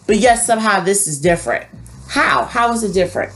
But 0.07 0.17
yet 0.17 0.37
somehow 0.37 0.79
this 0.79 1.07
is 1.07 1.19
different. 1.19 1.67
How? 2.07 2.45
How 2.45 2.73
is 2.73 2.83
it 2.83 2.93
different? 2.93 3.31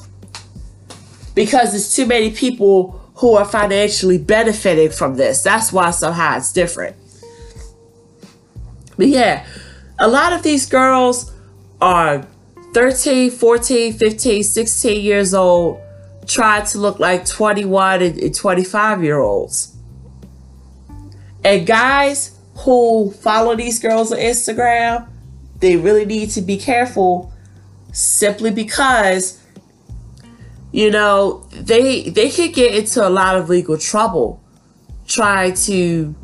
Because 1.36 1.72
there's 1.72 1.96
too 1.96 2.06
many 2.06 2.32
people 2.32 3.00
who 3.16 3.36
are 3.36 3.46
financially 3.46 4.18
benefiting 4.18 4.90
from 4.90 5.16
this. 5.16 5.44
That's 5.44 5.72
why 5.72 5.92
somehow 5.92 6.38
it's 6.38 6.52
different. 6.52 6.96
But 8.98 9.08
yeah, 9.08 9.46
a 10.00 10.08
lot 10.08 10.34
of 10.34 10.44
these 10.44 10.66
girls 10.66 11.32
are 11.82 12.26
13, 12.74 13.30
14, 13.32 13.94
15, 13.94 14.44
16 14.44 15.02
years 15.02 15.34
old, 15.34 15.80
trying 16.26 16.66
to 16.68 16.80
look 16.80 17.00
like 17.00 17.26
21 17.26 18.02
and 18.02 18.36
25 18.36 19.04
year 19.04 19.20
olds. 19.20 19.73
And 21.44 21.66
guys 21.68 22.38
who 22.58 23.12
follow 23.12 23.56
these 23.56 23.80
girls 23.80 24.12
on 24.12 24.20
Instagram, 24.20 25.08
they 25.60 25.76
really 25.76 26.06
need 26.06 26.30
to 26.32 26.42
be 26.42 26.58
careful 26.58 27.34
simply 27.92 28.52
because 28.52 29.44
you 30.74 30.90
know, 30.90 31.46
they 31.52 32.10
they 32.10 32.32
could 32.32 32.54
get 32.54 32.74
into 32.74 33.08
a 33.08 33.10
lot 33.10 33.38
of 33.38 33.48
legal 33.48 33.78
trouble 33.78 34.42
trying 35.08 35.54
to 35.54 36.16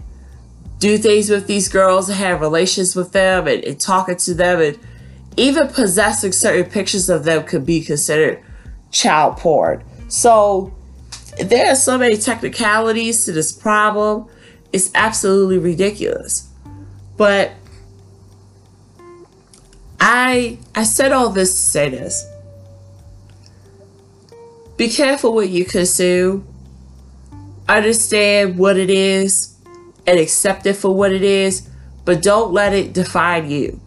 do 0.80 0.98
things 0.98 1.30
with 1.30 1.46
these 1.46 1.70
girls 1.70 2.10
and 2.10 2.18
have 2.18 2.42
relations 2.42 2.96
with 2.96 3.12
them 3.12 3.48
and, 3.48 3.64
and 3.64 3.80
talking 3.80 4.16
to 4.16 4.34
them 4.34 4.60
and 4.60 4.80
even 5.38 5.68
possessing 5.68 6.32
certain 6.32 6.70
pictures 6.70 7.10
of 7.10 7.26
them 7.26 7.44
could 7.44 7.66
be 7.66 7.80
considered 7.82 8.44
child 8.92 9.38
porn. 9.38 9.84
So 10.08 10.74
there 11.40 11.72
are 11.72 11.76
so 11.76 11.98
many 12.00 12.18
technicalities 12.18 13.26
to 13.26 13.32
this 13.32 13.52
problem. 13.52 14.28
It's 14.72 14.92
absolutely 14.94 15.58
ridiculous. 15.58 16.48
But 17.18 17.52
I 20.00 20.58
I 20.76 20.84
said 20.84 21.12
all 21.12 21.30
this 21.30 21.54
to 21.54 21.60
say 21.60 21.90
this. 21.90 22.26
Be 24.78 24.90
careful 24.90 25.34
what 25.34 25.50
you 25.50 25.66
consume. 25.66 26.48
Understand 27.68 28.58
what 28.58 28.78
it 28.78 28.90
is 28.90 29.56
and 30.08 30.18
accept 30.18 30.66
it 30.66 30.76
for 30.76 30.96
what 30.96 31.12
it 31.12 31.22
is, 31.22 31.68
but 32.06 32.22
don't 32.22 32.54
let 32.54 32.74
it 32.74 32.94
define 32.94 33.50
you. 33.52 33.80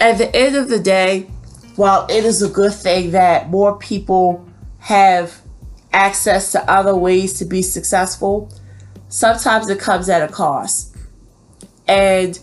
At 0.00 0.18
the 0.18 0.34
end 0.34 0.56
of 0.56 0.68
the 0.68 0.78
day, 0.78 1.28
while 1.76 2.06
it 2.08 2.24
is 2.24 2.42
a 2.42 2.48
good 2.48 2.72
thing 2.74 3.10
that 3.10 3.50
more 3.50 3.78
people 3.78 4.48
have 4.78 5.42
access 5.92 6.52
to 6.52 6.70
other 6.70 6.96
ways 6.96 7.34
to 7.34 7.44
be 7.44 7.62
successful, 7.62 8.50
sometimes 9.08 9.68
it 9.68 9.78
comes 9.78 10.08
at 10.08 10.28
a 10.28 10.32
cost. 10.32 10.96
And 11.88 12.38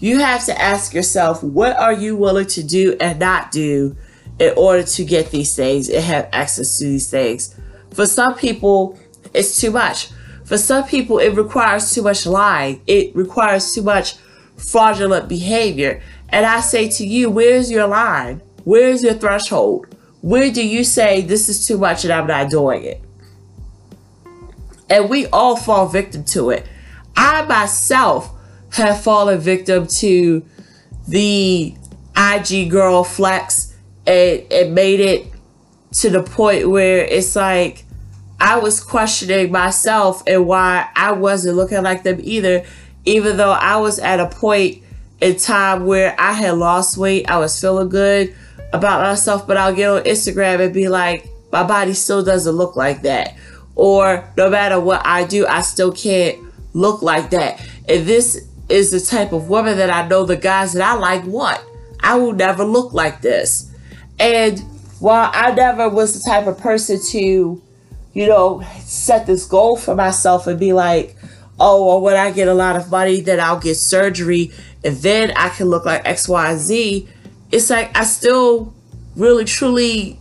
you 0.00 0.18
have 0.18 0.44
to 0.46 0.60
ask 0.60 0.92
yourself, 0.92 1.42
what 1.42 1.76
are 1.76 1.92
you 1.92 2.16
willing 2.16 2.46
to 2.48 2.62
do 2.62 2.96
and 3.00 3.18
not 3.18 3.52
do 3.52 3.96
in 4.38 4.52
order 4.56 4.82
to 4.82 5.04
get 5.04 5.30
these 5.30 5.54
things 5.54 5.88
and 5.88 6.02
have 6.02 6.28
access 6.32 6.78
to 6.78 6.84
these 6.84 7.10
things. 7.10 7.54
For 7.92 8.06
some 8.06 8.34
people, 8.34 8.98
it's 9.34 9.60
too 9.60 9.70
much. 9.70 10.10
For 10.44 10.58
some 10.58 10.84
people, 10.84 11.18
it 11.18 11.34
requires 11.34 11.94
too 11.94 12.02
much 12.02 12.26
lying. 12.26 12.82
It 12.86 13.14
requires 13.14 13.72
too 13.72 13.82
much 13.82 14.16
fraudulent 14.56 15.28
behavior. 15.28 16.02
And 16.28 16.46
I 16.46 16.60
say 16.60 16.88
to 16.88 17.06
you, 17.06 17.30
where's 17.30 17.70
your 17.70 17.86
line? 17.86 18.42
Where's 18.64 19.02
your 19.02 19.14
threshold? 19.14 19.94
Where 20.22 20.50
do 20.50 20.66
you 20.66 20.84
say 20.84 21.20
this 21.20 21.48
is 21.48 21.66
too 21.66 21.78
much 21.78 22.04
and 22.04 22.12
I'm 22.12 22.26
not 22.26 22.50
doing 22.50 22.84
it? 22.84 23.00
And 24.92 25.08
we 25.08 25.26
all 25.28 25.56
fall 25.56 25.88
victim 25.88 26.22
to 26.26 26.50
it. 26.50 26.66
I 27.16 27.46
myself 27.46 28.30
have 28.72 29.02
fallen 29.02 29.40
victim 29.40 29.86
to 29.86 30.44
the 31.08 31.74
IG 32.14 32.70
girl 32.70 33.02
flex 33.02 33.74
and, 34.06 34.42
it 34.50 34.70
made 34.70 35.00
it 35.00 35.26
to 35.92 36.10
the 36.10 36.22
point 36.22 36.68
where 36.68 37.04
it's 37.04 37.34
like 37.34 37.84
I 38.38 38.58
was 38.58 38.82
questioning 38.82 39.50
myself 39.50 40.22
and 40.26 40.46
why 40.46 40.88
I 40.94 41.12
wasn't 41.12 41.56
looking 41.56 41.82
like 41.82 42.02
them 42.02 42.20
either, 42.22 42.62
even 43.06 43.38
though 43.38 43.52
I 43.52 43.76
was 43.76 43.98
at 43.98 44.20
a 44.20 44.26
point 44.26 44.82
in 45.22 45.36
time 45.36 45.86
where 45.86 46.14
I 46.18 46.32
had 46.32 46.58
lost 46.58 46.98
weight, 46.98 47.30
I 47.30 47.38
was 47.38 47.58
feeling 47.58 47.88
good 47.88 48.34
about 48.74 49.00
myself, 49.00 49.46
but 49.46 49.56
I'll 49.56 49.74
get 49.74 49.88
on 49.88 50.02
Instagram 50.02 50.60
and 50.60 50.74
be 50.74 50.88
like, 50.88 51.28
my 51.50 51.62
body 51.62 51.94
still 51.94 52.22
doesn't 52.22 52.52
look 52.54 52.76
like 52.76 53.02
that. 53.02 53.36
Or 53.74 54.30
no 54.36 54.50
matter 54.50 54.78
what 54.78 55.02
I 55.04 55.24
do, 55.24 55.46
I 55.46 55.62
still 55.62 55.92
can't 55.92 56.38
look 56.74 57.02
like 57.02 57.30
that. 57.30 57.60
And 57.88 58.06
this 58.06 58.48
is 58.68 58.90
the 58.90 59.00
type 59.00 59.32
of 59.32 59.48
woman 59.48 59.76
that 59.78 59.90
I 59.90 60.06
know 60.08 60.24
the 60.24 60.36
guys 60.36 60.72
that 60.72 60.82
I 60.82 60.94
like 60.94 61.24
want. 61.24 61.60
I 62.00 62.16
will 62.16 62.32
never 62.32 62.64
look 62.64 62.92
like 62.92 63.20
this. 63.20 63.70
And 64.18 64.60
while 64.98 65.30
I 65.32 65.52
never 65.52 65.88
was 65.88 66.14
the 66.14 66.28
type 66.28 66.46
of 66.46 66.58
person 66.58 67.00
to, 67.10 67.62
you 68.12 68.26
know, 68.26 68.62
set 68.80 69.26
this 69.26 69.46
goal 69.46 69.76
for 69.76 69.94
myself 69.94 70.46
and 70.46 70.58
be 70.58 70.72
like, 70.72 71.16
oh, 71.58 71.86
well, 71.86 72.00
when 72.00 72.16
I 72.16 72.30
get 72.30 72.48
a 72.48 72.54
lot 72.54 72.76
of 72.76 72.90
money, 72.90 73.20
then 73.20 73.40
I'll 73.40 73.60
get 73.60 73.76
surgery 73.76 74.52
and 74.84 74.96
then 74.96 75.32
I 75.36 75.48
can 75.50 75.68
look 75.68 75.84
like 75.84 76.02
X, 76.04 76.28
Y, 76.28 76.56
Z. 76.56 77.08
It's 77.50 77.70
like 77.70 77.96
I 77.96 78.04
still 78.04 78.74
really, 79.16 79.44
truly 79.44 80.18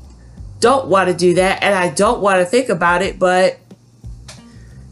don't 0.62 0.88
want 0.88 1.10
to 1.10 1.16
do 1.16 1.34
that 1.34 1.62
and 1.64 1.76
I 1.76 1.90
don't 1.90 2.22
want 2.22 2.40
to 2.40 2.46
think 2.46 2.70
about 2.70 3.02
it, 3.02 3.20
but 3.20 3.60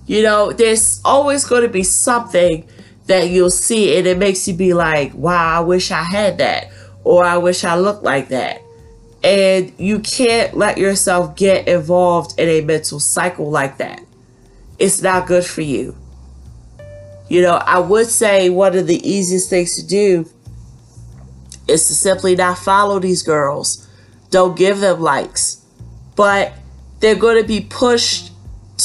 you 0.07 0.23
know, 0.23 0.51
there's 0.51 0.99
always 1.05 1.45
going 1.45 1.61
to 1.61 1.69
be 1.69 1.83
something 1.83 2.67
that 3.05 3.29
you'll 3.29 3.51
see 3.51 3.95
and 3.97 4.07
it 4.07 4.17
makes 4.17 4.47
you 4.47 4.55
be 4.55 4.73
like, 4.73 5.13
wow, 5.13 5.59
I 5.59 5.63
wish 5.63 5.91
I 5.91 6.03
had 6.03 6.39
that 6.39 6.71
or 7.03 7.23
I 7.23 7.37
wish 7.37 7.63
I 7.63 7.75
looked 7.75 8.03
like 8.03 8.29
that. 8.29 8.61
And 9.23 9.71
you 9.77 9.99
can't 9.99 10.57
let 10.57 10.77
yourself 10.77 11.35
get 11.35 11.67
involved 11.67 12.39
in 12.39 12.49
a 12.49 12.61
mental 12.61 12.99
cycle 12.99 13.51
like 13.51 13.77
that. 13.77 14.01
It's 14.79 15.01
not 15.01 15.27
good 15.27 15.45
for 15.45 15.61
you. 15.61 15.95
You 17.27 17.43
know, 17.43 17.55
I 17.55 17.77
would 17.79 18.07
say 18.07 18.49
one 18.49 18.75
of 18.75 18.87
the 18.87 19.07
easiest 19.07 19.49
things 19.49 19.75
to 19.75 19.85
do 19.85 20.27
is 21.67 21.85
to 21.85 21.93
simply 21.93 22.35
not 22.35 22.57
follow 22.57 22.97
these 22.97 23.21
girls. 23.21 23.87
Don't 24.31 24.57
give 24.57 24.79
them 24.79 25.01
likes. 25.01 25.58
But 26.19 26.51
they're 26.99 27.15
going 27.15 27.41
to 27.41 27.47
be 27.47 27.61
pushed 27.61 28.33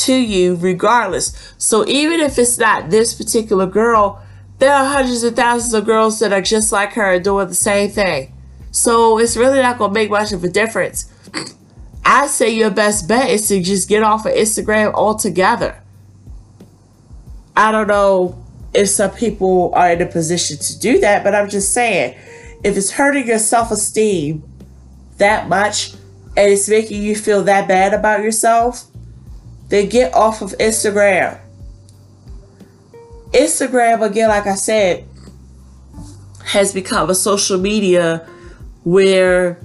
to 0.05 0.15
you 0.15 0.55
regardless. 0.55 1.53
So 1.59 1.85
even 1.89 2.21
if 2.21 2.39
it's 2.39 2.59
not 2.59 2.91
this 2.91 3.13
particular 3.13 3.67
girl, 3.67 4.23
there 4.61 4.73
are 4.73 4.85
hundreds 4.87 5.25
of 5.25 5.35
thousands 5.35 5.75
of 5.75 5.85
girls 5.85 6.21
that 6.21 6.33
are 6.33 6.41
just 6.41 6.71
like 6.71 6.93
her 6.93 7.19
doing 7.19 7.49
the 7.49 7.55
same 7.57 7.91
thing. 7.91 8.33
So 8.71 9.19
it's 9.19 9.37
really 9.37 9.61
not 9.61 9.79
going 9.79 9.91
to 9.91 9.95
make 9.95 10.11
much 10.11 10.31
of 10.31 10.45
a 10.45 10.49
difference. 10.49 11.13
I 12.05 12.29
say 12.29 12.55
your 12.55 12.71
best 12.71 13.09
bet 13.09 13.29
is 13.29 13.49
to 13.49 13.61
just 13.61 13.89
get 13.89 14.05
off 14.05 14.27
of 14.27 14.33
Instagram 14.33 14.95
altogether. 14.95 15.83
I 17.57 17.73
don't 17.73 17.89
know 17.89 18.41
if 18.73 18.91
some 18.91 19.11
people 19.11 19.73
are 19.75 19.91
in 19.91 20.01
a 20.01 20.07
position 20.07 20.59
to 20.59 20.79
do 20.79 21.01
that, 21.01 21.25
but 21.25 21.35
I'm 21.35 21.51
just 21.51 21.75
saying, 21.75 22.17
if 22.63 22.77
it's 22.77 22.93
hurting 22.93 23.27
your 23.27 23.41
self 23.41 23.73
esteem 23.73 24.45
that 25.19 25.49
much 25.49 25.95
and 26.37 26.51
it's 26.51 26.69
making 26.69 27.03
you 27.03 27.15
feel 27.15 27.43
that 27.45 27.69
bad 27.69 27.95
about 27.95 28.21
yourself, 28.21 28.87
then 29.69 29.89
get 29.89 30.13
off 30.15 30.43
of 30.43 30.51
Instagram. 30.59 31.39
Instagram, 33.33 34.03
again, 34.03 34.29
like 34.29 34.47
I 34.47 34.55
said, 34.55 35.05
has 36.45 36.73
become 36.73 37.11
a 37.11 37.15
social 37.15 37.59
media 37.59 38.29
where 38.85 39.59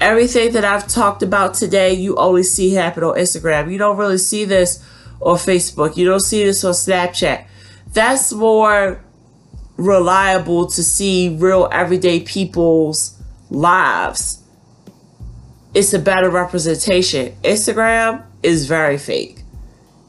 everything 0.00 0.52
that 0.52 0.64
I've 0.64 0.86
talked 0.86 1.22
about 1.22 1.54
today, 1.54 1.94
you 1.94 2.16
only 2.16 2.42
see 2.42 2.72
happen 2.72 3.02
on 3.02 3.16
Instagram. 3.16 3.72
You 3.72 3.78
don't 3.78 3.96
really 3.96 4.18
see 4.18 4.44
this 4.44 4.84
on 5.20 5.36
Facebook. 5.36 5.96
You 5.96 6.04
don't 6.06 6.20
see 6.20 6.44
this 6.44 6.62
on 6.64 6.72
Snapchat. 6.72 7.46
That's 7.92 8.32
more 8.32 9.02
reliable 9.76 10.66
to 10.66 10.82
see 10.82 11.36
real 11.36 11.68
everyday 11.72 12.20
people's 12.20 13.20
lives. 13.50 14.43
It's 15.74 15.92
a 15.92 15.98
better 15.98 16.30
representation. 16.30 17.34
Instagram 17.42 18.24
is 18.44 18.66
very 18.66 18.96
fake. 18.96 19.42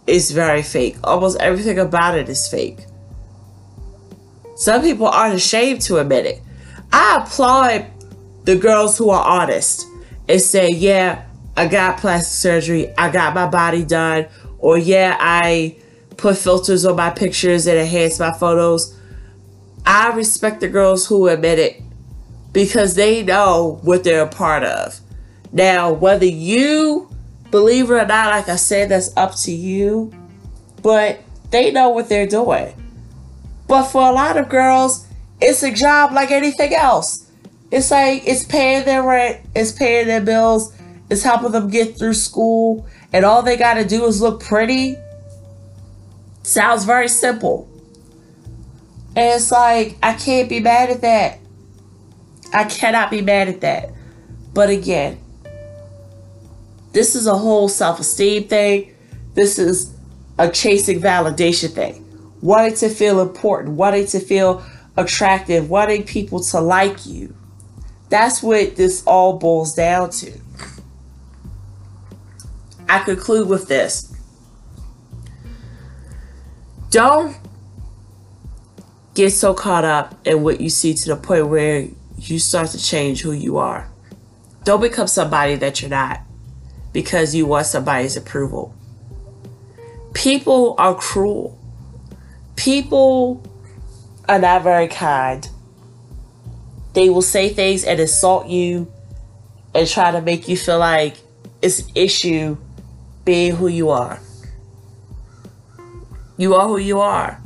It's 0.06 0.30
very 0.30 0.62
fake. 0.62 0.98
Almost 1.04 1.40
everything 1.42 1.80
about 1.80 2.16
it 2.16 2.30
is 2.30 2.48
fake. 2.48 2.86
Some 4.56 4.84
people 4.84 5.08
aren't 5.08 5.36
ashamed 5.36 5.82
to 5.82 5.98
admit 5.98 6.28
it. 6.28 6.42
I 6.94 7.24
applaud 7.24 7.88
the 8.44 8.56
girls 8.56 8.98
who 8.98 9.10
are 9.10 9.26
honest 9.26 9.88
and 10.30 10.40
say, 10.40 10.70
yeah, 10.70 11.26
I 11.58 11.68
got 11.68 11.98
plastic 11.98 12.34
surgery, 12.34 12.94
I 12.96 13.10
got 13.10 13.34
my 13.34 13.48
body 13.48 13.84
done, 13.84 14.28
or 14.60 14.78
yeah, 14.78 15.18
I 15.20 15.78
put 16.16 16.38
filters 16.38 16.86
on 16.86 16.96
my 16.96 17.10
pictures 17.10 17.66
and 17.66 17.80
enhance 17.80 18.20
my 18.20 18.32
photos. 18.32 18.96
I 19.86 20.12
respect 20.14 20.62
the 20.62 20.68
girls 20.68 21.08
who 21.08 21.28
admit 21.28 21.58
it 21.58 21.82
because 22.54 22.96
they 22.96 23.24
know 23.24 23.80
what 23.82 24.04
they're 24.04 24.24
a 24.24 24.28
part 24.28 24.64
of. 24.64 25.00
Now, 25.56 25.94
whether 25.94 26.26
you 26.26 27.10
believe 27.50 27.90
it 27.90 27.94
or 27.94 28.06
not, 28.06 28.32
like 28.32 28.50
I 28.50 28.58
said, 28.58 28.90
that's 28.90 29.16
up 29.16 29.36
to 29.44 29.54
you, 29.54 30.12
but 30.84 31.22
they 31.50 31.72
know 31.72 31.88
what 31.90 32.10
they're 32.10 32.28
doing. 32.28 32.76
But 33.66 33.86
for 33.86 34.02
a 34.02 34.12
lot 34.12 34.36
of 34.36 34.50
girls, 34.50 35.08
it's 35.40 35.64
a 35.64 35.72
job 35.72 36.12
like 36.12 36.30
anything 36.30 36.74
else. 36.76 37.32
It's 37.72 37.90
like 37.90 38.24
it's 38.28 38.44
paying 38.44 38.84
their 38.84 39.02
rent, 39.02 39.46
it's 39.56 39.72
paying 39.72 40.08
their 40.08 40.20
bills, 40.20 40.76
it's 41.10 41.24
helping 41.24 41.54
them 41.54 41.70
get 41.70 41.98
through 41.98 42.16
school, 42.16 42.86
and 43.14 43.24
all 43.24 43.42
they 43.42 43.56
got 43.56 43.76
to 43.76 43.86
do 43.86 44.06
is 44.08 44.22
look 44.22 44.44
pretty. 44.44 44.98
Sounds 46.44 46.84
very 46.84 47.08
simple. 47.08 47.70
And 49.16 49.34
it's 49.34 49.54
like, 49.54 49.98
I 50.04 50.16
can't 50.16 50.50
be 50.50 50.60
mad 50.60 50.90
at 50.90 51.00
that. 51.00 51.40
I 52.54 52.66
cannot 52.66 53.10
be 53.10 53.22
mad 53.22 53.48
at 53.48 53.62
that. 53.62 53.94
But 54.54 54.70
again, 54.70 55.22
this 56.96 57.14
is 57.14 57.28
a 57.28 57.38
whole 57.38 57.68
self 57.68 58.00
esteem 58.00 58.48
thing. 58.48 58.96
This 59.34 59.60
is 59.60 59.94
a 60.40 60.50
chasing 60.50 61.02
validation 61.02 61.72
thing. 61.72 62.02
Wanting 62.42 62.76
to 62.76 62.88
feel 62.88 63.20
important, 63.20 63.76
wanting 63.76 64.08
to 64.08 64.20
feel 64.22 64.64
attractive, 64.96 65.70
wanting 65.70 66.06
people 66.06 66.40
to 66.40 66.62
like 66.62 67.06
you. 67.06 67.36
That's 68.08 68.42
what 68.42 68.78
this 68.78 69.04
all 69.06 69.38
boils 69.38 69.76
down 69.76 70.10
to. 70.12 70.40
I 72.88 73.00
conclude 73.00 73.50
with 73.50 73.68
this. 73.68 74.16
Don't 76.92 77.36
get 79.16 79.32
so 79.32 79.54
caught 79.54 79.84
up 79.84 80.16
in 80.26 80.44
what 80.44 80.62
you 80.62 80.70
see 80.70 80.94
to 80.94 81.10
the 81.10 81.18
point 81.18 81.50
where 81.50 81.90
you 82.18 82.40
start 82.40 82.70
to 82.70 82.82
change 82.82 83.22
who 83.22 83.34
you 83.34 83.58
are. 83.58 83.90
Don't 84.64 84.80
become 84.80 85.08
somebody 85.08 85.56
that 85.56 85.82
you're 85.82 85.90
not 85.90 86.25
because 86.96 87.36
you 87.36 87.46
want 87.46 87.66
somebody's 87.66 88.16
approval. 88.16 88.74
People 90.14 90.76
are 90.78 90.96
cruel. 90.96 91.60
People 92.56 93.44
are 94.30 94.40
not 94.40 94.64
very 94.64 94.88
kind. 94.88 95.46
They 96.94 97.10
will 97.10 97.22
say 97.22 97.50
things 97.50 97.84
and 97.84 98.00
insult 98.00 98.48
you 98.48 98.90
and 99.74 99.86
try 99.86 100.12
to 100.12 100.22
make 100.22 100.48
you 100.48 100.56
feel 100.56 100.80
like 100.80 101.18
it's 101.62 101.82
an 101.82 101.90
issue 101.96 102.56
being 103.26 103.58
who 103.58 103.68
you 103.68 103.90
are. 103.90 104.22
You 106.38 106.56
are 106.56 106.66
who 106.66 106.78
you 106.78 107.02
are. 107.02 107.42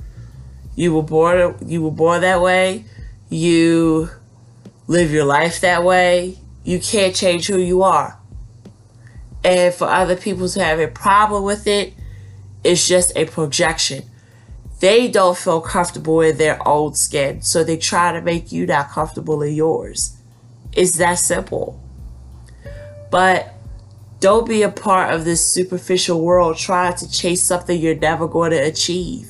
You 0.75 0.93
were 0.93 1.01
born 1.01 1.55
you 1.65 1.81
were 1.81 1.89
born 1.89 2.21
that 2.21 2.39
way. 2.39 2.85
You 3.29 4.11
live 4.85 5.11
your 5.11 5.25
life 5.25 5.61
that 5.61 5.83
way. 5.83 6.37
You 6.63 6.79
can't 6.79 7.15
change 7.15 7.47
who 7.47 7.57
you 7.57 7.81
are. 7.81 8.18
And 9.43 9.73
for 9.73 9.87
other 9.87 10.15
people 10.15 10.49
to 10.49 10.63
have 10.63 10.79
a 10.79 10.87
problem 10.87 11.43
with 11.43 11.65
it, 11.67 11.93
it's 12.63 12.87
just 12.87 13.15
a 13.15 13.25
projection. 13.25 14.03
They 14.79 15.09
don't 15.09 15.37
feel 15.37 15.61
comfortable 15.61 16.21
in 16.21 16.37
their 16.37 16.65
own 16.67 16.95
skin, 16.95 17.41
so 17.41 17.63
they 17.63 17.77
try 17.77 18.11
to 18.13 18.21
make 18.21 18.51
you 18.51 18.65
not 18.65 18.89
comfortable 18.89 19.41
in 19.41 19.53
yours. 19.53 20.17
It's 20.73 20.97
that 20.97 21.15
simple. 21.15 21.81
But 23.11 23.53
don't 24.19 24.47
be 24.47 24.61
a 24.63 24.69
part 24.69 25.13
of 25.13 25.25
this 25.25 25.49
superficial 25.49 26.21
world 26.21 26.57
trying 26.57 26.95
to 26.97 27.11
chase 27.11 27.41
something 27.41 27.79
you're 27.79 27.95
never 27.95 28.27
going 28.27 28.51
to 28.51 28.57
achieve. 28.57 29.29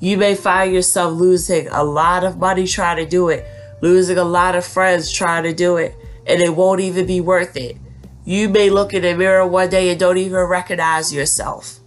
You 0.00 0.16
may 0.18 0.34
find 0.34 0.72
yourself 0.72 1.14
losing 1.14 1.68
a 1.68 1.84
lot 1.84 2.24
of 2.24 2.38
money 2.38 2.66
trying 2.66 2.96
to 2.96 3.06
do 3.06 3.28
it, 3.28 3.46
losing 3.80 4.18
a 4.18 4.24
lot 4.24 4.54
of 4.54 4.64
friends 4.64 5.12
trying 5.12 5.44
to 5.44 5.54
do 5.54 5.76
it, 5.76 5.94
and 6.26 6.42
it 6.42 6.54
won't 6.56 6.80
even 6.80 7.06
be 7.06 7.20
worth 7.20 7.56
it. 7.56 7.76
You 8.24 8.48
may 8.48 8.70
look 8.70 8.94
in 8.94 9.02
the 9.02 9.14
mirror 9.14 9.46
one 9.46 9.68
day 9.68 9.90
and 9.90 10.00
don't 10.00 10.16
even 10.18 10.40
recognize 10.40 11.12
yourself. 11.12 11.78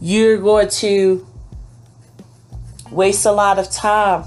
You're 0.00 0.38
going 0.38 0.68
to 0.68 1.26
waste 2.90 3.24
a 3.26 3.32
lot 3.32 3.58
of 3.58 3.70
time 3.70 4.24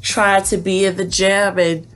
trying 0.00 0.44
to 0.44 0.56
be 0.56 0.84
in 0.84 0.96
the 0.96 1.04
gym 1.04 1.58
and 1.58 1.86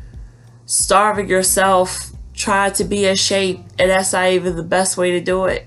starving 0.66 1.28
yourself 1.28 2.10
trying 2.34 2.72
to 2.72 2.84
be 2.84 3.06
in 3.06 3.16
shape, 3.16 3.60
and 3.78 3.90
that's 3.90 4.12
not 4.12 4.28
even 4.30 4.56
the 4.56 4.62
best 4.62 4.96
way 4.96 5.12
to 5.12 5.20
do 5.20 5.44
it. 5.44 5.66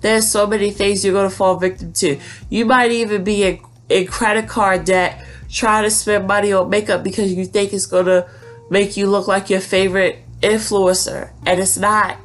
There's 0.00 0.26
so 0.26 0.46
many 0.46 0.70
things 0.70 1.04
you're 1.04 1.12
going 1.12 1.28
to 1.28 1.36
fall 1.36 1.56
victim 1.56 1.92
to. 1.94 2.18
You 2.48 2.64
might 2.64 2.90
even 2.92 3.22
be 3.22 3.44
in, 3.44 3.60
in 3.88 4.06
credit 4.06 4.48
card 4.48 4.84
debt 4.84 5.24
trying 5.50 5.84
to 5.84 5.90
spend 5.90 6.26
money 6.26 6.52
on 6.52 6.70
makeup 6.70 7.04
because 7.04 7.32
you 7.32 7.44
think 7.44 7.72
it's 7.72 7.86
going 7.86 8.06
to 8.06 8.28
make 8.70 8.96
you 8.96 9.06
look 9.06 9.26
like 9.28 9.50
your 9.50 9.60
favorite 9.60 10.18
influencer, 10.40 11.30
and 11.44 11.60
it's 11.60 11.78
not. 11.78 12.18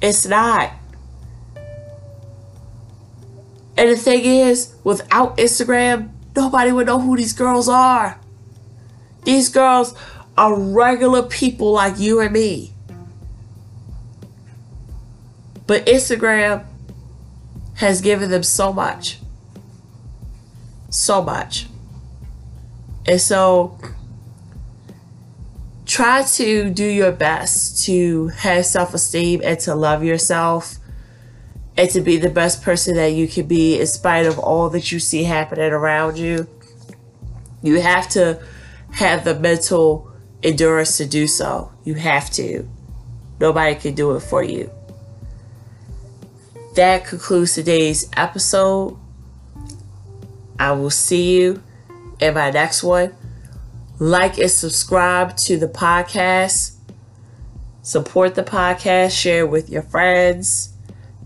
It's 0.00 0.26
not. 0.26 0.72
And 3.78 3.90
the 3.90 3.96
thing 3.96 4.24
is, 4.24 4.74
without 4.84 5.36
Instagram, 5.36 6.10
nobody 6.34 6.72
would 6.72 6.86
know 6.86 6.98
who 6.98 7.16
these 7.16 7.32
girls 7.32 7.68
are. 7.68 8.18
These 9.24 9.48
girls 9.48 9.94
are 10.38 10.58
regular 10.58 11.22
people 11.22 11.72
like 11.72 11.98
you 11.98 12.20
and 12.20 12.32
me. 12.32 12.72
But 15.66 15.86
Instagram 15.86 16.64
has 17.74 18.00
given 18.00 18.30
them 18.30 18.42
so 18.42 18.72
much. 18.72 19.18
So 20.90 21.22
much. 21.22 21.66
And 23.06 23.20
so 23.20 23.78
try 25.84 26.22
to 26.22 26.70
do 26.70 26.84
your 26.84 27.12
best 27.12 27.84
to 27.84 28.28
have 28.28 28.66
self 28.66 28.94
esteem 28.94 29.40
and 29.44 29.58
to 29.60 29.74
love 29.74 30.02
yourself 30.02 30.76
and 31.76 31.88
to 31.90 32.00
be 32.00 32.16
the 32.16 32.30
best 32.30 32.62
person 32.62 32.96
that 32.96 33.12
you 33.12 33.28
can 33.28 33.46
be 33.46 33.78
in 33.78 33.86
spite 33.86 34.26
of 34.26 34.38
all 34.38 34.70
that 34.70 34.90
you 34.90 34.98
see 34.98 35.24
happening 35.24 35.72
around 35.72 36.18
you. 36.18 36.48
You 37.62 37.80
have 37.80 38.08
to 38.10 38.42
have 38.92 39.24
the 39.24 39.38
mental 39.38 40.10
endurance 40.42 40.96
to 40.96 41.06
do 41.06 41.26
so. 41.26 41.72
You 41.84 41.94
have 41.94 42.30
to. 42.32 42.68
Nobody 43.38 43.74
can 43.74 43.94
do 43.94 44.16
it 44.16 44.20
for 44.20 44.42
you. 44.42 44.70
That 46.74 47.04
concludes 47.04 47.54
today's 47.54 48.08
episode. 48.16 48.98
I 50.58 50.72
will 50.72 50.90
see 50.90 51.40
you 51.40 51.62
in 52.20 52.34
my 52.34 52.50
next 52.50 52.82
one. 52.82 53.14
Like 53.98 54.38
and 54.38 54.50
subscribe 54.50 55.36
to 55.38 55.56
the 55.56 55.68
podcast. 55.68 56.74
Support 57.82 58.34
the 58.34 58.42
podcast. 58.42 59.18
Share 59.18 59.46
with 59.46 59.70
your 59.70 59.82
friends 59.82 60.72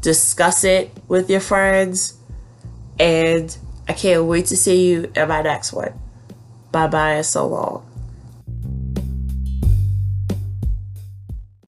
discuss 0.00 0.64
it 0.64 0.90
with 1.08 1.30
your 1.30 1.40
friends. 1.40 2.14
And 2.98 3.56
I 3.88 3.92
can't 3.92 4.24
wait 4.24 4.46
to 4.46 4.56
see 4.56 4.88
you 4.90 5.10
in 5.14 5.28
my 5.28 5.42
next 5.42 5.72
one. 5.72 5.92
Bye 6.72 6.86
bye 6.86 7.14
and 7.14 7.26
so 7.26 7.46
long. 7.46 7.89